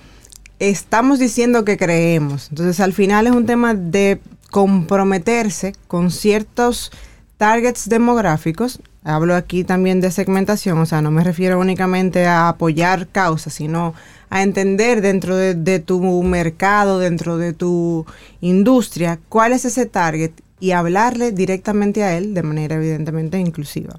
estamos 0.58 1.20
diciendo 1.20 1.64
que 1.64 1.76
creemos. 1.76 2.48
Entonces, 2.50 2.80
al 2.80 2.92
final 2.92 3.28
es 3.28 3.32
un 3.32 3.46
tema 3.46 3.74
de 3.74 4.20
comprometerse 4.50 5.72
con 5.86 6.10
ciertos 6.10 6.90
targets 7.36 7.88
demográficos. 7.88 8.80
Hablo 9.08 9.34
aquí 9.34 9.64
también 9.64 10.02
de 10.02 10.10
segmentación, 10.10 10.76
o 10.76 10.84
sea, 10.84 11.00
no 11.00 11.10
me 11.10 11.24
refiero 11.24 11.58
únicamente 11.58 12.26
a 12.26 12.50
apoyar 12.50 13.08
causas, 13.08 13.54
sino 13.54 13.94
a 14.28 14.42
entender 14.42 15.00
dentro 15.00 15.34
de, 15.34 15.54
de 15.54 15.78
tu 15.78 16.22
mercado, 16.22 16.98
dentro 16.98 17.38
de 17.38 17.54
tu 17.54 18.04
industria, 18.42 19.18
cuál 19.30 19.54
es 19.54 19.64
ese 19.64 19.86
target 19.86 20.32
y 20.60 20.72
hablarle 20.72 21.32
directamente 21.32 22.02
a 22.02 22.18
él 22.18 22.34
de 22.34 22.42
manera 22.42 22.76
evidentemente 22.76 23.38
inclusiva. 23.38 23.98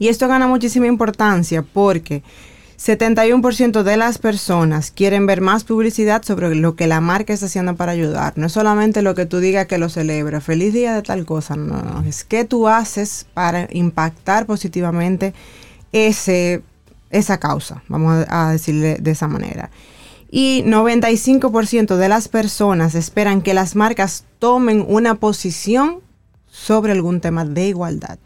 Y 0.00 0.08
esto 0.08 0.26
gana 0.26 0.48
muchísima 0.48 0.88
importancia 0.88 1.62
porque 1.62 2.24
71% 2.78 3.82
de 3.82 3.96
las 3.96 4.18
personas 4.18 4.90
quieren 4.90 5.26
ver 5.26 5.40
más 5.40 5.64
publicidad 5.64 6.22
sobre 6.22 6.54
lo 6.54 6.74
que 6.74 6.86
la 6.86 7.00
marca 7.00 7.32
está 7.32 7.46
haciendo 7.46 7.76
para 7.76 7.92
ayudar. 7.92 8.34
No 8.36 8.46
es 8.46 8.52
solamente 8.52 9.02
lo 9.02 9.14
que 9.14 9.26
tú 9.26 9.38
digas 9.38 9.66
que 9.66 9.78
lo 9.78 9.88
celebra, 9.88 10.40
feliz 10.40 10.72
día 10.72 10.94
de 10.94 11.02
tal 11.02 11.24
cosa, 11.24 11.56
no, 11.56 11.82
no, 11.82 12.02
es 12.02 12.24
qué 12.24 12.44
tú 12.44 12.68
haces 12.68 13.26
para 13.32 13.68
impactar 13.70 14.46
positivamente 14.46 15.34
ese, 15.92 16.62
esa 17.10 17.38
causa, 17.38 17.82
vamos 17.88 18.26
a, 18.28 18.48
a 18.48 18.52
decirle 18.52 18.98
de 19.00 19.10
esa 19.12 19.28
manera. 19.28 19.70
Y 20.30 20.64
95% 20.64 21.96
de 21.96 22.08
las 22.08 22.26
personas 22.26 22.96
esperan 22.96 23.40
que 23.40 23.54
las 23.54 23.76
marcas 23.76 24.24
tomen 24.40 24.84
una 24.88 25.14
posición 25.14 26.00
sobre 26.50 26.92
algún 26.92 27.20
tema 27.20 27.44
de 27.44 27.68
igualdad. 27.68 28.18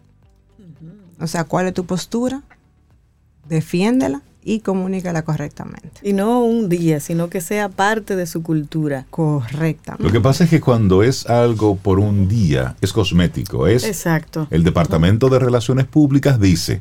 O 1.20 1.26
sea, 1.26 1.44
¿cuál 1.44 1.66
es 1.66 1.74
tu 1.74 1.84
postura? 1.84 2.42
Defiéndela 3.46 4.22
y 4.48 4.61
comunícala 4.61 5.22
correctamente. 5.22 5.90
Y 6.02 6.14
no 6.14 6.42
un 6.42 6.70
día, 6.70 7.00
sino 7.00 7.28
que 7.28 7.40
sea 7.42 7.68
parte 7.68 8.16
de 8.16 8.26
su 8.26 8.42
cultura. 8.42 9.04
Correctamente. 9.11 10.02
Lo 10.04 10.11
que 10.11 10.20
pasa 10.20 10.44
es 10.44 10.50
que 10.50 10.61
cuando 10.61 11.02
es 11.02 11.26
algo 11.26 11.76
por 11.76 11.98
un 11.98 12.28
día, 12.28 12.74
es 12.80 12.92
cosmético, 12.94 13.66
es 13.66 13.84
Exacto. 13.84 14.46
el 14.50 14.64
Departamento 14.64 15.28
de 15.28 15.38
Relaciones 15.38 15.84
Públicas 15.84 16.40
dice, 16.40 16.80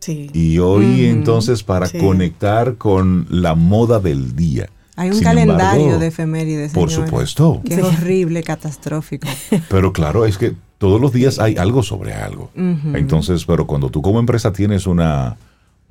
Sí. 0.00 0.28
y 0.32 0.58
hoy 0.58 1.06
entonces 1.06 1.62
para 1.62 1.86
Sí. 1.86 1.98
conectar 1.98 2.74
con 2.76 3.26
la 3.30 3.54
moda 3.54 4.00
del 4.00 4.34
día. 4.34 4.68
Hay 4.96 5.10
un 5.10 5.14
Sin 5.14 5.24
calendario 5.24 5.82
embargo, 5.82 6.00
de 6.00 6.06
efemérides. 6.08 6.72
Por 6.72 6.90
supuesto, 6.90 7.62
Que 7.64 7.74
es 7.74 7.82
horrible, 7.84 8.42
catastrófico. 8.42 9.28
pero 9.70 9.92
claro, 9.92 10.24
es 10.26 10.36
que 10.36 10.54
todos 10.78 11.00
los 11.00 11.12
días 11.12 11.38
hay 11.38 11.56
algo 11.56 11.84
sobre 11.84 12.12
algo. 12.14 12.50
Entonces, 12.56 13.44
pero 13.44 13.66
cuando 13.68 13.90
tú 13.90 14.02
como 14.02 14.18
empresa 14.18 14.52
tienes 14.52 14.86
una, 14.88 15.36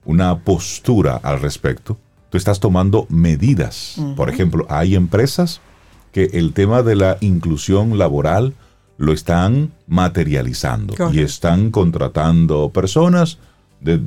una 0.08 0.40
postura 0.40 1.20
al 1.22 1.40
respecto, 1.42 1.98
tú 2.30 2.38
estás 2.38 2.60
tomando 2.60 3.06
medidas. 3.10 3.98
Por 4.16 4.30
ejemplo, 4.30 4.66
hay 4.70 4.96
empresas 4.96 5.62
que 6.14 6.30
el 6.34 6.54
tema 6.54 6.82
de 6.82 6.96
la 6.96 7.18
inclusión 7.20 7.98
laboral 7.98 8.54
lo 8.98 9.12
están 9.14 9.74
materializando 9.86 10.96
y 11.12 11.20
están 11.20 11.72
contratando 11.72 12.70
personas 12.70 13.38
de 13.82 14.02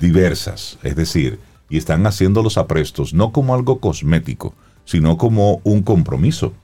diversas, 0.00 0.78
es 0.82 0.96
decir, 0.96 1.38
y 1.68 1.76
están 1.76 2.06
haciendo 2.06 2.42
los 2.42 2.56
aprestos 2.56 3.14
no 3.14 3.30
como 3.30 3.54
algo 3.54 3.78
cosmético, 3.78 4.54
sino 4.86 5.18
como 5.18 5.60
un 5.64 5.82
compromiso. 5.82 6.54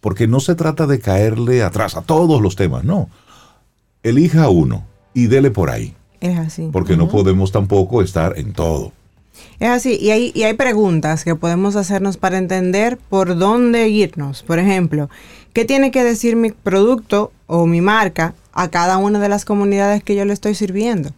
Porque 0.00 0.28
no 0.28 0.38
se 0.38 0.54
trata 0.54 0.86
de 0.86 1.00
caerle 1.00 1.64
atrás 1.64 1.96
a 1.96 2.02
todos 2.02 2.40
los 2.40 2.54
temas, 2.54 2.84
no. 2.84 3.08
Elija 4.04 4.48
uno 4.48 4.84
y 5.12 5.26
dele 5.26 5.50
por 5.50 5.70
ahí, 5.70 5.94
Es 6.24 6.38
así. 6.38 6.70
porque 6.72 6.96
no 6.96 7.08
podemos 7.08 7.52
tampoco 7.52 8.00
estar 8.00 8.38
en 8.38 8.54
todo. 8.54 8.92
Es 9.60 9.68
así, 9.68 9.98
y 10.00 10.10
hay, 10.10 10.32
y 10.34 10.44
hay 10.44 10.54
preguntas 10.54 11.22
que 11.22 11.34
podemos 11.34 11.76
hacernos 11.76 12.16
para 12.16 12.38
entender 12.38 12.96
por 12.96 13.36
dónde 13.36 13.88
irnos. 13.90 14.42
Por 14.42 14.58
ejemplo, 14.58 15.10
¿qué 15.52 15.66
tiene 15.66 15.90
que 15.90 16.02
decir 16.02 16.34
mi 16.34 16.50
producto 16.50 17.30
o 17.46 17.66
mi 17.66 17.82
marca 17.82 18.34
a 18.54 18.68
cada 18.68 18.96
una 18.96 19.18
de 19.18 19.28
las 19.28 19.44
comunidades 19.44 20.02
que 20.02 20.16
yo 20.16 20.24
le 20.24 20.32
estoy 20.32 20.54
sirviendo? 20.54 21.10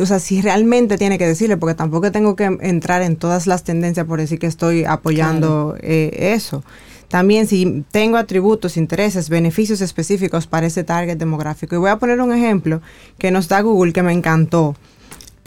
O 0.00 0.06
sea, 0.06 0.18
si 0.18 0.40
realmente 0.40 0.98
tiene 0.98 1.16
que 1.16 1.26
decirle, 1.26 1.56
porque 1.56 1.74
tampoco 1.74 2.10
tengo 2.10 2.34
que 2.34 2.44
entrar 2.44 3.02
en 3.02 3.16
todas 3.16 3.46
las 3.46 3.62
tendencias 3.62 4.06
por 4.06 4.18
decir 4.18 4.40
que 4.40 4.46
estoy 4.46 4.84
apoyando 4.84 5.76
eh, 5.80 6.34
eso. 6.34 6.64
También 7.08 7.46
si 7.46 7.84
tengo 7.90 8.18
atributos, 8.18 8.76
intereses, 8.76 9.28
beneficios 9.28 9.80
específicos 9.80 10.46
para 10.46 10.66
ese 10.66 10.84
target 10.84 11.16
demográfico. 11.16 11.74
Y 11.74 11.78
voy 11.78 11.90
a 11.90 11.98
poner 11.98 12.20
un 12.20 12.32
ejemplo 12.32 12.82
que 13.18 13.30
nos 13.30 13.48
da 13.48 13.60
Google 13.62 13.92
que 13.92 14.02
me 14.02 14.12
encantó 14.12 14.76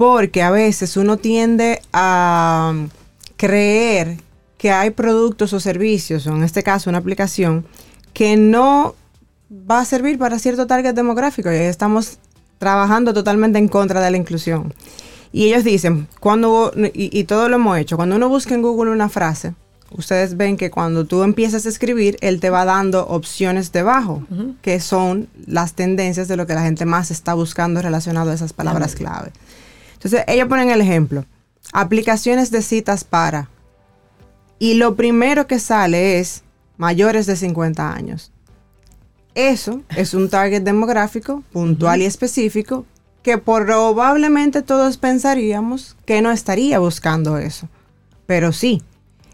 porque 0.01 0.41
a 0.41 0.49
veces 0.49 0.97
uno 0.97 1.17
tiende 1.17 1.79
a 1.93 2.73
creer 3.37 4.17
que 4.57 4.71
hay 4.71 4.89
productos 4.89 5.53
o 5.53 5.59
servicios, 5.59 6.25
o 6.25 6.35
en 6.35 6.43
este 6.43 6.63
caso 6.63 6.89
una 6.89 6.97
aplicación, 6.97 7.67
que 8.11 8.35
no 8.35 8.95
va 9.51 9.79
a 9.79 9.85
servir 9.85 10.17
para 10.17 10.39
cierto 10.39 10.65
target 10.65 10.95
demográfico 10.95 11.51
y 11.51 11.55
ahí 11.55 11.65
estamos 11.65 12.17
trabajando 12.57 13.13
totalmente 13.13 13.59
en 13.59 13.67
contra 13.67 14.01
de 14.01 14.09
la 14.09 14.17
inclusión. 14.17 14.73
Y 15.31 15.45
ellos 15.45 15.63
dicen, 15.63 16.07
cuando, 16.19 16.73
y, 16.75 17.19
y 17.19 17.23
todo 17.25 17.47
lo 17.47 17.57
hemos 17.57 17.77
hecho, 17.77 17.95
cuando 17.95 18.15
uno 18.15 18.27
busca 18.27 18.55
en 18.55 18.63
Google 18.63 18.89
una 18.89 19.07
frase, 19.07 19.53
ustedes 19.91 20.37
ven 20.37 20.57
que 20.57 20.71
cuando 20.71 21.05
tú 21.05 21.23
empiezas 21.23 21.65
a 21.65 21.69
escribir, 21.69 22.17
él 22.21 22.39
te 22.39 22.49
va 22.49 22.65
dando 22.65 23.07
opciones 23.07 23.71
debajo, 23.71 24.23
que 24.61 24.79
son 24.79 25.27
las 25.45 25.73
tendencias 25.73 26.27
de 26.27 26.37
lo 26.37 26.47
que 26.47 26.53
la 26.53 26.63
gente 26.63 26.85
más 26.85 27.11
está 27.11 27.33
buscando 27.33 27.81
relacionado 27.81 28.31
a 28.31 28.33
esas 28.33 28.53
palabras 28.53 28.95
clave. 28.95 29.31
Entonces, 29.93 30.23
ellos 30.27 30.47
ponen 30.47 30.69
el 30.69 30.81
ejemplo, 30.81 31.25
aplicaciones 31.73 32.51
de 32.51 32.61
citas 32.61 33.03
para, 33.03 33.49
y 34.59 34.75
lo 34.75 34.95
primero 34.95 35.47
que 35.47 35.59
sale 35.59 36.19
es 36.19 36.43
mayores 36.77 37.25
de 37.25 37.35
50 37.35 37.93
años. 37.93 38.31
Eso 39.33 39.81
es 39.95 40.13
un 40.13 40.29
target 40.29 40.61
demográfico 40.61 41.43
puntual 41.51 42.01
y 42.01 42.05
específico 42.05 42.85
que 43.23 43.37
probablemente 43.37 44.61
todos 44.61 44.97
pensaríamos 44.97 45.95
que 46.05 46.21
no 46.21 46.31
estaría 46.31 46.79
buscando 46.79 47.37
eso, 47.37 47.69
pero 48.25 48.51
sí. 48.51 48.81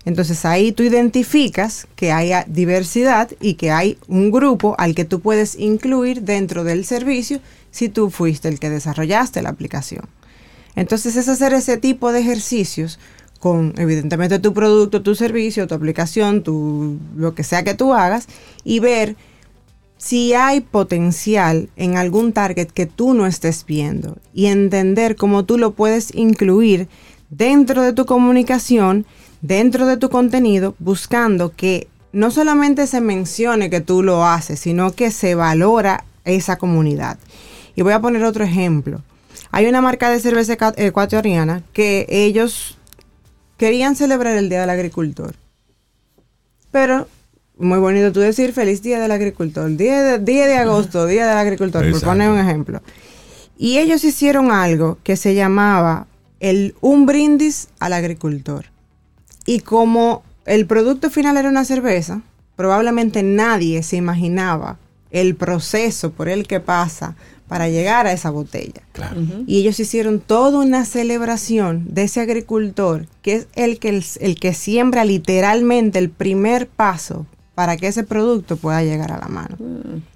Entonces 0.07 0.45
ahí 0.45 0.71
tú 0.71 0.83
identificas 0.83 1.85
que 1.97 2.13
hay 2.13 2.31
diversidad 2.47 3.29
y 3.41 3.55
que 3.55 3.71
hay 3.71 3.97
un 4.07 4.31
grupo 4.31 4.73
al 4.77 4.95
que 4.95 5.03
tú 5.03 5.19
puedes 5.19 5.59
incluir 5.59 6.21
dentro 6.21 6.63
del 6.63 6.85
servicio 6.85 7.41
si 7.71 7.89
tú 7.89 8.09
fuiste 8.09 8.47
el 8.47 8.57
que 8.57 8.69
desarrollaste 8.69 9.41
la 9.41 9.49
aplicación. 9.49 10.05
Entonces 10.77 11.17
es 11.17 11.27
hacer 11.27 11.51
ese 11.51 11.75
tipo 11.75 12.13
de 12.13 12.21
ejercicios 12.21 12.99
con 13.41 13.73
evidentemente 13.77 14.39
tu 14.39 14.53
producto, 14.53 15.01
tu 15.01 15.13
servicio, 15.13 15.67
tu 15.67 15.75
aplicación, 15.75 16.41
tu, 16.41 16.97
lo 17.17 17.35
que 17.35 17.43
sea 17.43 17.65
que 17.65 17.73
tú 17.73 17.93
hagas 17.93 18.27
y 18.63 18.79
ver 18.79 19.17
si 19.97 20.33
hay 20.33 20.61
potencial 20.61 21.67
en 21.75 21.97
algún 21.97 22.31
target 22.31 22.67
que 22.67 22.85
tú 22.85 23.13
no 23.13 23.27
estés 23.27 23.65
viendo 23.65 24.15
y 24.33 24.45
entender 24.45 25.17
cómo 25.17 25.43
tú 25.43 25.57
lo 25.57 25.71
puedes 25.73 26.15
incluir 26.15 26.87
dentro 27.29 27.81
de 27.81 27.91
tu 27.91 28.05
comunicación, 28.05 29.05
dentro 29.41 29.85
de 29.85 29.97
tu 29.97 30.09
contenido, 30.09 30.75
buscando 30.79 31.53
que 31.55 31.87
no 32.11 32.31
solamente 32.31 32.87
se 32.87 33.01
mencione 33.01 33.69
que 33.69 33.81
tú 33.81 34.03
lo 34.03 34.25
haces, 34.25 34.59
sino 34.59 34.93
que 34.93 35.11
se 35.11 35.35
valora 35.35 36.05
esa 36.25 36.57
comunidad. 36.57 37.17
Y 37.75 37.81
voy 37.81 37.93
a 37.93 38.01
poner 38.01 38.23
otro 38.23 38.43
ejemplo. 38.43 39.01
Hay 39.51 39.67
una 39.67 39.81
marca 39.81 40.09
de 40.09 40.19
cerveza 40.19 40.57
ecuatoriana 40.77 41.63
que 41.73 42.05
ellos 42.09 42.77
querían 43.57 43.95
celebrar 43.95 44.35
el 44.37 44.49
Día 44.49 44.61
del 44.61 44.69
Agricultor. 44.69 45.35
Pero 46.71 47.07
muy 47.57 47.79
bonito 47.79 48.11
tú 48.11 48.19
decir 48.19 48.53
feliz 48.53 48.83
día 48.83 48.99
del 48.99 49.11
agricultor, 49.11 49.75
día 49.75 50.03
de, 50.03 50.19
día 50.19 50.45
de 50.45 50.57
agosto, 50.57 51.07
día 51.07 51.27
del 51.27 51.37
agricultor, 51.37 51.89
por 51.89 52.01
poner 52.01 52.29
un 52.29 52.39
ejemplo. 52.39 52.81
Y 53.57 53.79
ellos 53.79 54.03
hicieron 54.03 54.51
algo 54.51 54.99
que 55.03 55.17
se 55.17 55.33
llamaba 55.33 56.05
el 56.39 56.75
un 56.81 57.07
brindis 57.07 57.69
al 57.79 57.93
agricultor. 57.93 58.65
Y 59.47 59.61
como 59.61 60.23
el 60.45 60.67
producto 60.67 61.09
final 61.09 61.37
era 61.37 61.49
una 61.49 61.65
cerveza, 61.65 62.21
probablemente 62.55 63.23
nadie 63.23 63.81
se 63.81 63.95
imaginaba 63.95 64.77
el 65.09 65.35
proceso 65.35 66.11
por 66.11 66.27
el 66.27 66.45
que 66.45 66.59
pasa 66.59 67.15
para 67.47 67.69
llegar 67.69 68.07
a 68.07 68.11
esa 68.11 68.29
botella. 68.29 68.81
Claro. 68.91 69.21
Y 69.47 69.59
ellos 69.59 69.79
hicieron 69.79 70.19
toda 70.19 70.59
una 70.59 70.83
celebración 70.83 71.85
de 71.87 72.03
ese 72.03 72.19
agricultor, 72.19 73.07
que 73.21 73.35
es 73.35 73.47
el 73.55 73.79
que, 73.79 74.03
el, 74.19 74.39
que 74.39 74.53
siembra 74.53 75.05
literalmente 75.05 75.97
el 75.97 76.09
primer 76.09 76.67
paso 76.67 77.25
para 77.55 77.77
que 77.77 77.87
ese 77.87 78.03
producto 78.03 78.57
pueda 78.57 78.83
llegar 78.83 79.13
a 79.13 79.19
la 79.19 79.27
mano. 79.27 79.57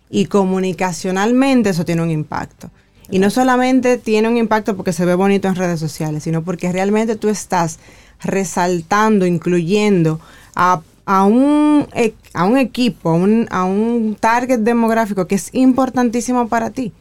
Y 0.10 0.26
comunicacionalmente 0.26 1.70
eso 1.70 1.86
tiene 1.86 2.02
un 2.02 2.12
impacto. 2.12 2.70
Y 3.10 3.20
no 3.20 3.30
solamente 3.30 3.98
tiene 3.98 4.28
un 4.28 4.38
impacto 4.38 4.76
porque 4.76 4.94
se 4.94 5.06
ve 5.06 5.16
bonito 5.16 5.48
en 5.48 5.56
redes 5.56 5.80
sociales, 5.80 6.24
sino 6.24 6.44
porque 6.44 6.72
realmente 6.72 7.16
tú 7.16 7.30
estás 7.30 7.80
resaltando, 8.24 9.26
incluyendo 9.26 10.20
a, 10.56 10.82
a 11.06 11.26
un, 11.26 11.88
e- 11.94 12.14
a 12.34 12.46
un 12.46 12.58
equipo, 12.58 13.10
a 13.50 13.64
un, 13.66 14.18
target 14.20 14.60
demográfico 14.60 15.28
que 15.28 15.36
es 15.36 15.50
importantísimo 15.54 16.48
para 16.48 16.70
ti. 16.70 16.94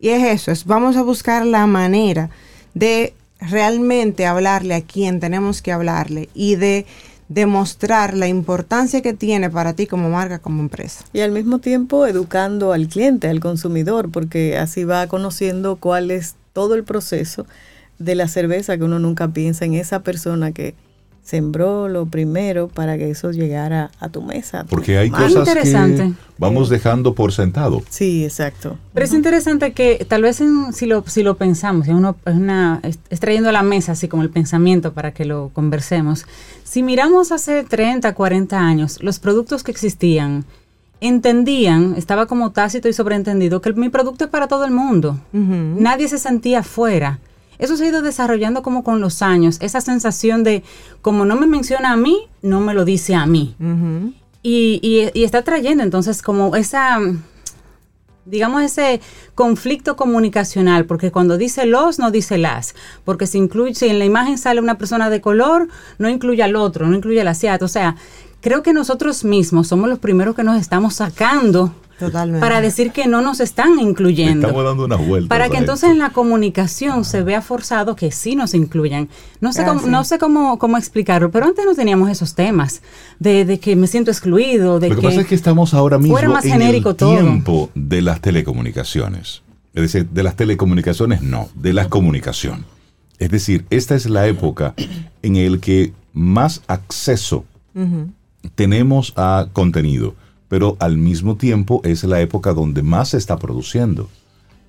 Y 0.00 0.10
es 0.10 0.22
eso, 0.24 0.52
es 0.52 0.64
vamos 0.64 0.96
a 0.96 1.02
buscar 1.02 1.44
la 1.44 1.66
manera 1.66 2.30
de 2.74 3.14
realmente 3.40 4.26
hablarle 4.26 4.74
a 4.74 4.82
quien 4.82 5.20
tenemos 5.20 5.60
que 5.62 5.72
hablarle 5.72 6.28
y 6.34 6.56
de 6.56 6.86
demostrar 7.28 8.16
la 8.16 8.26
importancia 8.26 9.02
que 9.02 9.12
tiene 9.12 9.50
para 9.50 9.74
ti 9.74 9.86
como 9.86 10.08
marca, 10.08 10.38
como 10.38 10.62
empresa. 10.62 11.04
Y 11.12 11.20
al 11.20 11.32
mismo 11.32 11.58
tiempo 11.58 12.06
educando 12.06 12.72
al 12.72 12.88
cliente, 12.88 13.28
al 13.28 13.40
consumidor, 13.40 14.10
porque 14.10 14.56
así 14.56 14.84
va 14.84 15.06
conociendo 15.08 15.76
cuál 15.76 16.10
es 16.10 16.36
todo 16.52 16.74
el 16.74 16.84
proceso 16.84 17.46
de 17.98 18.14
la 18.14 18.28
cerveza 18.28 18.76
que 18.78 18.84
uno 18.84 18.98
nunca 18.98 19.28
piensa 19.28 19.64
en 19.64 19.74
esa 19.74 20.00
persona 20.02 20.52
que 20.52 20.74
sembró 21.22 21.88
lo 21.88 22.06
primero 22.06 22.68
para 22.68 22.96
que 22.96 23.10
eso 23.10 23.32
llegara 23.32 23.90
a 24.00 24.08
tu 24.08 24.22
mesa. 24.22 24.64
Porque 24.70 24.96
hay 24.96 25.10
mano. 25.10 25.24
cosas 25.26 25.44
que 25.62 26.12
vamos 26.38 26.70
dejando 26.70 27.14
por 27.14 27.32
sentado. 27.32 27.82
Sí, 27.90 28.24
exacto. 28.24 28.78
Pero 28.94 29.04
es 29.04 29.12
interesante 29.12 29.72
que 29.72 30.06
tal 30.08 30.22
vez 30.22 30.40
en- 30.40 30.72
si, 30.72 30.86
lo, 30.86 31.04
si 31.06 31.22
lo 31.22 31.36
pensamos, 31.36 31.84
si 31.84 31.92
uno 31.92 32.16
es, 32.24 32.34
una, 32.34 32.80
es, 32.82 32.98
es 33.10 33.20
trayendo 33.20 33.50
a 33.50 33.52
la 33.52 33.62
mesa 33.62 33.92
así 33.92 34.08
como 34.08 34.22
el 34.22 34.30
pensamiento 34.30 34.94
para 34.94 35.12
que 35.12 35.26
lo 35.26 35.50
conversemos, 35.52 36.24
si 36.64 36.82
miramos 36.82 37.30
hace 37.30 37.62
30, 37.62 38.14
40 38.14 38.58
años, 38.58 39.02
los 39.02 39.18
productos 39.18 39.62
que 39.62 39.70
existían, 39.70 40.46
entendían, 41.02 41.94
estaba 41.96 42.26
como 42.26 42.52
tácito 42.52 42.88
y 42.88 42.92
sobreentendido 42.92 43.60
que 43.60 43.72
mi 43.74 43.88
producto 43.88 44.24
es 44.24 44.30
para 44.30 44.48
todo 44.48 44.64
el 44.64 44.70
mundo. 44.70 45.18
Nadie 45.32 46.08
se 46.08 46.18
sentía 46.18 46.62
fuera. 46.62 47.18
Eso 47.58 47.76
se 47.76 47.84
ha 47.84 47.88
ido 47.88 48.02
desarrollando 48.02 48.62
como 48.62 48.84
con 48.84 49.00
los 49.00 49.20
años, 49.22 49.58
esa 49.60 49.80
sensación 49.80 50.44
de 50.44 50.62
como 51.02 51.24
no 51.24 51.36
me 51.36 51.46
menciona 51.46 51.92
a 51.92 51.96
mí, 51.96 52.18
no 52.42 52.60
me 52.60 52.74
lo 52.74 52.84
dice 52.84 53.14
a 53.14 53.26
mí. 53.26 53.54
Y- 54.42 55.10
y 55.14 55.24
está 55.24 55.42
trayendo 55.42 55.82
entonces 55.82 56.22
como 56.22 56.54
esa, 56.56 56.98
digamos, 58.24 58.62
ese 58.62 59.00
conflicto 59.34 59.96
comunicacional, 59.96 60.84
porque 60.86 61.10
cuando 61.10 61.38
dice 61.38 61.64
los, 61.66 61.98
no 61.98 62.10
dice 62.10 62.36
las, 62.38 62.74
porque 63.04 63.26
si 63.26 63.38
incluye, 63.38 63.74
si 63.74 63.86
en 63.88 63.98
la 63.98 64.04
imagen 64.04 64.36
sale 64.38 64.60
una 64.60 64.76
persona 64.78 65.08
de 65.10 65.20
color, 65.20 65.68
no 65.98 66.08
incluye 66.08 66.42
al 66.42 66.54
otro, 66.56 66.86
no 66.86 66.94
incluye 66.96 67.20
al 67.20 67.28
asiático, 67.28 67.64
o 67.64 67.68
sea, 67.68 67.96
creo 68.40 68.62
que 68.62 68.72
nosotros 68.72 69.24
mismos 69.24 69.66
somos 69.68 69.88
los 69.88 69.98
primeros 69.98 70.36
que 70.36 70.44
nos 70.44 70.60
estamos 70.60 70.94
sacando 70.94 71.74
Totalmente. 71.98 72.40
para 72.40 72.60
decir 72.60 72.92
que 72.92 73.06
no 73.06 73.22
nos 73.22 73.40
están 73.40 73.78
incluyendo. 73.78 74.46
Estamos 74.46 74.64
dando 74.64 74.84
unas 74.84 75.06
vueltas. 75.06 75.28
Para 75.28 75.48
que 75.48 75.58
entonces 75.58 75.84
esto. 75.84 75.92
en 75.92 75.98
la 75.98 76.10
comunicación 76.10 77.04
se 77.04 77.22
vea 77.22 77.42
forzado 77.42 77.96
que 77.96 78.10
sí 78.12 78.36
nos 78.36 78.54
incluyan. 78.54 79.08
No 79.40 79.52
sé, 79.52 79.64
cómo, 79.64 79.80
no 79.86 80.04
sé 80.04 80.18
cómo, 80.18 80.58
cómo 80.58 80.78
explicarlo, 80.78 81.30
pero 81.30 81.46
antes 81.46 81.64
no 81.64 81.74
teníamos 81.74 82.10
esos 82.10 82.34
temas 82.34 82.82
de, 83.18 83.44
de 83.44 83.58
que 83.58 83.74
me 83.76 83.86
siento 83.86 84.10
excluido, 84.10 84.78
de 84.80 84.90
Lo 84.90 84.94
que, 84.94 85.00
que, 85.00 85.06
pasa 85.08 85.20
es 85.22 85.26
que 85.26 85.34
estamos 85.34 85.74
ahora 85.74 85.98
mismo 85.98 86.14
fuera 86.14 86.28
más 86.28 86.44
en 86.44 86.52
genérico 86.52 86.90
el 86.90 86.96
todo. 86.96 87.10
tiempo 87.10 87.70
de 87.74 88.02
las 88.02 88.20
telecomunicaciones. 88.20 89.42
Es 89.74 89.82
decir, 89.82 90.08
de 90.08 90.22
las 90.22 90.36
telecomunicaciones 90.36 91.22
no, 91.22 91.48
de 91.54 91.72
la 91.72 91.88
comunicación. 91.88 92.64
Es 93.18 93.30
decir, 93.30 93.64
esta 93.70 93.94
es 93.94 94.08
la 94.08 94.26
época 94.26 94.74
en 95.22 95.36
el 95.36 95.60
que 95.60 95.92
más 96.12 96.62
acceso 96.66 97.44
tenemos 98.54 99.12
a 99.16 99.48
contenido, 99.52 100.14
pero 100.48 100.76
al 100.80 100.98
mismo 100.98 101.36
tiempo 101.36 101.80
es 101.84 102.04
la 102.04 102.20
época 102.20 102.52
donde 102.52 102.82
más 102.82 103.10
se 103.10 103.18
está 103.18 103.38
produciendo. 103.38 104.08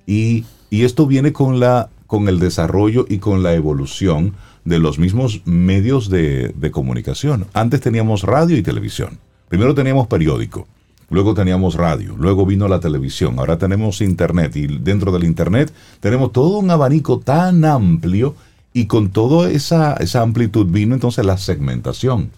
Y, 0.06 0.44
y 0.70 0.84
esto 0.84 1.06
viene 1.06 1.32
con, 1.32 1.60
la, 1.60 1.88
con 2.06 2.28
el 2.28 2.38
desarrollo 2.38 3.06
y 3.08 3.18
con 3.18 3.42
la 3.42 3.54
evolución 3.54 4.34
de 4.64 4.78
los 4.78 4.98
mismos 4.98 5.40
medios 5.46 6.10
de, 6.10 6.54
de 6.56 6.70
comunicación. 6.70 7.46
Antes 7.54 7.80
teníamos 7.80 8.22
radio 8.22 8.56
y 8.56 8.62
televisión. 8.62 9.18
Primero 9.48 9.74
teníamos 9.74 10.06
periódico, 10.06 10.68
luego 11.08 11.34
teníamos 11.34 11.74
radio, 11.74 12.14
luego 12.16 12.46
vino 12.46 12.68
la 12.68 12.78
televisión, 12.78 13.38
ahora 13.38 13.58
tenemos 13.58 14.00
internet 14.00 14.54
y 14.54 14.66
dentro 14.66 15.10
del 15.10 15.24
internet 15.24 15.72
tenemos 15.98 16.30
todo 16.30 16.58
un 16.58 16.70
abanico 16.70 17.18
tan 17.18 17.64
amplio 17.64 18.36
y 18.72 18.86
con 18.86 19.10
toda 19.10 19.50
esa, 19.50 19.94
esa 19.94 20.22
amplitud 20.22 20.66
vino 20.66 20.94
entonces 20.94 21.26
la 21.26 21.36
segmentación. 21.36 22.30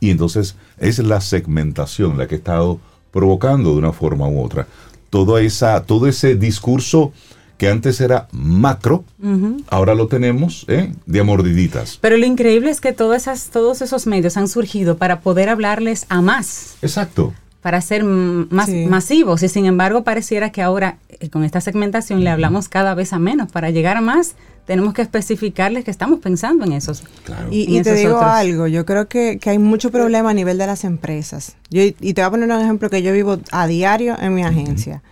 Y 0.00 0.10
entonces 0.10 0.56
es 0.78 0.98
la 0.98 1.20
segmentación 1.20 2.18
la 2.18 2.26
que 2.26 2.36
ha 2.36 2.38
estado 2.38 2.80
provocando 3.10 3.72
de 3.72 3.78
una 3.78 3.92
forma 3.92 4.28
u 4.28 4.42
otra 4.42 4.66
toda 5.10 5.42
esa, 5.42 5.84
todo 5.84 6.06
ese 6.06 6.36
discurso 6.36 7.12
que 7.58 7.68
antes 7.68 8.00
era 8.00 8.26
macro, 8.32 9.04
ahora 9.68 9.94
lo 9.94 10.06
tenemos 10.06 10.64
¿eh? 10.66 10.94
de 11.04 11.22
mordiditas. 11.22 11.98
Pero 12.00 12.16
lo 12.16 12.24
increíble 12.24 12.70
es 12.70 12.80
que 12.80 12.94
todas 12.94 13.22
esas, 13.22 13.50
todos 13.50 13.82
esos 13.82 14.06
medios 14.06 14.38
han 14.38 14.48
surgido 14.48 14.96
para 14.96 15.20
poder 15.20 15.50
hablarles 15.50 16.06
a 16.08 16.22
más, 16.22 16.76
Exacto. 16.80 17.34
Para 17.60 17.80
ser 17.80 18.04
mm, 18.04 18.48
más 18.50 18.66
Sí. 18.66 18.86
masivos. 18.86 19.42
Y 19.42 19.48
sin 19.48 19.66
embargo, 19.66 20.02
pareciera 20.04 20.50
que 20.50 20.62
ahora 20.62 20.98
eh, 21.08 21.28
con 21.28 21.44
esta 21.44 21.60
segmentación 21.60 22.24
le 22.24 22.30
hablamos 22.30 22.68
cada 22.68 22.94
vez 22.94 23.12
a 23.12 23.18
menos. 23.18 23.50
Para 23.52 23.70
llegar 23.70 23.96
a 23.96 24.00
más, 24.00 24.34
tenemos 24.66 24.94
que 24.94 25.02
especificarles 25.02 25.84
que 25.84 25.90
estamos 25.90 26.20
pensando 26.20 26.64
en 26.64 26.72
esos. 26.72 27.02
Claro. 27.24 27.48
Y, 27.50 27.64
en 27.74 27.80
y 27.80 27.82
te 27.82 27.94
digo 27.94 28.16
otros. 28.16 28.30
algo, 28.30 28.66
yo 28.66 28.86
creo 28.86 29.08
que, 29.08 29.38
que 29.38 29.50
hay 29.50 29.58
mucho 29.58 29.90
problema 29.90 30.30
a 30.30 30.34
nivel 30.34 30.58
de 30.58 30.66
las 30.66 30.84
empresas. 30.84 31.56
Yo, 31.70 31.82
y 31.82 31.92
te 31.92 32.20
voy 32.22 32.22
a 32.28 32.30
poner 32.30 32.50
un 32.50 32.60
ejemplo 32.60 32.88
que 32.88 33.02
yo 33.02 33.12
vivo 33.12 33.38
a 33.50 33.66
diario 33.66 34.16
en 34.20 34.34
mi 34.34 34.42
agencia. 34.44 35.02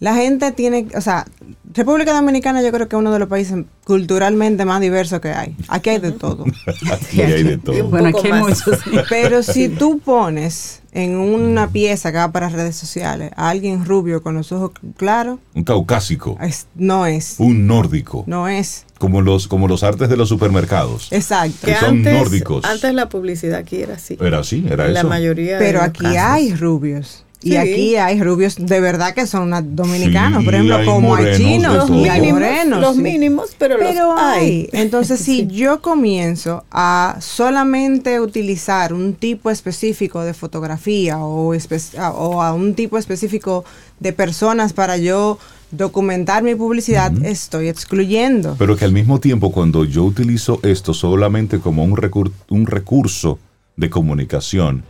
La 0.00 0.14
gente 0.14 0.52
tiene, 0.52 0.86
o 0.96 1.00
sea, 1.00 1.26
República 1.74 2.12
Dominicana 2.12 2.62
yo 2.62 2.70
creo 2.70 2.88
que 2.88 2.94
es 2.94 3.00
uno 3.00 3.12
de 3.12 3.18
los 3.18 3.28
países 3.28 3.56
culturalmente 3.84 4.64
más 4.64 4.80
diversos 4.80 5.20
que 5.20 5.30
hay. 5.32 5.56
Aquí 5.66 5.90
hay 5.90 5.98
de 5.98 6.12
todo. 6.12 6.44
Aquí 6.92 7.20
hay 7.20 7.42
de 7.42 7.58
todo. 7.58 7.84
Bueno, 7.88 8.08
aquí 8.08 8.28
hay 8.30 8.40
muchos. 8.40 8.78
Pero 9.08 9.42
si 9.42 9.68
tú 9.68 9.98
pones 9.98 10.82
en 10.92 11.16
una 11.16 11.68
pieza 11.70 12.12
que 12.12 12.18
va 12.18 12.30
para 12.30 12.48
redes 12.48 12.76
sociales 12.76 13.32
a 13.36 13.48
alguien 13.50 13.84
rubio 13.84 14.22
con 14.22 14.34
los 14.34 14.52
ojos 14.52 14.70
claros, 14.96 15.40
Un 15.54 15.64
caucásico, 15.64 16.38
es- 16.40 16.68
no 16.76 17.04
es. 17.06 17.34
un 17.38 17.66
nórdico, 17.66 18.22
No 18.28 18.46
es. 18.48 18.84
como 18.98 19.20
los, 19.20 19.48
como 19.48 19.66
los 19.66 19.82
artes 19.82 20.08
de 20.08 20.16
los 20.16 20.28
supermercados. 20.28 21.08
Exacto. 21.10 21.66
Que 21.66 21.74
son 21.74 22.02
nórdicos. 22.02 22.64
Antes 22.64 22.94
la 22.94 23.08
publicidad 23.08 23.58
aquí 23.58 23.82
era 23.82 23.94
así. 23.94 24.16
Era 24.20 24.38
así, 24.38 24.64
era 24.70 24.86
la 24.88 25.00
eso. 25.00 25.08
mayoría 25.08 25.58
Pero 25.58 25.80
de 25.80 25.86
aquí 25.86 26.02
casos. 26.02 26.18
hay 26.18 26.54
rubios. 26.54 27.24
Y 27.40 27.50
Sí. 27.50 27.56
aquí 27.56 27.96
hay 27.96 28.20
rubios 28.20 28.56
de 28.58 28.80
verdad 28.80 29.14
que 29.14 29.24
son 29.26 29.52
dominicanos, 29.76 30.40
Sí, 30.40 30.44
por 30.44 30.54
ejemplo, 30.54 30.76
hay 30.76 30.86
como 30.86 31.14
hay 31.14 31.36
chinos 31.36 31.88
los 31.88 31.90
y 31.90 32.08
hay 32.08 32.32
morenos. 32.32 32.80
los 32.80 32.96
sí. 32.96 33.02
mínimos, 33.02 33.50
pero, 33.56 33.76
Pero 33.78 34.08
los 34.10 34.18
hay. 34.20 34.40
hay. 34.44 34.68
Entonces, 34.72 35.20
si 35.24 35.46
yo 35.46 35.80
comienzo 35.80 36.64
a 36.72 37.16
solamente 37.20 38.20
utilizar 38.20 38.92
un 38.92 39.14
tipo 39.14 39.50
específico 39.50 40.22
de 40.24 40.34
fotografía 40.34 41.18
o, 41.18 41.54
espe- 41.54 41.96
a- 41.98 42.10
o 42.10 42.42
a 42.42 42.52
un 42.52 42.74
tipo 42.74 42.98
específico 42.98 43.64
de 44.00 44.12
personas 44.12 44.72
para 44.72 44.96
yo 44.96 45.38
documentar 45.70 46.42
mi 46.42 46.54
publicidad, 46.56 47.12
estoy 47.24 47.68
excluyendo. 47.68 48.56
Pero 48.58 48.76
que 48.76 48.84
al 48.84 48.92
mismo 48.92 49.20
tiempo, 49.20 49.52
cuando 49.52 49.84
yo 49.84 50.02
utilizo 50.02 50.58
esto 50.64 50.92
solamente 50.92 51.60
como 51.60 51.84
un, 51.84 51.94
recur- 51.96 52.32
un 52.48 52.66
recurso 52.66 53.38
de 53.76 53.88
comunicación 53.90 54.82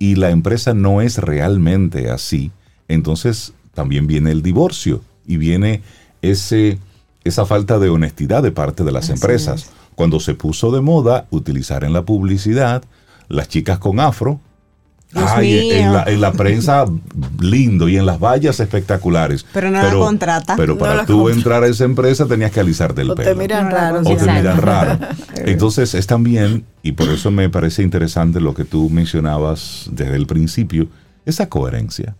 y 0.00 0.16
la 0.16 0.30
empresa 0.30 0.74
no 0.74 1.02
es 1.02 1.18
realmente 1.18 2.10
así, 2.10 2.50
entonces 2.88 3.52
también 3.74 4.08
viene 4.08 4.32
el 4.32 4.42
divorcio 4.42 5.02
y 5.26 5.36
viene 5.36 5.82
ese, 6.22 6.78
esa 7.22 7.46
falta 7.46 7.78
de 7.78 7.90
honestidad 7.90 8.42
de 8.42 8.50
parte 8.50 8.82
de 8.82 8.90
las 8.90 9.04
Así 9.04 9.12
empresas. 9.12 9.62
es. 9.64 9.70
Cuando 9.94 10.18
se 10.18 10.34
puso 10.34 10.72
de 10.72 10.80
moda 10.80 11.26
utilizar 11.30 11.84
en 11.84 11.92
la 11.92 12.04
publicidad 12.04 12.82
las 13.28 13.48
chicas 13.48 13.78
con 13.78 14.00
afro, 14.00 14.40
Dios 15.12 15.30
Ay, 15.34 15.70
en- 15.72 15.92
la, 15.92 16.04
en 16.04 16.20
la 16.20 16.32
prensa 16.32 16.84
lindo 17.40 17.88
y 17.88 17.96
en 17.96 18.06
las 18.06 18.20
vallas 18.20 18.60
espectaculares. 18.60 19.44
Pero 19.52 19.70
no 19.70 19.82
la 19.82 19.90
contrata. 19.92 20.54
Pero 20.56 20.74
No 20.74 20.78
para 20.78 20.94
la 20.94 21.04
tú 21.06 21.14
contrata. 21.22 21.36
entrar 21.36 21.62
a 21.64 21.66
esa 21.66 21.84
empresa 21.84 22.26
tenías 22.26 22.52
que 22.52 22.60
alisarte 22.60 23.02
el 23.02 23.10
O 23.10 23.14
te 23.16 23.24
pelo. 23.24 23.36
miran 23.36 23.64
No 23.64 23.70
la 23.70 23.80
raro. 23.90 24.00
o 24.00 24.16
te 24.16 24.32
miran 24.32 24.58
raro. 24.62 24.98
Entonces 25.34 25.94
es 25.94 26.06
también, 26.06 26.64
y 26.82 26.92
por 26.92 27.08
eso 27.08 27.30
me 27.32 27.48
parece 27.50 27.82
interesante 27.82 28.40
lo 28.40 28.54
que 28.54 28.64
tú 28.64 28.88
mencionabas 28.88 29.88
desde 29.90 30.14
el 30.16 30.26
principio, 30.26 30.86
esa 31.26 31.48
coherencia. 31.48 32.14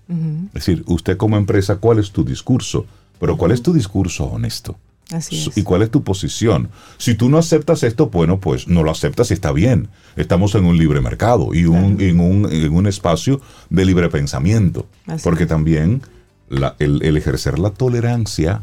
Es 0.49 0.53
decir, 0.55 0.83
usted 0.87 1.17
como 1.17 1.37
empresa, 1.37 1.77
¿cuál 1.77 1.99
es 2.01 2.11
tu 2.11 2.25
discurso? 2.25 2.87
Pero 3.21 3.37
¿cuál 3.37 3.53
es 3.53 3.63
tu 3.63 3.73
discurso 3.73 4.25
honesto? 4.25 4.77
Así 5.13 5.49
es. 5.49 5.57
¿Y 5.59 5.63
cuál 5.63 5.83
es 5.83 5.91
tu 5.91 6.03
posición? 6.05 6.69
Si 6.99 7.15
tú 7.15 7.29
no 7.29 7.39
aceptas 7.39 7.83
esto, 7.83 8.09
bueno, 8.09 8.39
pues 8.41 8.69
no 8.69 8.83
lo 8.83 8.91
aceptas 8.91 9.31
y 9.31 9.35
está 9.35 9.53
bien. 9.53 9.89
Estamos 10.17 10.55
en 10.55 10.65
un 10.65 10.77
libre 10.79 11.01
mercado 11.01 11.53
y 11.55 11.65
un, 11.67 12.01
en, 12.01 12.21
un, 12.21 12.51
en 12.53 12.73
un 12.73 12.87
espacio 12.87 13.41
de 13.71 13.85
libre 13.85 14.09
pensamiento. 14.09 14.87
Así 15.07 15.23
Porque 15.25 15.47
también 15.47 16.03
la- 16.49 16.77
el, 16.79 17.03
el 17.03 17.17
ejercer 17.17 17.59
la 17.59 17.71
tolerancia, 17.71 18.63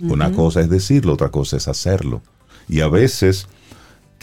una 0.00 0.32
cosa 0.32 0.60
es 0.60 0.68
decirlo, 0.70 1.12
otra 1.14 1.30
cosa 1.30 1.56
es 1.56 1.68
hacerlo. 1.68 2.22
Y 2.68 2.80
a 2.80 2.88
veces 2.88 3.46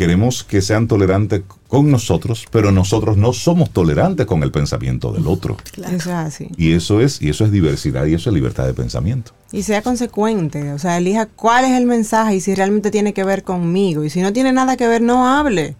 queremos 0.02 0.44
que 0.44 0.64
sean 0.64 0.88
tolerantes 0.88 1.44
con 1.68 1.92
nosotros, 1.92 2.48
pero 2.50 2.72
nosotros 2.72 3.18
no 3.18 3.34
somos 3.34 3.70
tolerantes 3.70 4.26
con 4.26 4.42
el 4.42 4.52
pensamiento 4.52 5.14
del 5.14 5.28
otro. 5.28 5.58
Eso 5.78 5.94
es 5.94 6.08
así. 6.08 6.48
Y 6.58 6.74
eso 6.74 7.02
es, 7.02 7.22
y 7.22 7.30
eso 7.30 7.46
es 7.46 7.52
diversidad 7.52 8.08
y 8.08 8.16
eso 8.16 8.32
es 8.32 8.34
libertad 8.34 8.66
de 8.66 8.74
pensamiento. 8.74 9.32
Y 9.52 9.62
sea 9.62 9.84
consecuente, 9.84 10.74
o 10.74 10.80
sea, 10.80 10.98
elija 10.98 11.28
cuál 11.28 11.66
es 11.66 11.74
el 11.74 11.86
mensaje 11.86 12.34
y 12.34 12.42
si 12.42 12.56
realmente 12.56 12.90
tiene 12.90 13.14
que 13.14 13.24
ver 13.24 13.44
conmigo. 13.44 14.04
Y 14.04 14.10
si 14.10 14.22
no 14.22 14.34
tiene 14.34 14.52
nada 14.52 14.76
que 14.76 14.88
ver, 14.88 15.04
no 15.04 15.28
hable. 15.28 15.76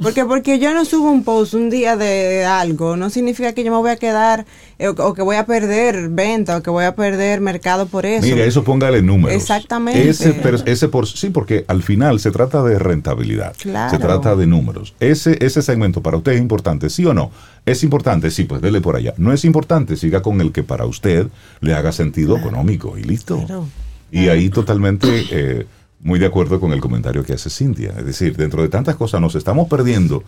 Porque 0.00 0.24
porque 0.24 0.60
yo 0.60 0.72
no 0.74 0.84
subo 0.84 1.10
un 1.10 1.24
post 1.24 1.54
un 1.54 1.70
día 1.70 1.96
de 1.96 2.44
algo, 2.44 2.96
no 2.96 3.10
significa 3.10 3.52
que 3.52 3.64
yo 3.64 3.72
me 3.72 3.78
voy 3.78 3.90
a 3.90 3.96
quedar 3.96 4.46
eh, 4.78 4.86
o, 4.86 4.92
o 4.92 5.12
que 5.12 5.22
voy 5.22 5.34
a 5.34 5.44
perder 5.44 6.08
venta 6.08 6.56
o 6.58 6.62
que 6.62 6.70
voy 6.70 6.84
a 6.84 6.94
perder 6.94 7.40
mercado 7.40 7.86
por 7.86 8.06
eso. 8.06 8.24
Mira, 8.24 8.44
eso 8.44 8.62
póngale 8.62 9.02
números. 9.02 9.34
Exactamente. 9.36 10.08
Ese, 10.08 10.34
per- 10.34 10.62
ese 10.66 10.88
por, 10.88 11.08
sí, 11.08 11.30
porque 11.30 11.64
al 11.66 11.82
final 11.82 12.20
se 12.20 12.30
trata 12.30 12.62
de 12.62 12.78
rentabilidad. 12.78 13.56
Claro. 13.60 13.90
Se 13.90 13.98
trata 14.00 14.36
de 14.36 14.46
números. 14.46 14.94
Ese, 15.00 15.36
ese 15.44 15.62
segmento 15.62 16.00
para 16.00 16.16
usted 16.16 16.32
es 16.32 16.40
importante, 16.40 16.90
¿sí 16.90 17.04
o 17.04 17.12
no? 17.12 17.32
¿Es 17.66 17.82
importante? 17.82 18.30
Sí, 18.30 18.44
pues 18.44 18.62
dele 18.62 18.80
por 18.80 18.94
allá. 18.94 19.14
¿No 19.16 19.32
es 19.32 19.44
importante? 19.44 19.96
Siga 19.96 20.22
con 20.22 20.40
el 20.40 20.52
que 20.52 20.62
para 20.62 20.86
usted 20.86 21.26
le 21.60 21.74
haga 21.74 21.90
sentido 21.90 22.36
económico 22.38 22.96
y 22.96 23.02
listo. 23.02 23.42
Claro. 23.46 23.66
Y 24.12 24.28
ahí 24.28 24.48
totalmente 24.48 25.06
eh, 25.30 25.66
muy 26.08 26.18
de 26.18 26.26
acuerdo 26.26 26.58
con 26.58 26.72
el 26.72 26.80
comentario 26.80 27.22
que 27.22 27.34
hace 27.34 27.50
Cintia. 27.50 27.94
Es 27.98 28.04
decir, 28.06 28.36
dentro 28.36 28.62
de 28.62 28.68
tantas 28.68 28.96
cosas 28.96 29.20
nos 29.20 29.34
estamos 29.36 29.68
perdiendo 29.68 30.24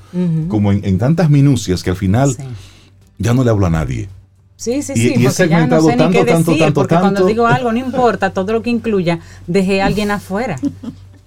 como 0.49 0.71
en, 0.73 0.85
en 0.85 0.99
tantas 0.99 1.29
minucias 1.31 1.83
que 1.83 1.91
al 1.91 1.97
final 1.97 2.35
Sí. 2.37 2.43
ya 3.19 3.35
no 3.35 3.43
le 3.43 3.51
hablo 3.51 3.67
a 3.67 3.71
nadie. 3.71 4.09
Sí, 4.57 4.83
sí, 4.83 4.93
Y- 4.95 4.97
sí, 4.97 5.15
y 5.17 5.27
es 5.27 5.37
porque 5.37 5.49
ya 5.49 5.67
no 5.67 5.81
segmentado 5.81 5.87
sé 5.87 5.93
ni 5.93 5.97
tanto, 5.99 6.19
qué 6.19 6.25
tanto, 6.33 6.51
decir, 6.51 6.65
tanto, 6.65 6.81
porque 6.83 6.95
cuando 6.95 7.11
tanto. 7.15 7.27
digo 7.27 7.47
algo, 7.47 7.73
no 7.73 7.79
importa, 7.79 8.31
todo 8.31 8.53
lo 8.53 8.61
que 8.63 8.69
incluya, 8.71 9.19
dejé 9.47 9.81
a 9.83 9.87
alguien 9.87 10.11
afuera. 10.13 10.57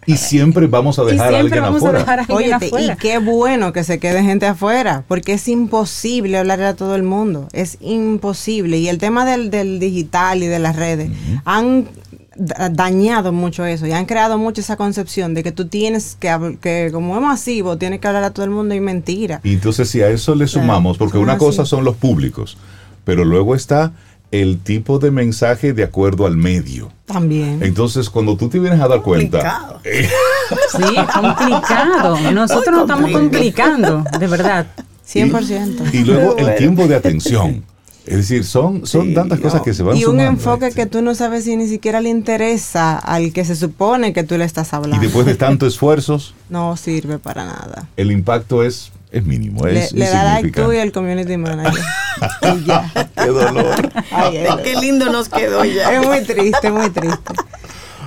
Y 0.06 0.18
siempre 0.18 0.68
vamos 0.68 1.00
a 1.00 1.04
Y 1.04 1.12
dejar 1.12 1.28
a 1.28 1.30
siempre 1.30 1.40
alguien 1.60 1.64
vamos 1.64 1.78
afuera. 1.78 1.98
a 1.98 2.02
dejar 2.02 2.20
a 2.20 2.22
alguien 2.24 2.38
Óyete, 2.38 2.66
y 2.66 2.68
afuera. 2.68 2.96
qué 2.98 3.18
bueno 3.20 3.72
que 3.72 3.86
se 3.86 4.00
quede 4.00 4.22
gente 4.22 4.46
afuera, 4.46 5.06
porque 5.08 5.32
es 5.32 5.48
imposible 5.48 6.38
hablarle 6.38 6.66
a 6.66 6.76
todo 6.76 6.96
el 6.98 7.04
mundo, 7.04 7.48
es 7.54 7.78
imposible. 7.80 8.80
Y 8.80 8.90
el 8.90 8.98
tema 8.98 9.26
del, 9.26 9.50
del 9.50 9.80
digital 9.80 10.44
y 10.44 10.48
de 10.48 10.60
las 10.60 10.76
redes 10.76 11.10
han 11.46 11.88
dañado 12.36 13.32
mucho 13.32 13.66
eso 13.66 13.86
y 13.86 13.92
han 13.92 14.06
creado 14.06 14.38
mucho 14.38 14.62
esa 14.62 14.76
concepción 14.76 15.34
de 15.34 15.44
que 15.44 15.52
tú 15.52 15.66
tienes 15.68 16.18
que, 16.20 16.58
que 16.62 16.90
como 16.92 17.16
es 17.16 17.22
masivo, 17.22 17.78
tienes 17.78 18.00
que 18.00 18.08
hablar 18.08 18.24
a 18.24 18.32
todo 18.32 18.46
el 18.46 18.52
mundo 18.52 18.74
y 18.74 18.80
mentira. 18.80 19.40
Y 19.44 19.54
entonces 19.54 19.90
si 19.90 20.02
a 20.02 20.10
eso 20.10 20.36
le 20.36 20.48
sumamos, 20.48 20.98
porque 20.98 21.18
una 21.18 21.38
cosa 21.38 21.66
son 21.66 21.84
los 21.84 21.96
públicos, 21.96 22.58
pero 23.06 23.26
luego 23.26 23.56
está 23.56 23.92
el 24.32 24.58
tipo 24.60 24.98
de 24.98 25.12
mensaje 25.12 25.74
de 25.74 25.84
acuerdo 25.84 26.26
al 26.26 26.36
medio. 26.38 26.92
También. 27.06 27.62
Entonces, 27.62 28.10
cuando 28.10 28.36
tú 28.36 28.50
te 28.50 28.58
vienes 28.60 28.82
a 28.82 28.88
dar 28.88 29.04
cuenta, 29.04 29.38
Complicado. 29.38 29.80
eh, 29.84 30.10
Sí, 30.72 30.96
complicado. 31.14 32.32
Nosotros 32.32 32.72
nos 32.74 32.82
estamos 32.82 33.12
complicando, 33.12 34.04
de 34.20 34.28
verdad. 34.28 34.66
100%. 35.08 35.94
y 35.94 36.00
luego 36.04 36.36
el 36.38 36.56
tiempo 36.56 36.88
de 36.88 36.96
atención. 36.96 37.64
Es 38.06 38.18
decir, 38.18 38.44
son, 38.44 38.86
son 38.86 39.08
Sí, 39.08 39.14
tantas 39.14 39.40
cosas 39.40 39.60
no. 39.60 39.64
que 39.64 39.74
se 39.74 39.82
van 39.84 39.96
Y 39.96 40.00
un 40.06 40.12
sumando. 40.12 40.32
enfoque 40.32 40.68
este. 40.68 40.82
que 40.82 40.86
tú 40.88 41.02
no 41.02 41.16
sabes 41.16 41.46
si 41.46 41.56
ni 41.56 41.68
siquiera 41.68 42.02
le 42.02 42.10
interesa 42.10 42.98
al 42.98 43.32
que 43.32 43.46
se 43.46 43.56
supone 43.56 44.12
que 44.14 44.24
tú 44.24 44.38
le 44.38 44.44
estás 44.46 44.74
Y 44.74 44.76
hablando. 44.76 45.02
después 45.02 45.26
de 45.26 45.36
tantos 45.36 45.74
esfuerzos, 45.74 46.34
No 46.50 46.76
sirve 46.76 47.18
para 47.20 47.46
nada. 47.46 47.88
el 47.96 48.12
impacto 48.12 48.64
es, 48.64 48.92
es 49.12 49.24
mínimo, 49.26 49.66
Le, 49.66 49.86
es 49.86 49.94
le 49.94 50.10
da 50.10 50.24
like 50.36 50.52
tú 50.52 50.74
y 50.74 50.78
el 50.78 50.92
community 50.92 51.38
manager. 51.38 51.82
y 52.58 52.66
ya. 52.66 52.92
Qué 53.16 53.28
dolor. 53.28 53.92
Ay, 54.12 54.38
ay, 54.38 54.58
Qué 54.64 54.76
lindo 54.82 55.10
nos 55.12 55.30
quedó 55.30 55.64
ya. 55.64 55.94
Es 55.94 56.06
muy 56.06 56.22
triste, 56.24 56.72
muy 56.72 56.90
triste. 56.90 57.34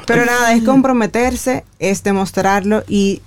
Pero 0.07 0.24
nada, 0.26 0.53
es 0.53 0.62
comprometerse, 0.62 1.64
es 1.78 2.03
demostrarlo 2.05 2.84
y 2.86 3.22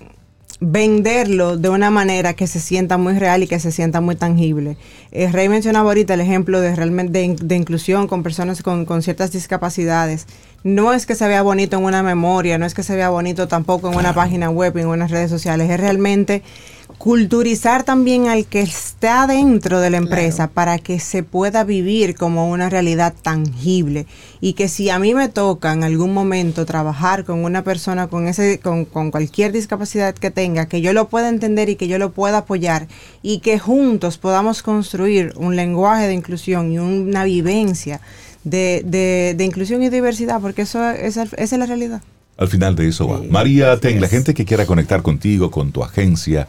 venderlo 0.62 1.58
de 1.58 1.70
una 1.70 1.90
manera 1.90 2.34
que 2.34 2.46
se 2.46 2.60
sienta 2.60 2.98
muy 2.98 3.18
real 3.18 3.44
y 3.44 3.48
que 3.48 3.60
se 3.60 3.72
sienta 3.72 4.02
muy 4.02 4.16
tangible. 4.16 4.76
Eh, 5.12 5.32
Rey 5.32 5.48
mencionaba 5.48 5.90
ahorita 5.90 6.14
el 6.16 6.22
ejemplo 6.22 6.60
de 6.60 6.76
realmente 6.76 7.20
de, 7.20 7.24
in- 7.26 7.38
de 7.42 7.56
inclusión 7.56 8.08
con 8.08 8.24
personas 8.24 8.62
con, 8.62 8.86
con 8.86 9.02
ciertas 9.02 9.32
discapacidades. 9.32 10.28
No 10.64 10.92
es 10.92 11.06
que 11.06 11.16
se 11.16 11.28
vea 11.28 11.42
bonito 11.42 11.78
en 11.78 11.86
una 11.86 12.04
memoria, 12.04 12.58
no 12.58 12.66
es 12.66 12.74
que 12.74 12.84
se 12.84 12.96
vea 12.96 13.10
bonito 13.10 13.48
tampoco 13.48 13.90
en 13.90 13.98
una 13.98 14.14
página 14.14 14.50
web, 14.50 14.78
en 14.78 14.88
unas 14.88 15.12
redes 15.12 15.30
sociales, 15.30 15.70
es 15.70 15.80
realmente 15.80 16.44
culturizar 17.00 17.84
también 17.86 18.28
al 18.28 18.46
que 18.46 18.60
está 18.60 19.26
dentro 19.26 19.80
de 19.80 19.90
la 19.90 19.96
empresa 19.98 20.48
para 20.50 20.78
que 20.78 21.00
se 21.00 21.24
pueda 21.24 21.64
vivir 21.64 22.14
como 22.14 22.50
una 22.52 22.70
realidad 22.70 23.14
tangible. 23.22 24.06
Y 24.42 24.54
que 24.54 24.68
si 24.68 24.90
a 24.90 25.00
mí 25.00 25.14
me 25.16 25.30
toca 25.30 25.72
en 25.72 25.86
algún 25.86 26.14
momento 26.14 26.66
trabajar 26.66 27.24
con 27.24 27.46
una 27.46 27.64
persona 27.64 28.08
con 28.08 28.28
ese 28.28 28.60
con, 28.60 28.84
con 28.84 29.12
cualquier 29.12 29.54
discapacidad 29.54 30.14
que 30.14 30.30
tenga 30.30 30.68
que 30.68 30.82
yo 30.82 30.92
lo 30.92 31.08
pueda 31.08 31.30
entender 31.30 31.70
y 31.70 31.78
que 31.78 31.88
yo 31.88 31.98
lo 32.00 32.12
pueda 32.12 32.40
apoyar 32.40 32.88
y 33.24 33.40
que 33.40 33.58
juntos 33.60 34.18
podamos 34.18 34.62
construir 34.62 35.32
un 35.38 35.56
lenguaje 35.56 36.06
de 36.06 36.14
inclusión 36.14 36.70
y 36.72 36.80
una 36.80 37.24
vivencia 37.24 38.02
de, 38.44 38.84
de- 38.86 39.36
de 39.38 39.46
inclusión 39.46 39.82
y 39.84 39.90
diversidad 39.90 40.42
porque 40.42 40.64
eso 40.64 40.88
es, 40.92 41.16
esa 41.16 41.28
es 41.38 41.52
la 41.54 41.66
realidad. 41.66 42.02
Al 42.38 42.50
final 42.50 42.76
de 42.76 42.90
eso 42.90 43.08
va. 43.08 43.22
María, 43.30 43.80
ten, 43.80 44.00
la 44.02 44.08
gente 44.10 44.34
que 44.34 44.44
quiera 44.46 44.66
conectar 44.66 45.02
contigo, 45.02 45.50
con 45.50 45.72
tu 45.72 45.82
agencia, 45.84 46.48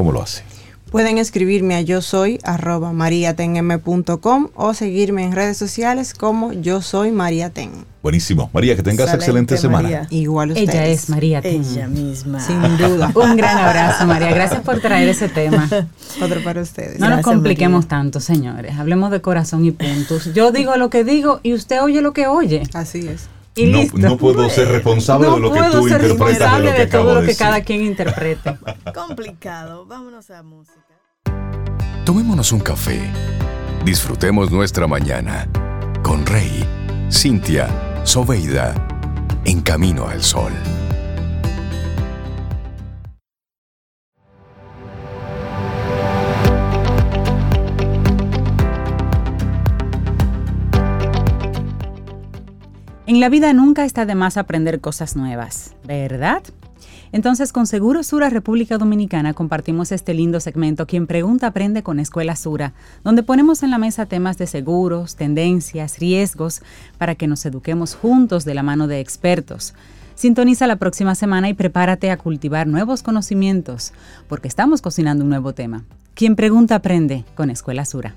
¿cómo 0.00 0.12
lo 0.12 0.22
hace? 0.22 0.42
Pueden 0.90 1.18
escribirme 1.18 1.74
a 1.74 1.82
yo 1.82 2.00
soy 2.00 2.38
arroba 2.42 2.90
mariatenm.com 2.94 4.48
o 4.54 4.72
seguirme 4.72 5.24
en 5.24 5.32
redes 5.32 5.58
sociales 5.58 6.14
como 6.14 6.54
yo 6.54 6.80
soy 6.80 7.12
mariaten. 7.12 7.84
Buenísimo. 8.02 8.48
María, 8.54 8.76
que 8.76 8.82
tengas 8.82 9.12
Excelente, 9.12 9.56
excelente 9.56 9.58
semana. 9.58 9.82
María. 9.82 10.06
Igual 10.08 10.52
ustedes. 10.52 10.70
Ella 10.70 10.86
es 10.86 11.10
María. 11.10 11.42
Ten. 11.42 11.62
Ella 11.62 11.86
misma. 11.86 12.40
Sin 12.40 12.78
duda. 12.78 13.12
Un 13.14 13.36
gran 13.36 13.58
abrazo, 13.58 14.06
María. 14.06 14.30
Gracias 14.30 14.62
por 14.62 14.80
traer 14.80 15.10
ese 15.10 15.28
tema. 15.28 15.68
Otro 16.22 16.42
para 16.42 16.62
ustedes. 16.62 16.98
No 16.98 17.10
nos 17.10 17.20
compliquemos 17.20 17.84
María. 17.84 17.88
tanto, 17.90 18.20
señores. 18.20 18.78
Hablemos 18.78 19.10
de 19.10 19.20
corazón 19.20 19.66
y 19.66 19.72
puntos. 19.72 20.32
Yo 20.32 20.50
digo 20.50 20.76
lo 20.76 20.88
que 20.88 21.04
digo 21.04 21.40
y 21.42 21.52
usted 21.52 21.82
oye 21.82 22.00
lo 22.00 22.14
que 22.14 22.26
oye. 22.26 22.62
Así 22.72 23.06
es. 23.06 23.28
Y 23.56 23.66
no, 23.66 23.78
listo. 23.78 23.98
no 23.98 24.16
puedo 24.16 24.48
ser 24.48 24.68
responsable 24.68 25.26
No 25.26 25.34
de 25.34 25.40
lo 25.40 25.52
que 25.52 25.58
puedo 25.58 25.80
tú 25.80 25.88
ser 25.88 26.00
interpretas 26.02 26.38
de 26.38 26.38
responsable 26.38 26.70
lo 26.70 26.72
que 26.76 26.80
de 26.80 26.86
todo 26.86 27.14
lo 27.14 27.20
que 27.20 27.26
decir. 27.26 27.38
cada 27.38 27.60
quien 27.62 27.82
interprete. 27.84 28.58
Complicado. 28.94 29.86
Vámonos 29.86 30.30
a 30.30 30.42
música. 30.42 30.80
Tomémonos 32.04 32.52
un 32.52 32.60
café. 32.60 33.00
Disfrutemos 33.84 34.50
nuestra 34.50 34.86
mañana 34.86 35.48
con 36.02 36.24
Rey, 36.26 36.64
Cintia, 37.10 37.68
Soveida, 38.04 38.74
en 39.44 39.60
camino 39.60 40.06
al 40.06 40.22
sol. 40.22 40.52
En 53.10 53.18
la 53.18 53.28
vida 53.28 53.52
nunca 53.52 53.84
está 53.84 54.06
de 54.06 54.14
más 54.14 54.36
aprender 54.36 54.80
cosas 54.80 55.16
nuevas, 55.16 55.74
¿verdad? 55.84 56.44
Entonces, 57.10 57.52
con 57.52 57.66
Seguro 57.66 58.04
Sura 58.04 58.30
República 58.30 58.78
Dominicana 58.78 59.34
compartimos 59.34 59.90
este 59.90 60.14
lindo 60.14 60.38
segmento 60.38 60.86
Quien 60.86 61.08
pregunta 61.08 61.48
aprende 61.48 61.82
con 61.82 61.98
Escuela 61.98 62.36
Sura, 62.36 62.72
donde 63.02 63.24
ponemos 63.24 63.64
en 63.64 63.72
la 63.72 63.78
mesa 63.78 64.06
temas 64.06 64.38
de 64.38 64.46
seguros, 64.46 65.16
tendencias, 65.16 65.98
riesgos, 65.98 66.62
para 66.98 67.16
que 67.16 67.26
nos 67.26 67.44
eduquemos 67.44 67.96
juntos 67.96 68.44
de 68.44 68.54
la 68.54 68.62
mano 68.62 68.86
de 68.86 69.00
expertos. 69.00 69.74
Sintoniza 70.14 70.68
la 70.68 70.76
próxima 70.76 71.16
semana 71.16 71.48
y 71.48 71.54
prepárate 71.54 72.12
a 72.12 72.16
cultivar 72.16 72.68
nuevos 72.68 73.02
conocimientos, 73.02 73.92
porque 74.28 74.46
estamos 74.46 74.82
cocinando 74.82 75.24
un 75.24 75.30
nuevo 75.30 75.52
tema. 75.52 75.82
Quien 76.14 76.36
pregunta 76.36 76.76
aprende 76.76 77.24
con 77.34 77.50
Escuela 77.50 77.84
Sura. 77.84 78.14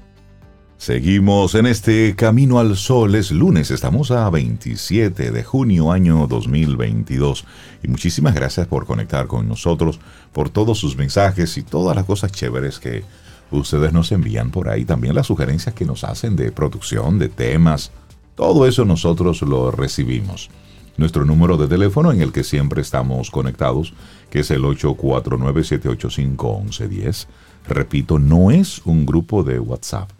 Seguimos 0.84 1.56
en 1.56 1.66
este 1.66 2.14
Camino 2.14 2.60
al 2.60 2.76
Sol. 2.76 3.16
Es 3.16 3.32
lunes, 3.32 3.72
estamos 3.72 4.12
a 4.12 4.30
27 4.30 5.32
de 5.32 5.44
junio 5.46 5.94
año 5.94 6.28
2022. 6.28 7.46
Y 7.84 7.88
muchísimas 7.88 8.36
gracias 8.36 8.68
por 8.68 8.86
conectar 8.86 9.28
con 9.28 9.48
nosotros, 9.48 10.02
por 10.34 10.50
todos 10.50 10.78
sus 10.78 10.98
mensajes 10.98 11.58
y 11.58 11.64
todas 11.64 11.96
las 11.96 12.04
cosas 12.04 12.34
chéveres 12.34 12.80
que 12.80 13.06
ustedes 13.50 13.94
nos 13.94 14.12
envían 14.12 14.52
por 14.52 14.68
ahí 14.68 14.84
también 14.84 15.16
las 15.16 15.28
sugerencias 15.28 15.74
que 15.74 15.86
nos 15.86 16.04
hacen 16.04 16.36
de 16.36 16.52
producción, 16.52 17.18
de 17.18 17.30
temas. 17.30 17.92
Todo 18.36 18.68
eso 18.68 18.84
nosotros 18.84 19.42
lo 19.42 19.72
recibimos. 19.72 20.50
Nuestro 20.98 21.24
número 21.24 21.56
de 21.56 21.70
teléfono 21.70 22.12
en 22.12 22.22
el 22.22 22.34
que 22.34 22.44
siempre 22.44 22.82
estamos 22.82 23.32
conectados, 23.32 23.94
que 24.30 24.42
es 24.42 24.52
el 24.52 24.64
849-785-1110. 24.64 27.28
Repito, 27.70 28.20
no 28.20 28.52
es 28.52 28.82
un 28.84 29.06
grupo 29.06 29.46
de 29.46 29.60
WhatsApp. 29.60 30.12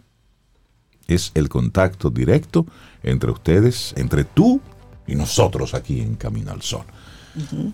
Es 1.08 1.32
el 1.34 1.48
contacto 1.48 2.10
directo 2.10 2.66
entre 3.02 3.30
ustedes, 3.30 3.94
entre 3.96 4.24
tú 4.24 4.60
y 5.06 5.14
nosotros 5.14 5.74
aquí 5.74 6.00
en 6.00 6.14
Camino 6.14 6.52
al 6.52 6.62
Sol. 6.62 6.84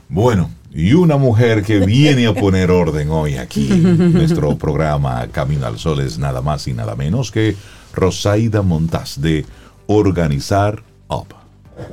Bueno, 0.09 0.51
y 0.72 0.95
una 0.95 1.16
mujer 1.16 1.62
que 1.62 1.81
viene 1.81 2.26
a 2.26 2.35
poner 2.35 2.70
orden 2.70 3.11
hoy 3.11 3.37
aquí 3.37 3.70
en 3.70 4.12
nuestro 4.14 4.57
programa 4.57 5.28
Camino 5.31 5.66
al 5.66 5.78
Sol 5.78 6.01
es 6.01 6.18
nada 6.18 6.41
más 6.41 6.66
y 6.66 6.72
nada 6.72 6.97
menos 6.97 7.31
que 7.31 7.57
Rosaida 7.93 8.62
Montaz 8.62 9.20
de 9.20 9.45
Organizar 9.87 10.83
Up. 11.09 11.35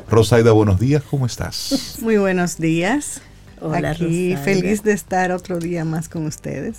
Rosaida, 0.10 0.52
buenos 0.52 0.80
días, 0.80 1.04
¿cómo 1.10 1.26
estás? 1.26 1.98
Muy 2.02 2.18
buenos 2.18 2.58
días. 2.58 3.22
Hola, 3.60 3.92
Aquí 3.92 4.36
feliz 4.44 4.84
de 4.84 4.94
estar 4.94 5.32
otro 5.32 5.60
día 5.60 5.84
más 5.84 6.10
con 6.10 6.26
ustedes. 6.26 6.78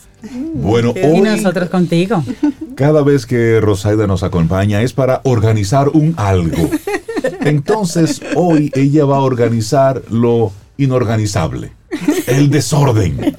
Bueno, 0.55 0.95
Y 0.95 1.01
hoy 1.01 1.20
nosotros 1.20 1.68
contigo. 1.70 2.22
cada 2.79 3.03
vez 3.03 3.26
que 3.26 3.61
Rosaida 3.61 4.07
nos 4.07 4.22
acompaña 4.22 4.83
es 4.83 4.93
para 4.93 5.20
organizar 5.24 5.89
un 5.89 6.14
algo. 6.16 6.70
Entonces, 7.41 8.22
hoy 8.37 8.70
ella 8.74 9.05
va 9.05 9.16
a 9.16 9.20
organizar 9.22 10.03
lo 10.11 10.53
inorganizable, 10.76 11.72
el 12.29 12.51
desorden. 12.51 13.37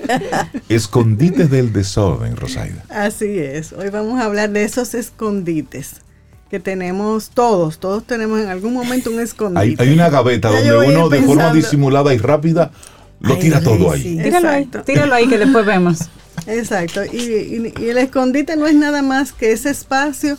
Escondite 0.67 1.47
del 1.47 1.71
desorden, 1.71 2.35
Rosaida. 2.35 2.83
Así 2.89 3.39
es. 3.39 3.71
Hoy 3.71 3.89
vamos 3.89 4.19
a 4.19 4.25
hablar 4.25 4.49
de 4.49 4.65
esos 4.65 4.93
escondites 4.93 6.01
que 6.49 6.59
tenemos 6.59 7.29
todos. 7.29 7.79
Todos 7.79 8.03
tenemos 8.03 8.41
en 8.41 8.49
algún 8.49 8.73
momento 8.73 9.09
un 9.09 9.21
escondite. 9.21 9.81
hay 9.81 9.93
una 9.93 10.09
gaveta 10.09 10.49
donde 10.49 10.89
uno 10.89 11.07
de 11.07 11.21
forma 11.21 11.53
disimulada 11.53 12.13
y 12.13 12.17
rápida 12.17 12.71
lo 13.19 13.33
Ay, 13.33 13.39
tira 13.39 13.61
todo 13.61 13.91
ahí. 13.91 14.01
sí. 14.01 14.17
Tíralo 14.21 14.49
ahí, 14.49 14.69
tíralo 14.85 15.15
ahí 15.15 15.27
que 15.27 15.37
después 15.37 15.65
vemos. 15.65 16.09
Exacto. 16.47 17.01
Y, 17.05 17.17
y- 17.17 17.73
y 17.79 17.89
el 17.89 17.97
escondite 17.97 18.55
no 18.55 18.67
es 18.67 18.75
nada 18.75 19.01
más 19.01 19.31
que 19.33 19.51
ese 19.51 19.69
espacio 19.69 20.37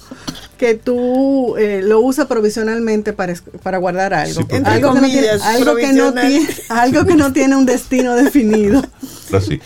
que 0.58 0.74
tú 0.74 1.56
eh, 1.56 1.80
lo 1.82 2.00
usas 2.00 2.26
provisionalmente 2.26 3.12
para, 3.12 3.34
para 3.62 3.78
guardar 3.78 4.12
algo. 4.12 4.42
Sí, 4.42 4.46
algo, 4.64 4.92
que 4.94 5.00
no 5.00 5.06
tiene, 5.08 5.28
algo, 5.30 5.76
que 5.76 5.92
no 5.92 6.12
tiene, 6.12 6.48
algo 6.68 7.04
que 7.06 7.14
no 7.14 7.32
tiene 7.32 7.56
un 7.56 7.64
destino 7.66 8.14
definido. 8.14 8.82
Así. 9.32 9.60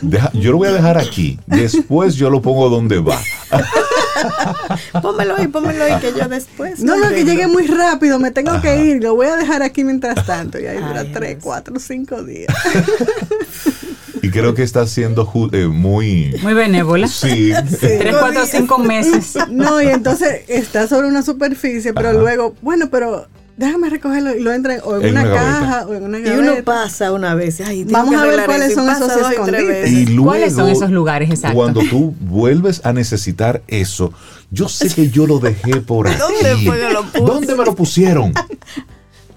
Deja- 0.00 0.30
yo 0.32 0.52
lo 0.52 0.58
voy 0.58 0.68
a 0.68 0.72
dejar 0.72 0.96
aquí. 0.96 1.38
Después 1.46 2.14
yo 2.14 2.30
lo 2.30 2.40
pongo 2.40 2.68
donde 2.70 2.98
va. 3.00 3.20
Pónmelo 5.02 5.36
ahí, 5.36 5.46
pónmelo 5.48 5.84
ahí, 5.84 6.00
que 6.00 6.12
yo 6.18 6.28
después. 6.28 6.80
No, 6.80 6.96
no, 6.96 7.08
que 7.10 7.24
llegue 7.24 7.46
muy 7.46 7.66
rápido, 7.66 8.18
me 8.18 8.30
tengo 8.32 8.50
Ajá. 8.50 8.62
que 8.62 8.84
ir, 8.84 9.02
lo 9.02 9.14
voy 9.14 9.26
a 9.28 9.36
dejar 9.36 9.62
aquí 9.62 9.84
mientras 9.84 10.24
tanto. 10.26 10.58
Y 10.58 10.66
ahí 10.66 10.76
dura 10.78 11.00
Ay, 11.00 11.10
tres, 11.12 11.30
Dios. 11.30 11.44
cuatro, 11.44 11.78
cinco 11.78 12.22
días. 12.22 12.52
Y 14.28 14.30
creo 14.30 14.54
que 14.54 14.62
está 14.62 14.86
siendo 14.86 15.30
eh, 15.52 15.66
muy... 15.66 16.34
Muy 16.42 16.54
benévola. 16.54 17.08
Sí. 17.08 17.52
Tres, 17.80 18.14
cuatro, 18.18 18.44
cinco 18.46 18.78
meses. 18.78 19.34
No, 19.50 19.80
y 19.82 19.86
entonces 19.88 20.42
está 20.48 20.86
sobre 20.86 21.08
una 21.08 21.22
superficie, 21.22 21.92
pero 21.94 22.10
Ajá. 22.10 22.18
luego, 22.18 22.54
bueno, 22.62 22.88
pero 22.90 23.26
déjame 23.56 23.90
recogerlo 23.90 24.36
y 24.36 24.40
lo 24.40 24.52
entra 24.52 24.74
en- 24.76 24.80
o 24.84 24.96
en, 25.00 25.06
En 25.06 25.10
una, 25.18 25.32
caja 25.34 25.86
o 25.88 25.94
en 25.94 26.04
una 26.04 26.18
Y 26.18 26.22
gaveta. 26.22 26.52
uno 26.52 26.64
pasa 26.64 27.12
una 27.12 27.34
vez. 27.34 27.60
Ay, 27.60 27.84
Vamos 27.84 28.14
a 28.14 28.24
ver 28.26 28.44
cuáles 28.46 28.70
eso, 28.72 28.82
y 28.82 28.84
son 28.84 28.90
esos 28.90 29.16
y 29.16 29.32
escondites. 29.32 29.66
veces. 29.66 29.92
Y 29.92 30.06
luego, 30.06 30.24
¿Cuáles 30.30 30.54
son 30.54 30.68
esos 30.68 30.90
lugares 30.90 31.30
exactos? 31.30 31.56
Cuando 31.56 31.80
tú 31.88 32.14
vuelves 32.20 32.82
a 32.84 32.92
necesitar 32.92 33.62
eso, 33.66 34.12
yo 34.50 34.68
sé 34.68 34.88
que 34.90 35.08
yo 35.10 35.26
lo 35.26 35.38
dejé 35.38 35.80
por 35.80 36.06
aquí. 36.08 36.18
¿Dónde 36.18 36.56
fue 36.66 36.78
que 36.78 36.92
lo 36.92 37.02
puse? 37.04 37.24
¿Dónde 37.24 37.54
me 37.56 37.64
lo 37.64 37.74
pusieron? 37.74 38.32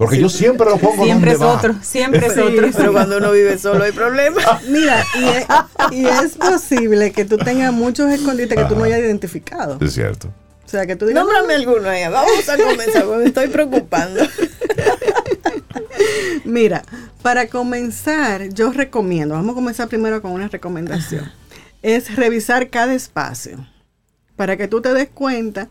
Porque 0.01 0.19
yo 0.19 0.29
siempre 0.29 0.67
lo 0.67 0.77
pongo 0.79 1.05
Siempre 1.05 1.33
es 1.33 1.39
va. 1.41 1.53
otro, 1.53 1.75
siempre 1.83 2.25
es 2.25 2.33
Sí, 2.33 2.39
otro. 2.39 2.69
Pero 2.75 2.91
cuando 2.91 3.17
uno 3.17 3.31
vive 3.31 3.55
solo 3.59 3.83
hay 3.83 3.91
problemas. 3.91 4.43
Mira, 4.67 5.05
y 5.13 5.23
es, 5.25 5.45
y 5.91 6.05
es 6.07 6.37
posible 6.37 7.11
que 7.11 7.23
tú 7.23 7.37
tengas 7.37 7.71
muchos 7.71 8.11
escondites 8.11 8.57
que 8.57 8.65
tú 8.65 8.75
no 8.75 8.83
hayas 8.85 8.97
identificado. 8.99 9.77
Es 9.79 9.93
cierto. 9.93 10.29
O 10.65 10.69
sea, 10.71 10.87
que 10.87 10.95
tú 10.95 11.05
digas, 11.05 11.23
Nómbrame 11.23 11.53
alguno 11.53 11.87
ahí. 11.87 12.01
Vamos 12.09 12.49
a 12.49 12.57
comenzar, 12.57 13.03
porque 13.03 13.17
me 13.19 13.25
estoy 13.25 13.47
preocupando. 13.49 14.23
Mira, 16.45 16.81
para 17.21 17.47
comenzar, 17.47 18.49
yo 18.49 18.71
recomiendo, 18.71 19.35
vamos 19.35 19.51
a 19.51 19.55
comenzar 19.55 19.87
primero 19.87 20.19
con 20.23 20.31
una 20.31 20.47
recomendación, 20.47 21.31
es 21.83 22.15
revisar 22.15 22.71
cada 22.71 22.95
espacio 22.95 23.67
para 24.35 24.57
que 24.57 24.67
tú 24.67 24.81
te 24.81 24.93
des 24.95 25.09
cuenta, 25.09 25.69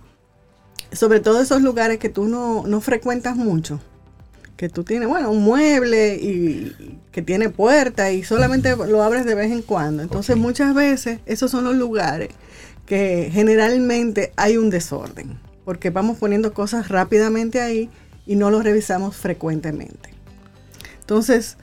sobre 0.93 1.18
todo 1.18 1.43
esos 1.43 1.62
lugares 1.62 1.99
que 1.99 2.09
tú 2.11 2.26
no, 2.26 2.62
no 2.64 2.81
frecuentas 2.81 3.35
mucho, 3.35 3.81
que 4.61 4.69
tú 4.69 4.85
tienes, 4.85 5.09
bueno, 5.09 5.31
un 5.31 5.43
mueble 5.43 6.17
y 6.17 7.01
que 7.13 7.23
tiene 7.23 7.49
puerta 7.49 8.13
y 8.13 8.25
solamente 8.25 8.77
lo 8.77 9.03
abres 9.03 9.25
de 9.25 9.35
vez 9.35 9.51
en 9.51 9.63
cuando. 9.63 10.03
Entonces 10.03 10.37
muchas 10.37 10.75
veces 10.75 11.21
esos 11.25 11.51
son 11.51 11.65
los 11.65 11.75
lugares 11.77 12.29
que 12.85 13.31
generalmente 13.33 14.35
hay 14.37 14.59
un 14.59 14.69
desorden, 14.69 15.39
porque 15.65 15.89
vamos 15.89 16.19
poniendo 16.19 16.53
cosas 16.53 16.89
rápidamente 16.89 17.59
ahí 17.63 17.89
y 18.27 18.37
no 18.37 18.51
los 18.51 18.63
revisamos 18.63 19.17
frecuentemente. 19.17 20.11
Entonces, 21.01 21.57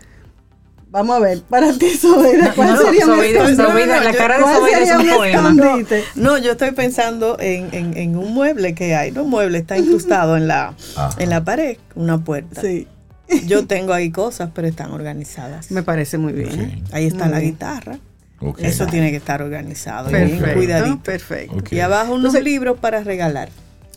vamos 0.97 1.17
a 1.17 1.19
ver, 1.19 1.41
para 1.41 1.71
ti, 1.73 1.89
Sobeida, 1.91 2.53
¿cuál 2.55 2.73
No, 2.73 2.81
sería 2.81 3.05
un 3.05 3.11
escondite? 3.23 3.87
La 3.87 4.11
yo- 4.11 4.17
cara 4.17 4.37
de 4.37 4.41
¿Cuál 4.43 4.55
Sobeida 4.55 4.79
es 4.79 4.91
un 4.91 5.01
un 5.09 5.15
poema. 5.17 5.55
No, 6.15 6.37
yo 6.37 6.51
estoy 6.51 6.71
pensando 6.71 7.37
en, 7.39 7.69
en- 7.73 7.95
en 7.97 8.17
un 8.17 8.33
mueble 8.33 8.73
que 8.75 8.95
hay. 8.95 9.11
No, 9.11 9.23
un 9.23 9.29
mueble 9.29 9.57
está 9.59 9.77
incrustado 9.77 10.35
en 10.37 10.47
la, 10.47 10.73
Ajá. 10.95 11.15
en 11.19 11.29
la 11.29 11.43
pared, 11.43 11.77
una 11.95 12.17
puerta. 12.23 12.61
Sí, 12.61 12.87
Yo 13.45 13.65
tengo 13.67 13.93
ahí 13.93 14.09
cosas, 14.11 14.49
pero 14.53 14.67
están 14.67 14.91
organizadas. 14.91 15.69
me 15.71 15.83
parece 15.83 16.17
muy 16.17 16.33
bien. 16.33 16.83
Ahí 16.91 17.05
está 17.07 17.25
Muy 17.25 17.33
la 17.33 17.39
bien. 17.39 17.51
guitarra. 17.51 17.99
Eso 18.59 18.85
tiene 18.87 19.09
que 19.11 19.17
estar 19.17 19.41
organizado. 19.41 20.09
bien 20.09 20.29
Perfecto, 20.29 20.53
cuidadito. 20.55 20.99
perfecto. 21.03 21.75
Y 21.75 21.79
abajo 21.79 22.11
unos 22.13 22.17
Entonces- 22.35 22.43
libros 22.43 22.77
para 22.79 23.03
regalar. 23.03 23.49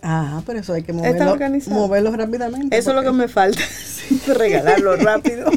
Ah, 0.03 0.41
pero 0.47 0.61
eso 0.61 0.73
hay 0.73 0.83
que 0.83 0.95
moverlo, 0.95 1.31
organizado. 1.31 1.77
moverlo 1.77 2.11
rápidamente. 2.17 2.77
Eso 2.77 2.91
es 2.91 2.97
lo 2.97 3.03
que 3.03 3.13
me 3.13 3.29
falta. 3.29 3.61
regalarlo 4.35 4.97
rápido. 4.97 5.51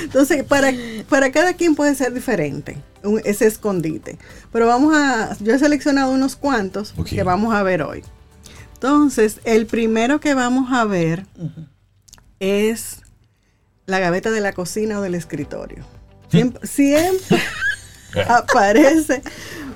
Entonces, 0.00 0.44
para, 0.44 0.72
para 1.08 1.30
cada 1.32 1.54
quien 1.54 1.74
puede 1.74 1.94
ser 1.94 2.12
diferente 2.12 2.76
un- 3.02 3.20
ese 3.24 3.46
escondite. 3.46 4.18
Pero 4.52 4.66
vamos 4.66 4.94
a, 4.96 5.36
yo 5.40 5.54
he 5.54 5.58
seleccionado 5.58 6.12
unos 6.12 6.36
cuantos 6.36 6.92
que 7.08 7.22
vamos 7.22 7.54
a 7.54 7.62
ver 7.62 7.82
hoy. 7.82 8.02
Entonces, 8.74 9.40
el 9.44 9.66
primero 9.66 10.20
que 10.20 10.34
vamos 10.34 10.72
a 10.72 10.84
ver 10.84 11.26
es 12.40 13.02
la 13.86 13.98
gaveta 13.98 14.30
de 14.30 14.40
la 14.40 14.52
cocina 14.52 14.98
o 14.98 15.02
del 15.02 15.14
escritorio. 15.14 15.84
Siempre, 16.30 16.64
siempre 16.68 17.38
aparece 18.28 19.20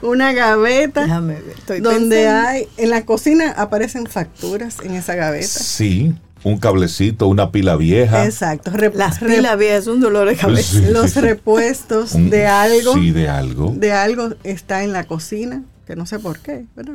una 0.02 0.32
gaveta 0.32 1.00
Déjame 1.02 1.34
ver. 1.40 1.56
Estoy 1.58 1.80
donde 1.80 2.16
pensando. 2.16 2.48
hay, 2.48 2.68
en 2.76 2.90
la 2.90 3.04
cocina 3.04 3.50
aparecen 3.56 4.06
facturas 4.06 4.76
en 4.84 4.94
esa 4.94 5.14
gaveta. 5.16 5.46
Sí, 5.48 6.14
un 6.44 6.58
cablecito, 6.58 7.26
una 7.26 7.50
pila 7.50 7.74
vieja. 7.76 8.24
Exacto. 8.24 8.70
Rep- 8.70 8.94
Las 8.94 9.18
pilas 9.18 9.58
viejas 9.58 9.80
es 9.82 9.86
un 9.88 10.00
dolor 10.00 10.28
de 10.28 10.36
cabeza. 10.36 10.78
Sí, 10.78 10.84
los 10.92 11.16
repuestos 11.16 12.12
Un- 12.12 12.30
de 12.30 12.46
algo. 12.46 12.94
Sí, 12.94 13.10
de 13.10 13.28
algo. 13.28 13.72
de 13.76 13.92
algo 13.92 14.30
está 14.44 14.84
en 14.84 14.92
la 14.92 15.04
cocina, 15.04 15.62
que 15.86 15.96
no 15.96 16.06
sé 16.06 16.18
por 16.18 16.38
qué, 16.38 16.66
¿verdad? 16.76 16.94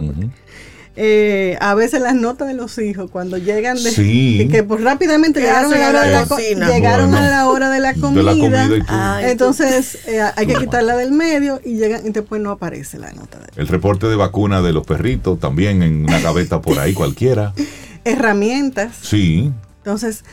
Eh, 1.02 1.56
a 1.62 1.76
veces 1.76 2.02
las 2.02 2.14
notas 2.16 2.48
de 2.50 2.54
los 2.56 2.78
hijos 2.78 3.10
cuando 3.10 3.38
llegan 3.38 3.82
de 3.82 3.90
Sí. 3.92 4.50
que, 4.52 4.64
pues 4.64 4.84
rápidamente 4.84 5.40
¿Qué 5.40 5.46
llegaron, 5.46 5.74
a 5.74 5.78
la 5.78 5.90
hora, 5.90 6.02
de 6.04 6.12
la 6.12 6.24
co- 6.26 6.36
cocina? 6.36 6.68
llegaron 6.68 7.10
Bueno. 7.12 7.26
a 7.26 7.30
la 7.30 7.48
hora 7.48 7.70
de 7.70 7.80
la 7.80 7.94
De 7.94 8.02
comida, 8.02 8.24
la 8.24 8.32
comida 8.32 8.66
y 8.66 8.80
todo. 8.82 8.86
Ay, 8.90 9.26
entonces 9.30 9.98
eh, 10.08 10.20
hay 10.36 10.46
que 10.48 10.56
quitarla 10.56 10.98
del 10.98 11.12
medio 11.12 11.62
y 11.64 11.76
llegan 11.76 12.06
y 12.06 12.10
después 12.10 12.42
no 12.42 12.52
aparece 12.52 12.98
la 13.00 13.12
nota 13.14 13.40
de 13.40 13.46
El 13.62 13.68
reporte 13.70 14.08
de 14.08 14.16
vacuna 14.18 14.62
de 14.62 14.74
los 14.74 14.86
perritos 14.86 15.40
también 15.40 15.84
en 15.84 16.04
una 16.04 16.20
gaveta 16.20 16.62
por 16.62 16.80
ahí 16.80 16.94
cualquiera. 16.94 17.54
herramientas 18.06 18.94
Sí, 19.02 19.52
entonces 19.78 20.24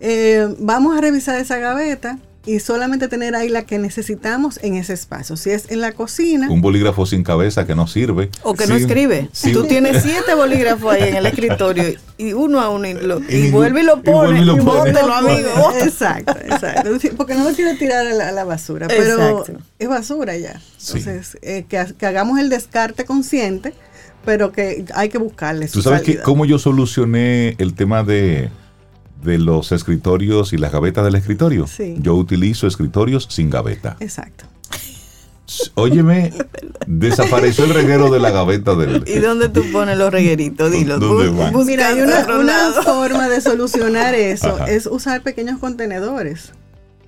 eh, 0.00 0.46
vamos 0.58 0.96
a 0.96 1.00
revisar 1.00 1.38
esa 1.38 1.58
gaveta 1.58 2.18
y 2.44 2.60
solamente 2.60 3.08
tener 3.08 3.34
ahí 3.34 3.48
la 3.48 3.62
que 3.64 3.76
necesitamos 3.76 4.60
en 4.62 4.76
ese 4.76 4.92
espacio 4.92 5.36
si 5.36 5.50
es 5.50 5.64
en 5.68 5.80
la 5.80 5.90
cocina 5.90 6.48
un 6.48 6.60
bolígrafo 6.60 7.04
sin 7.04 7.24
cabeza 7.24 7.66
que 7.66 7.74
no 7.74 7.88
sirve. 7.88 8.30
O 8.44 8.54
que 8.54 8.68
no 8.68 8.76
escribe. 8.76 9.28
sí. 9.32 9.52
Tú 9.52 9.64
tienes 9.64 10.02
siete 10.04 10.32
bolígrafos 10.34 10.94
ahí 10.94 11.08
en 11.08 11.16
el 11.16 11.26
escritorio 11.26 11.98
y 12.18 12.34
uno 12.34 12.60
a 12.60 12.70
uno 12.70 12.86
y, 12.86 12.94
lo- 12.94 13.18
y 13.18 13.24
Y 13.34 13.42
ningún- 13.42 13.50
vuelve 13.52 13.80
y 13.80 13.84
lo 13.84 14.00
pone. 14.00 14.38
y 14.38 14.42
Y, 14.44 14.60
bótelo, 14.60 15.12
amigo. 15.14 15.72
Exacto, 15.82 16.36
exacto. 16.38 16.90
Porque 17.16 17.34
no 17.34 17.42
lo 17.50 17.52
quiero 17.56 17.76
tirar 17.78 18.06
a 18.06 18.12
la, 18.12 18.28
a 18.28 18.32
la 18.32 18.44
basura, 18.44 18.86
pero 18.86 19.14
Exacto. 19.14 19.58
es 19.80 19.88
basura 19.88 20.36
ya. 20.36 20.60
Sí. 20.76 20.98
Entonces, 20.98 21.38
eh, 21.42 21.64
que 21.68 22.06
hagamos 22.06 22.38
el 22.38 22.48
descarte 22.48 23.04
consciente, 23.04 23.74
pero 24.26 24.52
que 24.52 24.84
hay 24.94 25.08
que 25.08 25.16
buscarle 25.18 25.68
¿Tú 25.68 25.80
sabes 25.80 26.02
que, 26.02 26.18
cómo 26.20 26.44
yo 26.44 26.58
solucioné 26.58 27.54
el 27.58 27.72
tema 27.74 28.02
de, 28.02 28.50
de 29.22 29.38
los 29.38 29.72
escritorios 29.72 30.52
y 30.52 30.58
las 30.58 30.70
gavetas 30.72 31.04
del 31.04 31.14
escritorio? 31.14 31.66
Sí. 31.66 31.96
Yo 32.00 32.14
utilizo 32.14 32.66
escritorios 32.66 33.26
sin 33.30 33.48
gaveta. 33.48 33.96
Exacto. 34.00 34.44
Óyeme, 35.74 36.32
desapareció 36.86 37.64
el 37.64 37.74
reguero 37.74 38.10
de 38.10 38.18
la 38.18 38.30
gaveta 38.32 38.74
del... 38.74 39.04
¿Y 39.06 39.20
dónde 39.20 39.48
tú 39.48 39.62
pones 39.72 39.96
los 39.96 40.12
regueritos? 40.12 40.72
Dilo. 40.72 40.98
¿Dónde 40.98 41.30
Bu- 41.30 41.36
van? 41.38 41.52
busca 41.52 41.70
Mira, 41.70 41.88
hay 41.88 42.00
una, 42.00 42.26
una 42.36 42.72
forma 42.82 43.28
de 43.28 43.40
solucionar 43.40 44.14
eso 44.16 44.56
Ajá. 44.56 44.66
es 44.66 44.86
usar 44.86 45.22
pequeños 45.22 45.60
contenedores. 45.60 46.50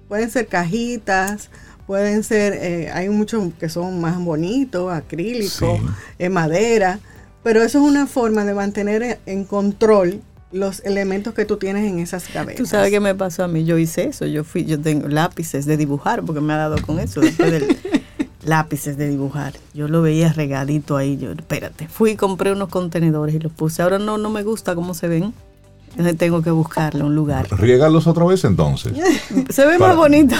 Pueden 0.09 0.31
ser 0.31 0.47
cajitas, 0.47 1.51
pueden 1.89 2.22
ser, 2.22 2.53
eh, 2.53 2.91
hay 2.93 3.09
muchos 3.09 3.53
que 3.59 3.68
son 3.68 4.01
más 4.01 4.22
bonitos, 4.22 4.93
acrílico, 4.93 5.76
Sí. 5.78 5.82
eh, 6.20 6.28
madera, 6.28 7.01
pero 7.43 7.62
eso 7.62 7.78
es 7.78 7.84
una 7.91 8.07
forma 8.07 8.45
de 8.45 8.53
mantener 8.55 9.03
en- 9.03 9.16
en 9.26 9.45
control 9.45 10.20
los 10.53 10.80
elementos 10.84 11.32
que 11.34 11.45
tú 11.47 11.57
tienes 11.57 11.91
en 11.91 11.99
esas 11.99 12.32
gavetas. 12.32 12.57
Tú 12.59 12.66
sabes 12.66 12.91
qué 12.91 13.01
me 13.01 13.14
pasó 13.14 13.43
a 13.45 13.49
mí. 13.49 13.64
Yo 13.64 13.76
hice 13.78 14.05
eso. 14.05 14.26
Yo 14.26 14.45
fui, 14.45 14.64
yo 14.64 14.78
tengo 14.80 15.09
lápices 15.09 15.66
de 15.66 15.76
dibujar 15.76 16.22
porque 16.22 16.41
me 16.43 16.53
ha 16.53 16.57
dado 16.59 16.76
con 16.82 17.01
eso 17.01 17.20
después 17.20 17.51
del 17.53 17.66
lápices 18.45 18.97
de 18.97 19.09
dibujar. 19.09 19.55
Yo 19.74 19.89
lo 19.89 20.01
veía 20.03 20.32
regadito 20.32 20.97
ahí. 20.97 21.16
Yo, 21.18 21.32
espérate, 21.32 21.89
fui 21.89 22.12
y 22.12 22.16
compré 22.16 22.53
unos 22.53 22.68
contenedores 22.68 23.34
y 23.34 23.39
los 23.41 23.53
puse. 23.53 23.82
Ahora 23.82 23.99
no, 23.99 24.16
no 24.18 24.30
me 24.30 24.43
gusta 24.43 24.74
cómo 24.74 24.95
se 24.95 25.09
ven. 25.09 25.34
Entonces 25.91 26.16
tengo 26.16 26.43
que 26.43 26.51
buscarle 26.51 27.03
un 27.03 27.14
lugar. 27.14 27.47
Riégalos 27.51 28.07
otra 28.07 28.24
vez 28.24 28.45
entonces. 28.45 28.93
Se 29.51 29.66
ve 29.66 29.78
Para- 29.78 29.89
más 29.89 29.97
bonito. 29.97 30.36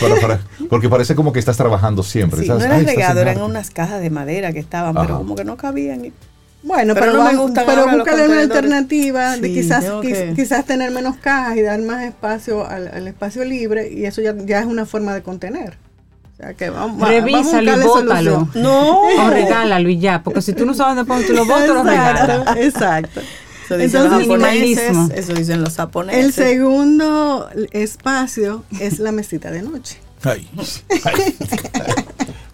Para- 0.00 0.16
para- 0.20 0.40
porque 0.70 0.88
parece 0.88 1.14
como 1.14 1.32
que 1.32 1.38
estás 1.38 1.56
trabajando 1.56 2.02
siempre. 2.02 2.42
Sí, 2.42 2.48
no 2.48 2.56
era 2.58 2.74
Ay, 2.76 2.80
estás 2.82 2.94
regado, 2.96 3.20
en 3.20 3.28
eran 3.28 3.42
unas 3.42 3.70
cajas 3.70 4.00
de 4.00 4.10
madera 4.10 4.52
que 4.52 4.60
estaban, 4.60 4.96
Ajá. 4.96 5.06
pero 5.06 5.18
como 5.18 5.34
que 5.34 5.44
no 5.44 5.56
cabían. 5.56 6.04
y- 6.06 6.12
Bueno, 6.62 6.94
Pero 6.94 7.06
pero, 7.12 7.18
no 7.22 7.30
me 7.30 7.36
gustan 7.36 7.64
pero 7.66 7.86
búscale 7.88 8.26
una 8.26 8.40
alternativa 8.40 9.36
de 9.36 9.48
Sí, 9.48 9.54
quizás 9.54 9.84
tengo 9.84 10.02
quiz- 10.02 10.12
que- 10.30 10.32
quizás 10.34 10.64
tener 10.64 10.90
menos 10.92 11.16
cajas 11.16 11.56
y 11.58 11.62
dar 11.62 11.78
más 11.82 12.02
espacio 12.04 12.66
al, 12.66 12.88
al 12.88 13.06
espacio 13.06 13.44
libre 13.44 13.92
y 13.92 14.06
eso 14.06 14.22
ya, 14.22 14.34
ya 14.46 14.60
es 14.60 14.66
una 14.66 14.86
forma 14.86 15.12
de 15.14 15.22
contener. 15.22 15.76
O 16.32 16.36
sea 16.36 16.54
que 16.54 16.70
vamos, 16.70 17.06
Revísalo 17.06 17.76
y 17.78 17.82
bótalo. 17.82 18.30
solución. 18.40 18.50
No. 18.62 19.00
O 19.02 19.30
regálalo 19.30 19.88
y 19.90 19.98
ya, 19.98 20.22
porque 20.22 20.40
si 20.42 20.52
tú 20.54 20.64
no 20.64 20.72
sabes 20.74 20.96
dónde 20.96 21.06
pones, 21.08 21.26
tú 21.26 21.32
lo 21.34 21.44
botas 21.44 21.68
o 21.70 21.74
lo 21.74 21.82
regalas. 21.84 22.56
Exacto. 22.56 23.20
Eso 23.64 23.76
dicen 23.76 24.02
Entonces, 24.02 24.28
los 24.28 24.38
japoneses, 24.40 24.96
eso 25.14 25.32
dicen 25.34 25.62
los 25.62 25.74
japoneses. 25.76 26.24
El 26.24 26.32
segundo 26.32 27.48
espacio 27.72 28.64
es 28.80 28.98
la 28.98 29.12
mesita 29.12 29.50
de 29.50 29.62
noche. 29.62 29.98
Ay, 30.22 30.48
ay. 31.04 31.36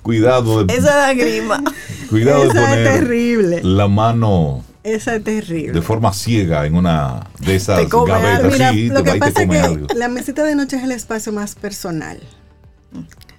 Cuidado 0.02 0.64
de, 0.64 0.74
Esa 0.74 0.96
da 0.96 1.12
grima. 1.14 1.62
cuidado 2.08 2.42
de 2.42 2.48
Esa 2.48 2.60
es 2.62 2.68
poner 2.68 2.84
terrible. 3.00 3.60
la 3.62 3.86
mano 3.86 4.64
Esa 4.82 5.14
es 5.16 5.24
terrible. 5.24 5.72
de 5.72 5.82
forma 5.82 6.12
ciega 6.12 6.64
en 6.66 6.74
una 6.74 7.26
de 7.38 7.54
esas 7.56 7.80
Te 7.80 7.88
come 7.88 8.10
gavetas. 8.12 8.52
Mira, 8.52 8.72
sí, 8.72 8.88
lo 8.88 9.04
que 9.04 9.14
pasa 9.16 9.42
es 9.42 9.48
que 9.48 9.58
algo. 9.58 9.86
la 9.94 10.08
mesita 10.08 10.42
de 10.44 10.54
noche 10.54 10.76
es 10.78 10.84
el 10.84 10.92
espacio 10.92 11.32
más 11.32 11.54
personal. 11.54 12.20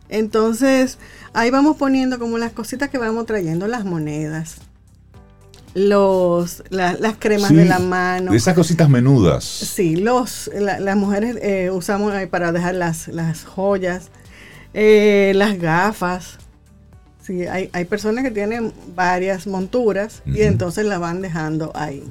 Entonces, 0.10 0.98
ahí 1.34 1.50
vamos 1.52 1.78
poniendo 1.78 2.20
como 2.20 2.38
las 2.38 2.52
cositas 2.52 2.90
que 2.90 2.98
vamos 2.98 3.26
trayendo, 3.26 3.68
las 3.68 3.86
monedas, 3.86 4.58
los, 5.74 6.64
la- 6.70 6.94
las 7.00 7.16
cremas 7.18 7.50
Sí, 7.50 7.56
de 7.56 7.66
la 7.66 7.80
mano. 7.80 8.34
Esas 8.34 8.54
cositas 8.56 8.90
menudas. 8.90 9.44
Sí, 9.44 9.96
los, 9.96 10.50
la- 10.54 10.80
las 10.80 10.96
mujeres 10.98 11.38
eh, 11.42 11.70
usamos 11.72 12.14
ahí 12.14 12.26
para 12.28 12.52
dejar 12.52 12.76
las, 12.76 13.08
las 13.08 13.44
joyas, 13.46 14.10
eh, 14.74 15.32
las 15.36 15.58
gafas. 15.60 16.38
Sí, 17.22 17.46
hay, 17.46 17.70
hay 17.74 17.86
personas 17.86 18.24
que 18.24 18.32
tienen 18.32 18.74
varias 18.96 19.46
monturas 19.48 20.24
y 20.26 20.42
entonces 20.42 20.86
la 20.86 20.98
van 20.98 21.22
dejando 21.22 21.72
ahí. 21.76 22.04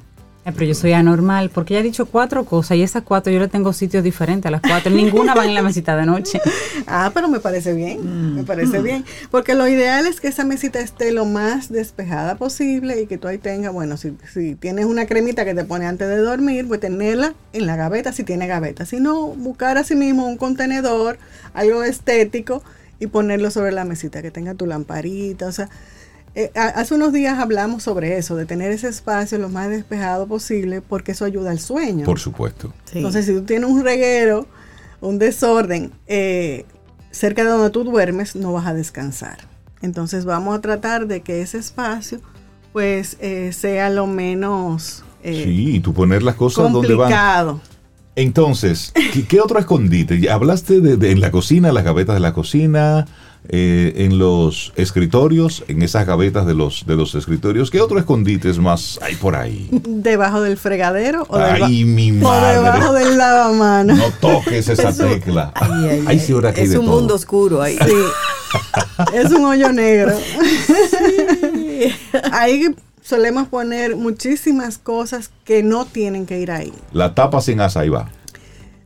Ay, 0.50 0.54
pero 0.56 0.66
yo 0.66 0.74
soy 0.74 0.92
anormal, 0.94 1.48
porque 1.50 1.74
ella 1.74 1.80
ha 1.80 1.84
dicho 1.84 2.06
cuatro 2.06 2.44
cosas 2.44 2.76
y 2.76 2.82
esas 2.82 3.04
cuatro 3.04 3.32
yo 3.32 3.38
le 3.38 3.46
tengo 3.46 3.72
sitios 3.72 4.02
diferentes 4.02 4.48
a 4.48 4.50
las 4.50 4.60
cuatro. 4.60 4.90
Ninguna 4.90 5.32
van 5.32 5.48
en 5.48 5.54
la 5.54 5.62
mesita 5.62 5.96
de 5.96 6.06
noche. 6.06 6.40
Ah, 6.92 7.12
pero 7.14 7.28
me 7.28 7.38
parece 7.38 7.72
bien, 7.72 8.34
me 8.34 8.42
parece 8.42 8.80
bien. 8.80 9.04
Porque 9.30 9.54
lo 9.54 9.68
ideal 9.68 10.06
es 10.06 10.20
que 10.20 10.26
esa 10.26 10.44
mesita 10.44 10.80
esté 10.80 11.12
lo 11.12 11.24
más 11.24 11.70
despejada 11.70 12.36
posible 12.36 13.00
y 13.00 13.06
que 13.06 13.16
tú 13.16 13.28
ahí 13.28 13.38
tengas, 13.38 13.72
bueno, 13.72 13.96
si, 13.96 14.16
si 14.32 14.56
tienes 14.56 14.86
una 14.86 15.06
cremita 15.06 15.44
que 15.44 15.54
te 15.54 15.64
pone 15.64 15.86
antes 15.86 16.08
de 16.08 16.16
dormir, 16.16 16.66
pues 16.66 16.80
tenerla 16.80 17.34
en 17.52 17.66
la 17.66 17.76
gaveta 17.76 18.12
si 18.12 18.24
tiene 18.24 18.48
gaveta. 18.48 18.86
Si 18.86 18.98
no, 18.98 19.28
buscar 19.28 19.78
a 19.78 19.84
sí 19.84 19.94
mismo 19.94 20.26
un 20.26 20.36
contenedor, 20.36 21.18
algo 21.54 21.84
estético 21.84 22.62
y 22.98 23.06
ponerlo 23.06 23.52
sobre 23.52 23.70
la 23.70 23.84
mesita, 23.84 24.20
que 24.20 24.32
tenga 24.32 24.54
tu 24.54 24.66
lamparita, 24.66 25.46
o 25.46 25.52
sea. 25.52 25.68
Eh, 26.34 26.50
hace 26.54 26.94
unos 26.94 27.12
días 27.12 27.38
hablamos 27.38 27.82
sobre 27.82 28.16
eso, 28.18 28.36
de 28.36 28.46
tener 28.46 28.70
ese 28.72 28.88
espacio 28.88 29.38
lo 29.38 29.48
más 29.48 29.68
despejado 29.68 30.26
posible, 30.26 30.80
porque 30.80 31.12
eso 31.12 31.24
ayuda 31.24 31.50
al 31.50 31.58
sueño. 31.60 32.04
Por 32.04 32.18
supuesto. 32.18 32.72
Sí. 32.90 32.98
Entonces, 32.98 33.26
si 33.26 33.32
tú 33.32 33.42
tienes 33.42 33.68
un 33.68 33.82
reguero, 33.82 34.46
un 35.00 35.18
desorden 35.18 35.92
eh, 36.06 36.64
cerca 37.10 37.42
de 37.44 37.50
donde 37.50 37.70
tú 37.70 37.84
duermes, 37.84 38.36
no 38.36 38.52
vas 38.52 38.66
a 38.66 38.74
descansar. 38.74 39.38
Entonces, 39.82 40.24
vamos 40.24 40.56
a 40.56 40.60
tratar 40.60 41.06
de 41.06 41.22
que 41.22 41.40
ese 41.42 41.58
espacio, 41.58 42.20
pues, 42.72 43.16
eh, 43.20 43.52
sea 43.52 43.90
lo 43.90 44.06
menos 44.06 45.02
eh, 45.22 45.42
sí, 45.44 45.76
y 45.76 45.80
tú 45.80 45.92
poner 45.94 46.22
las 46.22 46.34
cosas 46.36 46.70
donde 46.72 46.88
van. 46.94 47.08
complicado. 47.10 47.60
Entonces, 48.16 48.92
¿qué, 49.12 49.24
qué 49.26 49.40
otro 49.40 49.58
escondite? 49.58 50.30
Hablaste 50.30 50.80
de, 50.80 50.96
de- 50.96 51.12
en 51.12 51.20
la 51.20 51.30
cocina, 51.30 51.72
las 51.72 51.84
gavetas 51.84 52.14
de 52.16 52.20
la 52.20 52.32
cocina, 52.32 53.06
eh, 53.48 53.94
en 54.04 54.18
los 54.18 54.72
escritorios, 54.76 55.64
en 55.68 55.82
esas 55.82 56.06
gavetas 56.06 56.46
de 56.46 56.54
los, 56.54 56.86
de 56.86 56.94
los 56.94 57.14
escritorios. 57.14 57.70
¿Qué 57.70 57.80
otro 57.80 57.98
escondite 57.98 58.48
es 58.50 58.58
más 58.58 58.98
hay 59.02 59.16
por 59.16 59.34
ahí? 59.34 59.68
Debajo 59.72 60.40
del 60.42 60.56
fregadero 60.56 61.24
o, 61.28 61.36
Ay, 61.36 61.84
mi 61.84 62.10
o 62.10 62.14
debajo 62.14 62.92
madre. 62.92 63.04
del 63.06 63.18
lavamanos. 63.18 63.98
No 63.98 64.10
toques 64.20 64.68
esa 64.68 64.90
Eso- 64.90 65.04
tecla. 65.06 65.52
Ay, 65.54 65.70
ay, 65.72 65.88
Ay, 65.90 66.04
ay. 66.08 66.20
sí, 66.20 66.32
ahora 66.32 66.50
es 66.50 66.70
un 66.76 66.84
todo. 66.86 66.96
mundo 66.96 67.14
oscuro 67.14 67.60
ahí. 67.62 67.76
Sí. 67.84 67.92
es 69.14 69.30
un 69.32 69.44
hoyo 69.44 69.72
negro. 69.72 70.12
Ahí 72.32 72.74
solemos 73.02 73.48
poner 73.48 73.96
muchísimas 73.96 74.78
cosas 74.78 75.30
que 75.44 75.62
no 75.62 75.86
tienen 75.86 76.26
que 76.26 76.38
ir 76.40 76.50
ahí. 76.50 76.72
La 76.92 77.14
tapa 77.14 77.40
sin 77.40 77.60
asa, 77.60 77.80
ahí 77.80 77.88
va. 77.88 78.08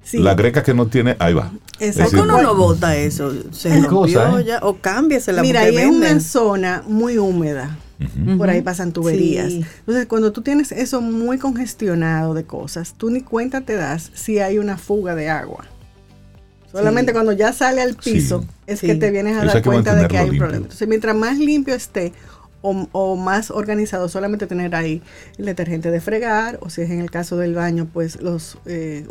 Sí. 0.02 0.18
La 0.18 0.34
greca 0.34 0.62
que 0.62 0.74
no 0.74 0.86
tiene, 0.86 1.16
ahí 1.18 1.34
va. 1.34 1.50
Exacto. 1.80 2.10
¿Por 2.16 2.26
qué 2.26 2.32
uno 2.32 2.42
no 2.42 2.54
bota 2.54 2.96
eso? 2.96 3.32
Se 3.52 3.68
¿Qué 3.68 3.74
rompió 3.86 4.20
cosa, 4.22 4.40
eh? 4.40 4.44
ya. 4.44 4.58
O 4.62 4.76
cámbiasela 4.80 5.42
Mira, 5.42 5.60
porque 5.62 5.78
ahí 5.78 5.84
es 5.84 5.90
una 5.90 6.20
zona 6.20 6.82
muy 6.86 7.18
húmeda. 7.18 7.78
Por 8.36 8.50
ahí 8.50 8.60
pasan 8.60 8.92
tuberías. 8.92 9.48
Sí. 9.50 9.64
Entonces, 9.80 10.06
cuando 10.06 10.32
tú 10.32 10.42
tienes 10.42 10.72
eso 10.72 11.00
muy 11.00 11.38
congestionado 11.38 12.34
de 12.34 12.44
cosas, 12.44 12.94
tú 12.98 13.08
ni 13.10 13.22
cuenta 13.22 13.60
te 13.62 13.74
das 13.76 14.10
si 14.14 14.40
hay 14.40 14.58
una 14.58 14.76
fuga 14.76 15.14
de 15.14 15.28
agua. 15.30 15.64
Solamente 16.70 17.12
Sí. 17.12 17.14
cuando 17.14 17.32
ya 17.32 17.52
sale 17.52 17.80
al 17.80 17.94
piso 17.94 18.40
Sí. 18.42 18.46
es 18.66 18.80
Sí. 18.80 18.86
que 18.88 18.94
te 18.96 19.10
vienes 19.12 19.36
a 19.36 19.44
Eso 19.44 19.54
dar 19.54 19.62
cuenta 19.62 19.94
de 19.94 20.08
que 20.08 20.18
hay 20.18 20.30
un 20.30 20.38
problema. 20.38 20.62
Entonces, 20.64 20.88
mientras 20.88 21.14
más 21.16 21.38
limpio 21.38 21.74
esté 21.74 22.12
o, 22.64 22.88
o 22.92 23.14
más 23.16 23.50
organizado, 23.50 24.08
solamente 24.08 24.46
tener 24.46 24.74
ahí 24.74 25.02
el 25.36 25.44
detergente 25.44 25.90
de 25.90 26.00
fregar, 26.00 26.58
o 26.62 26.70
si 26.70 26.80
es 26.80 26.90
en 26.90 27.00
el 27.00 27.10
caso 27.10 27.36
del 27.36 27.54
baño, 27.54 27.86
pues 27.92 28.20
los 28.22 28.56
eh, 28.64 29.06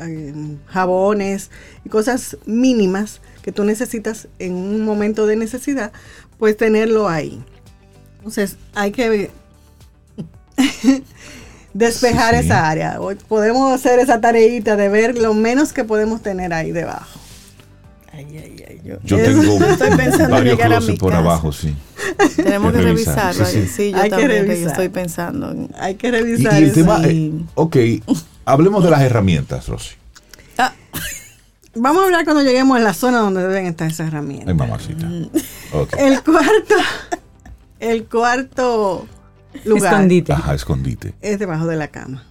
eh, 0.00 0.34
jabones 0.66 1.50
y 1.84 1.88
cosas 1.88 2.36
mínimas 2.46 3.20
que 3.42 3.52
tú 3.52 3.62
necesitas 3.62 4.26
en 4.40 4.54
un 4.54 4.84
momento 4.84 5.26
de 5.26 5.36
necesidad, 5.36 5.92
pues 6.36 6.56
tenerlo 6.56 7.08
ahí. 7.08 7.40
Entonces, 8.18 8.56
hay 8.74 8.90
que 8.90 9.30
despejar 11.72 12.34
Sí. 12.34 12.40
esa 12.40 12.68
área. 12.68 12.98
Podemos 13.28 13.72
hacer 13.72 14.00
esa 14.00 14.20
tareita 14.20 14.74
de 14.74 14.88
ver 14.88 15.16
lo 15.16 15.32
menos 15.32 15.72
que 15.72 15.84
podemos 15.84 16.22
tener 16.22 16.52
ahí 16.52 16.72
debajo. 16.72 17.20
Ay, 18.16 18.26
ay, 18.38 18.64
ay, 18.68 18.80
yo, 18.84 18.96
tengo 19.16 19.64
Estoy 19.64 19.90
pensando 19.96 20.24
en 20.24 20.30
varios 20.30 20.56
llegar 20.56 20.72
a 20.72 20.76
closets 20.76 20.92
mi 20.92 20.98
por 20.98 21.10
casa. 21.10 21.22
abajo, 21.22 21.52
sí. 21.52 21.74
Tenemos 22.36 22.72
que 22.72 22.78
que 22.78 22.84
revisar, 22.84 23.34
revisarlo. 23.34 23.44
sí, 23.46 23.62
Sí, 23.62 23.68
sí. 23.68 23.90
yo 23.92 23.96
Hay 23.98 24.04
que 24.04 24.10
también 24.10 24.30
que 24.30 24.42
revisar. 24.42 24.70
estoy 24.70 24.88
pensando. 24.88 25.50
en- 25.50 25.70
Hay 25.78 25.94
que 25.96 26.10
revisar 26.10 26.54
y 26.54 26.56
el 26.56 26.64
eso. 26.64 26.74
tema, 26.74 27.00
eh, 27.04 27.32
ok, 27.54 27.76
hablemos 28.44 28.82
de 28.84 28.90
las 28.90 29.02
herramientas, 29.02 29.68
Rosy. 29.68 29.94
Ah, 30.58 30.72
Vamos 31.74 32.02
a 32.02 32.06
hablar 32.06 32.24
cuando 32.24 32.42
lleguemos 32.42 32.76
a 32.78 32.80
la 32.80 32.94
zona 32.94 33.18
donde 33.18 33.42
deben 33.46 33.66
estar 33.66 33.86
esas 33.88 34.00
Ay, 34.00 34.08
herramientas. 34.08 34.54
mamacita. 34.54 35.06
Ok. 35.72 35.92
El 35.98 36.22
cuarto, 36.22 36.74
el 37.80 38.04
cuarto 38.06 39.06
lugar 39.64 39.92
Escondite. 39.92 40.32
Ajá, 40.32 40.54
escondite. 40.54 41.12
es 41.20 41.38
debajo 41.38 41.66
de 41.66 41.76
la 41.76 41.88
cama. 41.88 42.24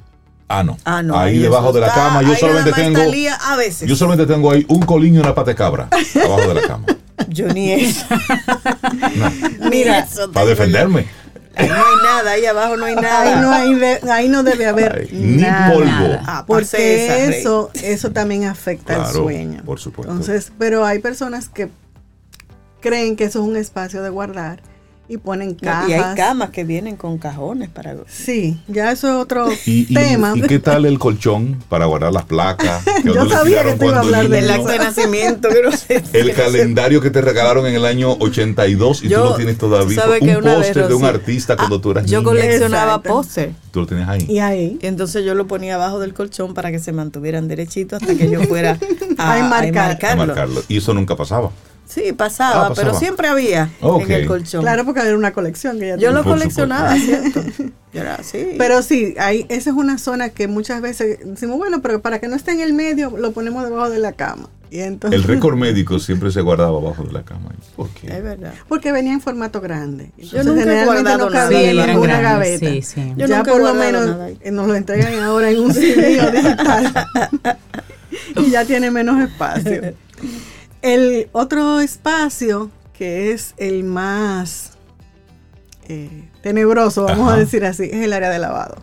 Ah, 0.47 0.63
no. 0.63 0.77
ah, 0.85 1.01
no. 1.01 1.17
ahí 1.17 1.35
eso 1.37 1.43
debajo 1.43 1.73
de 1.73 1.81
la 1.81 1.87
está- 1.87 1.99
cama, 2.07 2.21
yo 2.21 2.35
solamente 2.35 2.71
tengo. 2.73 3.01
a 3.41 3.55
veces. 3.55 3.89
Yo 3.89 3.95
solamente 3.95 4.31
tengo 4.31 4.51
ahí 4.51 4.63
un 4.69 4.81
colín 4.81 5.15
y 5.15 5.17
una 5.19 5.33
pata 5.33 5.51
de 5.51 5.55
cabra. 5.55 5.89
Abajo 6.23 6.47
de 6.49 6.53
la 6.53 6.61
cama. 6.67 6.85
Yo 7.29 7.47
ni 7.47 7.71
eso. 7.71 8.05
No, 9.59 9.69
Mira, 9.69 10.07
para 10.33 10.45
defenderme. 10.45 11.07
Ahí 11.57 11.69
no 11.69 11.73
hay 11.75 11.95
nada, 12.03 12.31
ahí 12.31 12.45
abajo 12.45 12.75
no 12.75 12.83
hay 12.85 12.95
nada. 12.95 13.21
Ahí 13.21 13.41
no, 13.41 13.51
hay 13.51 13.73
de- 13.75 14.11
ahí 14.11 14.27
no 14.27 14.43
debe 14.43 14.65
haber 14.67 15.07
Ay, 15.09 15.17
ni 15.17 15.43
polvo. 15.43 16.19
Ah, 16.27 16.43
Porque 16.45 16.63
parce 16.65 17.05
esa, 17.05 17.15
Rey. 17.31 17.39
eso, 17.39 17.71
eso 17.73 18.11
también 18.11 18.43
afecta 18.43 18.93
el 18.93 18.99
Claro, 19.03 19.13
sueño. 19.23 19.63
por 19.65 19.79
supuesto. 19.79 20.11
Entonces, 20.11 20.51
pero 20.59 20.85
hay 20.85 20.99
personas 20.99 21.47
que 21.47 21.69
creen 22.81 23.15
que 23.15 23.23
eso 23.23 23.39
es 23.41 23.45
un 23.47 23.55
espacio 23.55 24.03
de 24.03 24.09
guardar 24.09 24.59
y 25.07 25.17
ponen 25.17 25.53
cajas. 25.53 25.89
y 25.89 25.93
hay 25.93 26.15
camas 26.15 26.49
que 26.49 26.63
vienen 26.63 26.95
con 26.95 27.17
cajones 27.17 27.69
para... 27.69 27.95
Sí, 28.07 28.57
ya 28.67 28.91
eso 28.91 29.07
es 29.07 29.13
otro 29.15 29.47
¿Y, 29.65 29.85
y- 29.89 29.93
tema. 29.93 30.33
y 30.35 30.41
qué 30.41 30.57
tal 30.59 30.85
el 30.85 30.97
colchón 30.97 31.61
para 31.69 31.85
guardar 31.85 32.11
las 32.11 32.25
placas? 32.25 32.83
Que 33.03 33.13
Yo 33.13 33.29
sabía 33.29 33.63
que 33.63 33.73
te 33.73 33.85
iba 33.85 33.97
a 33.97 34.01
cuando 34.01 34.17
hablar 34.17 34.29
de 34.29 34.39
El 34.39 34.45
niño? 34.47 34.55
acta 34.61 34.71
de 34.71 34.77
nacimiento, 34.79 35.49
que 35.49 35.61
no 35.61 35.71
sé. 35.71 36.03
El 36.13 36.33
calendario 36.33 37.01
que 37.01 37.11
te 37.11 37.21
regalaron 37.21 37.67
en 37.67 37.75
el 37.75 37.85
año 37.85 38.13
82 38.13 39.03
y 39.03 39.09
Yo- 39.09 39.21
tú 39.21 39.29
lo 39.29 39.35
tienes 39.35 39.57
todavía. 39.59 40.01
¿sabe 40.01 40.19
que 40.19 40.31
Un 40.31 40.37
una 40.37 40.55
vez, 40.57 40.67
póster 40.67 40.87
de 40.87 40.93
un 40.95 41.05
artista 41.05 41.55
cuando 41.55 41.75
ah, 41.75 41.81
tú 41.81 41.91
eras 41.91 42.05
Yo 42.05 42.19
niña. 42.19 42.29
coleccionaba 42.31 43.01
póster. 43.03 43.51
Tú 43.71 43.81
lo 43.81 43.87
tienes 43.87 44.07
ahí. 44.07 44.25
Y 44.27 44.39
ahí. 44.39 44.79
Entonces 44.81 45.23
yo 45.23 45.35
lo 45.35 45.45
ponía 45.45 45.75
abajo 45.75 45.99
del 45.99 46.13
colchón 46.13 46.53
para 46.55 46.71
que 46.71 46.79
se 46.79 46.91
mantuvieran 46.93 47.47
derechitos 47.47 48.01
hasta 48.01 48.15
que 48.15 48.29
yo 48.31 48.41
fuera 48.43 48.79
a, 49.17 49.33
A 49.33 49.39
enmarcar. 49.39 49.51
a 50.03 50.07
A 50.07 50.13
enmarcarlo. 50.13 50.25
marcarlo. 50.27 50.63
Y 50.67 50.77
eso 50.77 50.93
nunca 50.95 51.15
pasaba. 51.15 51.51
Sí, 51.87 52.13
pasaba, 52.13 52.65
Ah, 52.65 52.69
pasaba. 52.69 52.75
pero 52.75 52.99
siempre 52.99 53.27
había 53.27 53.69
en 53.81 54.11
el 54.11 54.25
colchón. 54.27 54.61
Claro, 54.61 54.85
porque 54.85 55.01
era 55.01 55.15
una 55.15 55.33
colección 55.33 55.79
que 55.79 55.87
ya 55.87 55.95
yo 55.95 56.07
tenía. 56.07 56.11
lo 56.11 56.23
Por 56.23 56.33
coleccionaba, 56.33 56.95
¿cierto? 56.97 57.41
Yo 57.93 58.01
era 58.01 58.15
así. 58.15 58.55
Pero 58.57 58.81
sí, 58.81 59.13
ahí, 59.19 59.45
esa 59.47 59.69
es 59.69 59.75
una 59.77 59.97
zona 59.97 60.27
que 60.29 60.49
muchas 60.49 60.81
veces 60.81 61.19
decimos, 61.23 61.57
bueno, 61.57 61.81
pero 61.81 62.01
para 62.01 62.19
que 62.19 62.27
no 62.27 62.35
esté 62.35 62.51
en 62.51 62.59
el 62.59 62.73
medio, 62.73 63.15
lo 63.17 63.31
ponemos 63.31 63.63
debajo 63.63 63.89
de 63.89 63.99
la 63.99 64.11
cama. 64.11 64.49
Y 64.69 64.79
entonces, 64.79 65.17
El 65.17 65.23
récord 65.25 65.55
médico 65.57 65.99
siempre 65.99 66.29
se 66.31 66.41
guardaba 66.41 66.77
abajo 66.77 67.03
de 67.03 67.13
la 67.13 67.23
cama. 67.23 67.51
¿Por 67.77 67.87
qué? 67.91 68.07
es 68.07 68.21
verdad. 68.21 68.53
Porque 68.67 68.91
venía 68.91 69.13
en 69.13 69.21
formato 69.21 69.61
grande. 69.61 70.11
Yo 70.17 70.43
nunca 70.43 70.61
he 70.61 70.63
generalmente 70.65 70.85
guardado 70.85 71.29
no 71.29 71.29
nada. 71.29 71.49
Sí, 71.49 71.55
en 71.55 71.75
grandes, 72.01 72.21
gaveta. 72.21 72.65
sí, 72.69 72.81
sí. 72.81 73.13
Yo 73.15 73.27
ya 73.27 73.37
nunca 73.37 73.51
por 73.53 73.61
lo 73.61 73.73
menos 73.75 74.17
nos 74.51 74.67
lo 74.67 74.75
entregan 74.75 75.19
ahora 75.23 75.49
en 75.51 75.59
un 75.61 75.73
CD 75.73 76.19
digital. 76.31 77.07
y 78.35 78.49
ya 78.49 78.65
tiene 78.65 78.91
menos 78.91 79.21
espacio. 79.21 79.93
El 80.85 81.29
otro 81.31 81.79
espacio 81.79 82.69
que 82.95 83.31
es 83.31 83.55
el 83.57 83.83
más 83.83 84.73
eh, 85.87 86.29
tenebroso, 86.43 87.05
vamos 87.05 87.27
Ajá. 87.27 87.35
a 87.35 87.39
decir 87.39 87.65
así, 87.65 87.85
es 87.85 88.03
el 88.03 88.13
área 88.13 88.29
de 88.29 88.37
lavado. 88.37 88.75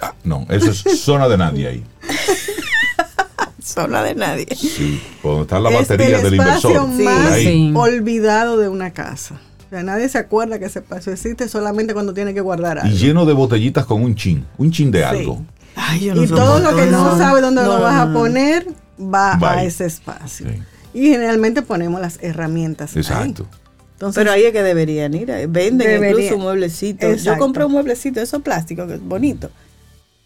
Ah, 0.00 0.14
no, 0.24 0.46
eso 0.48 0.70
es 0.70 0.78
zona 1.02 1.28
de 1.28 1.36
nadie 1.36 1.68
ahí. 1.68 1.84
Zona 3.62 4.02
de 4.02 4.14
nadie. 4.14 4.46
Sí, 4.56 5.00
donde 5.22 5.42
está 5.42 5.60
la 5.60 5.70
es 5.70 5.88
batería 5.88 6.16
el 6.16 6.22
del 6.24 6.34
inversor. 6.34 6.88
Sí. 6.96 7.04
más 7.04 7.32
Ahí. 7.32 7.44
Sí. 7.44 7.72
olvidado 7.76 8.58
de 8.58 8.68
una 8.68 8.90
casa. 8.92 9.40
O 9.66 9.70
sea, 9.70 9.82
nadie 9.84 10.08
se 10.08 10.18
acuerda 10.18 10.58
que 10.58 10.64
ese 10.64 10.80
espacio 10.80 11.12
existe 11.12 11.48
solamente 11.48 11.94
cuando 11.94 12.12
tiene 12.12 12.34
que 12.34 12.40
guardar 12.40 12.80
algo. 12.80 12.92
Y 12.92 12.98
lleno 12.98 13.24
de 13.24 13.34
botellitas 13.34 13.86
con 13.86 14.02
un 14.02 14.16
chin, 14.16 14.44
un 14.58 14.72
chin 14.72 14.90
de 14.90 14.98
Sí. 14.98 15.04
algo. 15.04 15.42
Ay, 15.76 16.00
yo 16.06 16.22
y 16.22 16.26
todo 16.26 16.58
lo 16.58 16.74
que 16.76 16.86
no 16.86 17.16
sabe 17.16 17.40
dónde 17.40 17.62
lo 17.62 17.80
vas 17.80 18.08
a 18.08 18.12
poner 18.12 18.66
va, 18.98 19.38
a 19.40 19.64
ese 19.64 19.86
espacio. 19.86 20.48
Sí. 20.50 20.62
Y 20.94 21.10
generalmente 21.10 21.62
ponemos 21.62 22.00
las 22.00 22.18
herramientas. 22.22 22.94
ahí. 22.94 23.00
Exacto. 23.02 23.46
Entonces, 23.94 24.20
Pero 24.20 24.32
ahí 24.32 24.42
es 24.44 24.52
que 24.52 24.62
deberían 24.62 25.14
ir. 25.14 25.30
eh, 25.30 25.46
Venden 25.46 25.86
Debería. 25.88 26.10
incluso 26.10 26.36
un 26.36 26.42
mueblecito. 26.42 27.12
Yo 27.14 27.38
compré 27.38 27.64
un 27.64 27.72
mueblecito 27.72 28.18
de 28.20 28.24
esos 28.24 28.42
plásticos 28.42 28.88
que 28.88 28.94
es 28.94 29.00
bonito. 29.02 29.50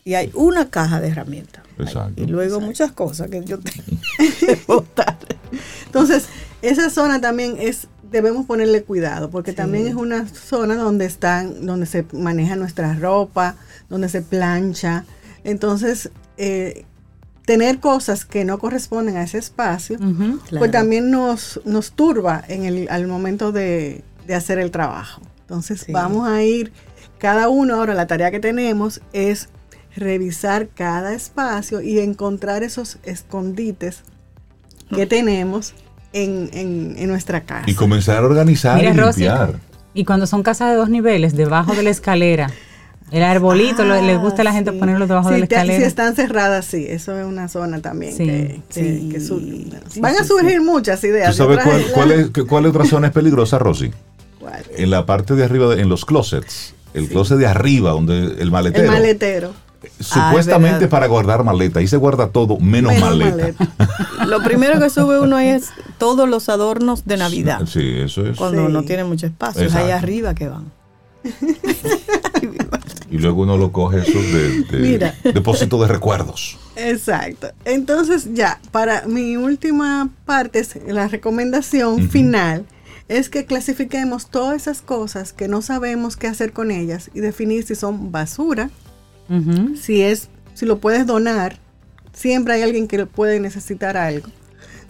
Y 0.05 0.15
hay 0.15 0.31
una 0.35 0.71
caja 0.71 1.01
de 1.01 1.09
herramientas. 1.09 1.63
ahí. 1.79 1.85
Exacto. 1.85 2.23
Y 2.23 2.27
luego 2.27 2.61
muchas 2.61 2.93
cosas 2.93 3.29
que 3.29 3.45
yo 3.45 3.59
tengo 3.59 3.85
que 4.41 4.59
botar. 4.67 5.19
entonces, 5.87 6.27
esa 6.63 6.89
zona 6.91 7.21
también 7.21 7.57
es, 7.61 7.89
debemos 8.11 8.47
ponerle 8.47 8.83
cuidado, 8.83 9.31
porque 9.31 9.53
también 9.53 9.87
es 9.87 9.95
una 9.95 10.27
zona 10.29 10.77
donde 10.77 11.05
están, 11.05 11.67
donde 11.67 11.87
se 11.87 12.07
maneja 12.13 12.57
nuestra 12.57 12.95
ropa, 12.95 13.57
donde 13.91 14.09
se 14.09 14.23
plancha. 14.23 15.05
Entonces, 15.45 16.11
eh, 16.39 16.85
tener 17.47 17.79
cosas 17.81 18.25
que 18.27 18.45
no 18.45 18.59
corresponden 18.59 19.17
a 19.17 19.23
ese 19.23 19.39
espacio, 19.39 19.99
pues 20.51 20.71
también 20.71 21.11
nos, 21.11 21.61
nos 21.65 21.93
turba 21.93 22.45
en 22.49 22.65
el, 22.67 22.89
al 22.91 23.07
momento 23.07 23.53
de, 23.53 24.03
de 24.27 24.35
hacer 24.35 24.59
el 24.59 24.71
trabajo. 24.71 25.23
Entonces 25.41 25.81
Sí. 25.87 25.93
vamos 25.93 26.29
a 26.29 26.43
ir, 26.43 26.73
cada 27.19 27.49
uno 27.49 27.77
ahora 27.77 27.95
la 27.95 28.07
tarea 28.07 28.31
que 28.31 28.41
tenemos 28.41 29.01
es 29.15 29.49
revisar 29.95 30.69
cada 30.75 31.15
espacio 31.15 31.81
y 31.81 32.01
encontrar 32.01 32.63
esos 32.63 32.99
escondites 33.05 34.03
que 34.95 35.07
tenemos 35.07 35.73
en, 36.13 36.51
en- 36.53 36.95
en 36.99 37.09
nuestra 37.09 37.43
casa. 37.45 37.65
Y 37.71 37.75
comenzar 37.75 38.19
a 38.19 38.27
organizar 38.27 38.77
Mira, 38.79 38.91
y 38.93 38.97
Rosy, 38.97 39.21
limpiar. 39.23 39.55
y 39.95 40.05
cuando 40.05 40.27
son 40.27 40.43
casas 40.43 40.71
de 40.71 40.77
dos 40.77 40.91
niveles, 40.91 41.35
debajo 41.37 41.75
de 41.75 41.83
la 41.85 41.91
escalera, 41.91 42.51
el 43.13 43.23
arbolito, 43.23 43.85
lo- 43.85 44.01
les 44.03 44.19
gusta 44.21 44.43
a 44.43 44.45
la 44.45 44.53
gente 44.53 44.71
Ah, 44.71 44.73
sí. 44.75 44.79
ponerlo 44.81 45.07
debajo 45.07 45.29
Sí, 45.29 45.35
de 45.35 45.41
la 45.41 45.47
te- 45.47 45.55
escalera. 45.55 45.79
Si 45.81 45.85
están 45.87 46.15
cerradas, 46.17 46.65
sí, 46.65 46.87
eso 46.89 47.19
es 47.19 47.25
una 47.25 47.49
zona 47.49 47.81
también 47.81 48.17
Sí, 48.17 48.25
que, 48.27 48.61
que- 48.73 48.99
sí, 48.99 49.09
que 49.13 49.21
su- 49.21 49.39
sí, 49.89 50.01
van 50.01 50.15
a 50.17 50.23
sí, 50.23 50.29
surgir 50.29 50.61
muchas 50.61 51.01
¿Tú 51.01 51.07
ideas. 51.09 51.37
sabes 51.37 51.59
Yo 51.65 51.93
cuál, 51.95 52.11
es, 52.13 52.31
cuál 52.49 52.67
otra 52.67 52.85
zona 52.85 53.07
es 53.09 53.13
peligrosa, 53.13 53.59
Rosy? 53.59 53.91
¿Cuál? 54.41 54.63
En 54.77 54.91
la 54.91 55.07
parte 55.07 55.35
de 55.35 55.45
arriba, 55.45 55.75
de- 55.75 55.83
en 55.83 55.89
los 55.89 56.05
closets. 56.05 56.75
El 56.95 57.09
closet 57.09 57.37
de 57.39 57.47
arriba, 57.47 57.91
donde 57.91 58.37
el 58.41 58.51
maletero. 58.51 58.85
El 58.85 58.91
maletero. 58.91 59.53
Supuestamente 60.01 60.87
Ah, 60.87 60.89
para 60.89 61.07
guardar 61.07 61.45
maleta. 61.45 61.79
Ahí 61.81 61.87
se 61.87 61.97
guarda 61.97 62.29
todo, 62.29 62.59
menos, 62.59 62.93
Menos 62.95 63.09
maleta. 63.11 63.37
maleta. 63.37 63.69
Lo 64.27 64.43
primero 64.43 64.81
que 64.81 64.91
sube 64.91 65.21
uno 65.21 65.37
ahí 65.37 65.49
es 65.49 65.71
todos 65.99 66.29
los 66.29 66.49
adornos 66.49 67.05
de 67.07 67.17
Navidad. 67.19 67.61
Sí, 67.67 67.83
eso 67.99 68.27
es. 68.27 68.37
Cuando 68.37 68.67
Sí. 68.67 68.73
no 68.73 68.83
tiene 68.83 69.05
mucho 69.05 69.27
espacio. 69.27 69.63
Es 69.63 69.75
ahí 69.75 69.91
arriba 69.91 70.35
que 70.35 70.49
van. 70.49 70.65
Y 73.11 73.19
luego 73.19 73.43
uno 73.43 73.57
lo 73.57 73.71
coge 73.71 74.01
eso 74.01 74.19
de, 74.21 74.63
de 74.65 74.79
Mira. 74.79 75.15
depósito 75.23 75.81
de 75.81 75.87
recuerdos. 75.89 76.59
Exacto. 76.75 77.49
Entonces 77.65 78.35
ya, 78.35 78.61
para 78.73 79.07
mi 79.07 79.37
última 79.37 80.11
parte, 80.25 80.63
la 80.89 81.07
recomendación 81.07 82.11
final 82.11 82.67
es 83.09 83.29
que 83.29 83.45
clasifiquemos 83.45 84.29
todas 84.29 84.57
esas 84.57 84.83
cosas 84.83 85.33
que 85.33 85.47
no 85.47 85.63
sabemos 85.63 86.17
qué 86.17 86.27
hacer 86.27 86.53
con 86.53 86.73
ellas 86.73 87.09
y 87.15 87.21
definir 87.21 87.65
si 87.65 87.77
son 87.77 88.11
basura, 88.11 88.71
si 89.81 90.03
es, 90.03 90.29
si 90.55 90.67
lo 90.67 90.79
puedes 90.79 91.07
donar. 91.07 91.59
Siempre 92.13 92.55
hay 92.55 92.63
alguien 92.63 92.89
que 92.89 93.07
puede 93.07 93.39
necesitar 93.39 93.97
algo 93.97 94.29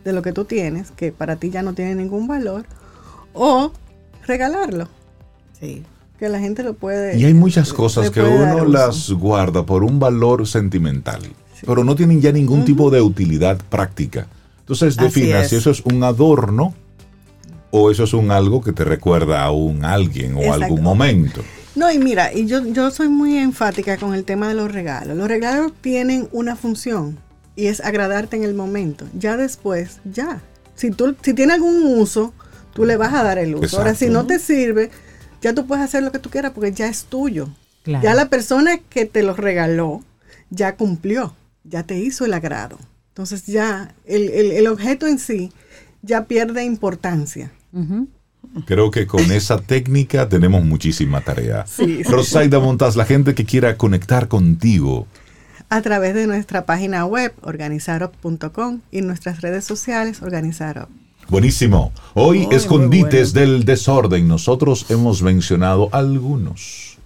de 0.05 0.13
lo 0.15 0.23
que 0.23 0.33
tú 0.33 0.47
tienes, 0.47 0.91
que 0.93 1.13
para 1.13 1.37
ti 1.37 1.51
ya 1.51 1.63
no 1.63 1.75
tiene 1.75 1.95
ningún 1.97 2.27
valor, 2.27 2.65
o 3.35 3.73
regalarlo, 4.27 4.89
Sí. 5.61 5.83
Que 6.19 6.29
la 6.29 6.39
gente 6.39 6.63
lo 6.63 6.75
puede. 6.75 7.19
Y 7.19 7.25
hay 7.25 7.35
muchas 7.35 7.73
cosas 7.73 8.11
que 8.11 8.23
uno 8.23 8.65
las 8.65 9.11
guarda 9.11 9.65
por 9.65 9.85
un 9.85 9.99
valor 9.99 10.47
sentimental, 10.47 11.21
pero 11.67 11.85
no 11.85 11.95
tienen 11.95 12.21
ya 12.21 12.33
ningún 12.33 12.65
tipo 12.65 12.91
de 12.91 13.01
utilidad 13.01 13.59
práctica. 13.69 14.27
Entonces 14.61 14.97
defina 14.97 15.43
es. 15.43 15.51
si 15.51 15.57
eso 15.57 15.71
es 15.71 15.81
un 15.83 16.03
adorno 16.03 16.75
o 17.71 17.91
eso 17.91 18.05
es 18.05 18.15
un 18.15 18.31
algo 18.31 18.61
que 18.63 18.73
te 18.73 18.85
recuerda 18.85 19.43
a 19.43 19.51
un 19.51 19.85
alguien 19.85 20.35
o 20.37 20.53
algún 20.53 20.83
momento. 20.83 21.43
No, 21.77 21.93
y 21.93 21.99
mira, 21.99 22.33
y 22.33 22.47
yo, 22.47 22.65
yo 22.65 22.91
soy 22.91 23.09
muy 23.09 23.37
enfática 23.37 23.99
con 23.99 24.15
el 24.15 24.25
tema 24.25 24.49
de 24.49 24.55
los 24.55 24.73
regalos. 24.73 25.17
Los 25.17 25.29
regalos 25.29 25.73
tienen 25.83 26.27
una 26.33 26.57
función 26.57 27.19
y 27.55 27.67
es 27.67 27.81
agradarte 27.81 28.37
en 28.37 28.45
el 28.45 28.55
momento. 28.55 29.07
Ya 29.17 29.37
después, 29.37 30.01
ya. 30.05 30.41
Si 30.75 30.91
tú 30.91 31.15
si 31.23 31.35
tiene 31.35 31.53
algún 31.53 31.99
uso, 31.99 32.33
tú 32.73 32.87
le 32.87 32.97
vas 32.97 33.13
a 33.13 33.23
dar 33.23 33.39
el 33.39 33.55
uso. 33.55 33.79
Ahora, 33.79 33.95
si 33.95 34.09
no 34.09 34.27
te 34.27 34.39
sirve, 34.39 34.91
ya 35.43 35.55
tú 35.55 35.67
puedes 35.67 35.85
hacer 35.85 36.03
lo 36.03 36.13
que 36.13 36.19
tú 36.19 36.31
quieras 36.31 36.53
porque 36.55 36.73
ya 36.73 36.87
es 36.89 37.05
tuyo. 37.05 37.49
Claro. 37.83 38.03
Ya 38.05 38.15
la 38.15 38.29
persona 38.29 38.79
que 38.79 39.07
te 39.07 39.23
lo 39.23 39.35
regaló 39.35 40.03
ya 40.51 40.77
cumplió, 40.77 41.35
ya 41.65 41.83
te 41.85 41.99
hizo 41.99 42.25
el 42.25 42.35
agrado. 42.35 42.79
Entonces 43.09 43.47
ya 43.47 43.95
el, 44.05 44.29
el- 44.31 44.53
el 44.53 44.67
objeto 44.67 45.07
en 45.07 45.19
sí 45.19 45.53
ya 46.03 46.25
pierde 46.27 46.65
importancia. 46.65 47.51
Creo 48.67 48.91
que 48.91 49.07
con 49.07 49.31
esa 49.33 49.59
técnica 49.61 50.29
tenemos 50.29 50.65
muchísima 50.65 51.21
tarea. 51.21 51.67
Sí, 51.67 51.99
sí. 51.99 52.03
Rosaida 52.05 52.59
Montaz, 52.61 52.97
la 52.97 53.05
gente 53.05 53.35
que 53.35 53.45
quiera 53.45 53.77
conectar 53.77 54.29
contigo, 54.29 55.07
a 55.69 55.83
través 55.83 56.15
de 56.15 56.27
nuestra 56.29 56.65
página 56.65 57.05
web 57.07 57.33
organizarop.com 57.43 58.81
y 58.93 59.01
nuestras 59.03 59.41
redes 59.41 59.65
sociales 59.65 60.23
organizarop. 60.23 60.89
Buenísimo. 61.29 61.93
Hoy, 62.15 62.39
Muy, 62.39 62.47
muy 62.47 62.55
escondites 62.57 63.33
del 63.33 63.65
desorden. 63.65 64.29
Nosotros 64.29 64.87
hemos 64.89 65.23
mencionado 65.23 65.89
algunos. 65.93 66.99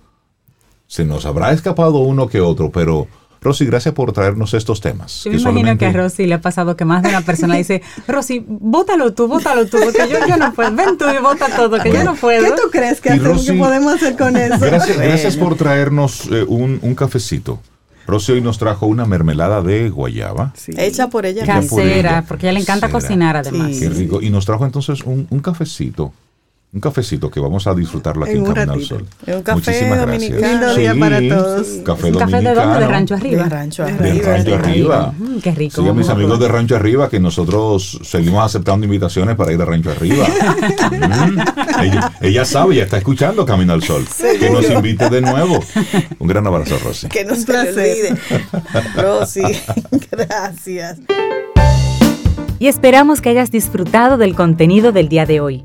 Se 0.86 1.04
nos 1.04 1.24
habrá 1.26 1.52
escapado 1.52 1.98
uno 1.98 2.28
que 2.28 2.40
otro, 2.40 2.70
pero 2.70 3.06
Rosy, 3.40 3.64
gracias 3.64 3.94
por 3.94 4.12
traernos 4.12 4.52
estos 4.52 4.80
temas. 4.82 5.22
Yo 5.24 5.30
me 5.30 5.36
que 5.38 5.42
imagino 5.42 5.78
que 5.78 5.86
a 5.86 5.92
Rosy 5.92 6.26
le 6.26 6.34
ha 6.34 6.40
pasado 6.42 6.76
que 6.76 6.84
más 6.84 7.02
de 7.02 7.08
una 7.08 7.22
persona 7.22 7.54
dice, 7.56 7.80
Rosy, 8.06 8.44
bótalo 8.46 9.14
tú, 9.14 9.28
bótalo 9.28 9.64
tú, 9.66 9.78
porque 9.82 10.06
yo, 10.12 10.18
yo 10.28 10.36
no 10.36 10.52
puedo. 10.52 10.74
Ven 10.74 10.98
tú 10.98 11.06
y 11.08 11.22
bota 11.22 11.46
todo, 11.56 11.78
que 11.80 11.88
yo 11.88 11.94
Bueno. 11.94 12.12
no 12.12 12.16
puedo. 12.20 12.44
¿Qué 12.44 12.50
tú 12.60 12.68
crees 12.70 13.00
que, 13.00 13.14
Rosy- 13.18 13.46
que 13.46 13.52
podemos 13.54 13.94
hacer 13.94 14.16
con 14.18 14.36
eso? 14.36 14.58
Gracias, 14.60 14.98
gracias 14.98 15.36
por 15.36 15.54
traernos 15.56 16.26
eh, 16.30 16.44
un, 16.46 16.78
un 16.82 16.94
cafecito. 16.94 17.60
Rosy 18.10 18.32
hoy 18.32 18.40
nos 18.42 18.58
trajo 18.58 18.86
una 18.86 19.06
mermelada 19.06 19.62
de 19.62 19.88
guayaba. 19.88 20.52
Sí. 20.56 20.72
Hecha 20.76 21.08
por 21.08 21.24
ella. 21.26 21.42
Misma. 21.42 21.70
por 21.70 21.80
ella. 21.82 21.92
Casera, 21.94 22.24
porque 22.28 22.46
a 22.46 22.50
ella 22.50 22.58
le 22.58 22.62
encanta 22.62 22.88
Casera. 22.88 23.00
cocinar 23.00 23.36
además. 23.36 23.74
Sí. 23.74 23.80
Qué 23.80 23.88
rico. 23.88 24.20
Y 24.20 24.30
nos 24.30 24.44
trajo 24.44 24.64
entonces 24.66 25.02
un, 25.04 25.26
un 25.30 25.40
cafecito 25.40 26.12
Un 26.72 26.80
cafecito 26.80 27.28
que 27.32 27.40
vamos 27.40 27.66
a 27.66 27.74
disfrutarlo 27.74 28.24
aquí 28.24 28.34
En 28.34 28.46
en, 28.46 28.52
Camino 28.52 28.72
al. 28.74 28.82
Sol. 28.84 29.04
Un 29.26 29.42
café 29.42 29.54
Muchísimas 29.72 30.00
dominicano. 30.02 30.40
gracias. 30.40 30.60
Lindo 30.60 30.74
día 30.76 30.94
para 31.00 31.28
todos. 31.28 31.66
Café 31.84 32.12
¿Un 32.12 32.18
café 32.18 32.36
de 32.36 32.54
dónde? 32.54 32.78
¿De 32.78 32.86
Rancho 32.86 33.14
Arriba? 33.16 33.42
De 33.42 33.48
rancho 33.50 33.82
arriba. 33.82 34.02
De 34.04 34.22
Rancho 34.22 34.50
de 34.50 34.54
Arriba. 34.54 35.14
Qué 35.42 35.50
rico. 35.50 35.82
Sí, 35.82 35.88
a 35.88 35.92
mis 35.92 36.08
a 36.08 36.12
amigos 36.12 36.38
de. 36.38 36.46
Rancho 36.46 36.76
Arriba, 36.76 37.08
que 37.10 37.18
nosotros 37.18 37.98
seguimos 38.04 38.44
aceptando 38.44 38.84
invitaciones 38.86 39.34
para 39.34 39.50
ir 39.50 39.58
de 39.58 39.64
Rancho 39.64 39.90
Arriba. 39.90 40.28
Mm. 40.28 41.38
ella, 41.82 42.12
ella 42.20 42.44
sabe, 42.44 42.76
ya 42.76 42.84
está 42.84 42.98
escuchando 42.98 43.44
Camino 43.44 43.72
al 43.72 43.82
Sol. 43.82 44.06
Que 44.38 44.50
nos 44.50 44.70
invite 44.70 45.10
de 45.10 45.22
nuevo. 45.22 45.58
Un 46.20 46.28
gran 46.28 46.46
abrazo, 46.46 46.78
Rosy. 46.84 47.08
Que 47.08 47.24
no 47.24 47.32
Un 47.34 47.40
se 47.40 47.52
le 47.52 47.72
placer. 47.72 48.12
olvide. 48.12 48.92
Rosy, 49.02 49.42
gracias. 50.12 50.98
y 52.60 52.68
esperamos 52.68 53.20
que 53.20 53.30
hayas 53.30 53.50
disfrutado 53.50 54.18
del 54.18 54.36
contenido 54.36 54.92
del 54.92 55.08
día 55.08 55.26
de 55.26 55.40
hoy. 55.40 55.64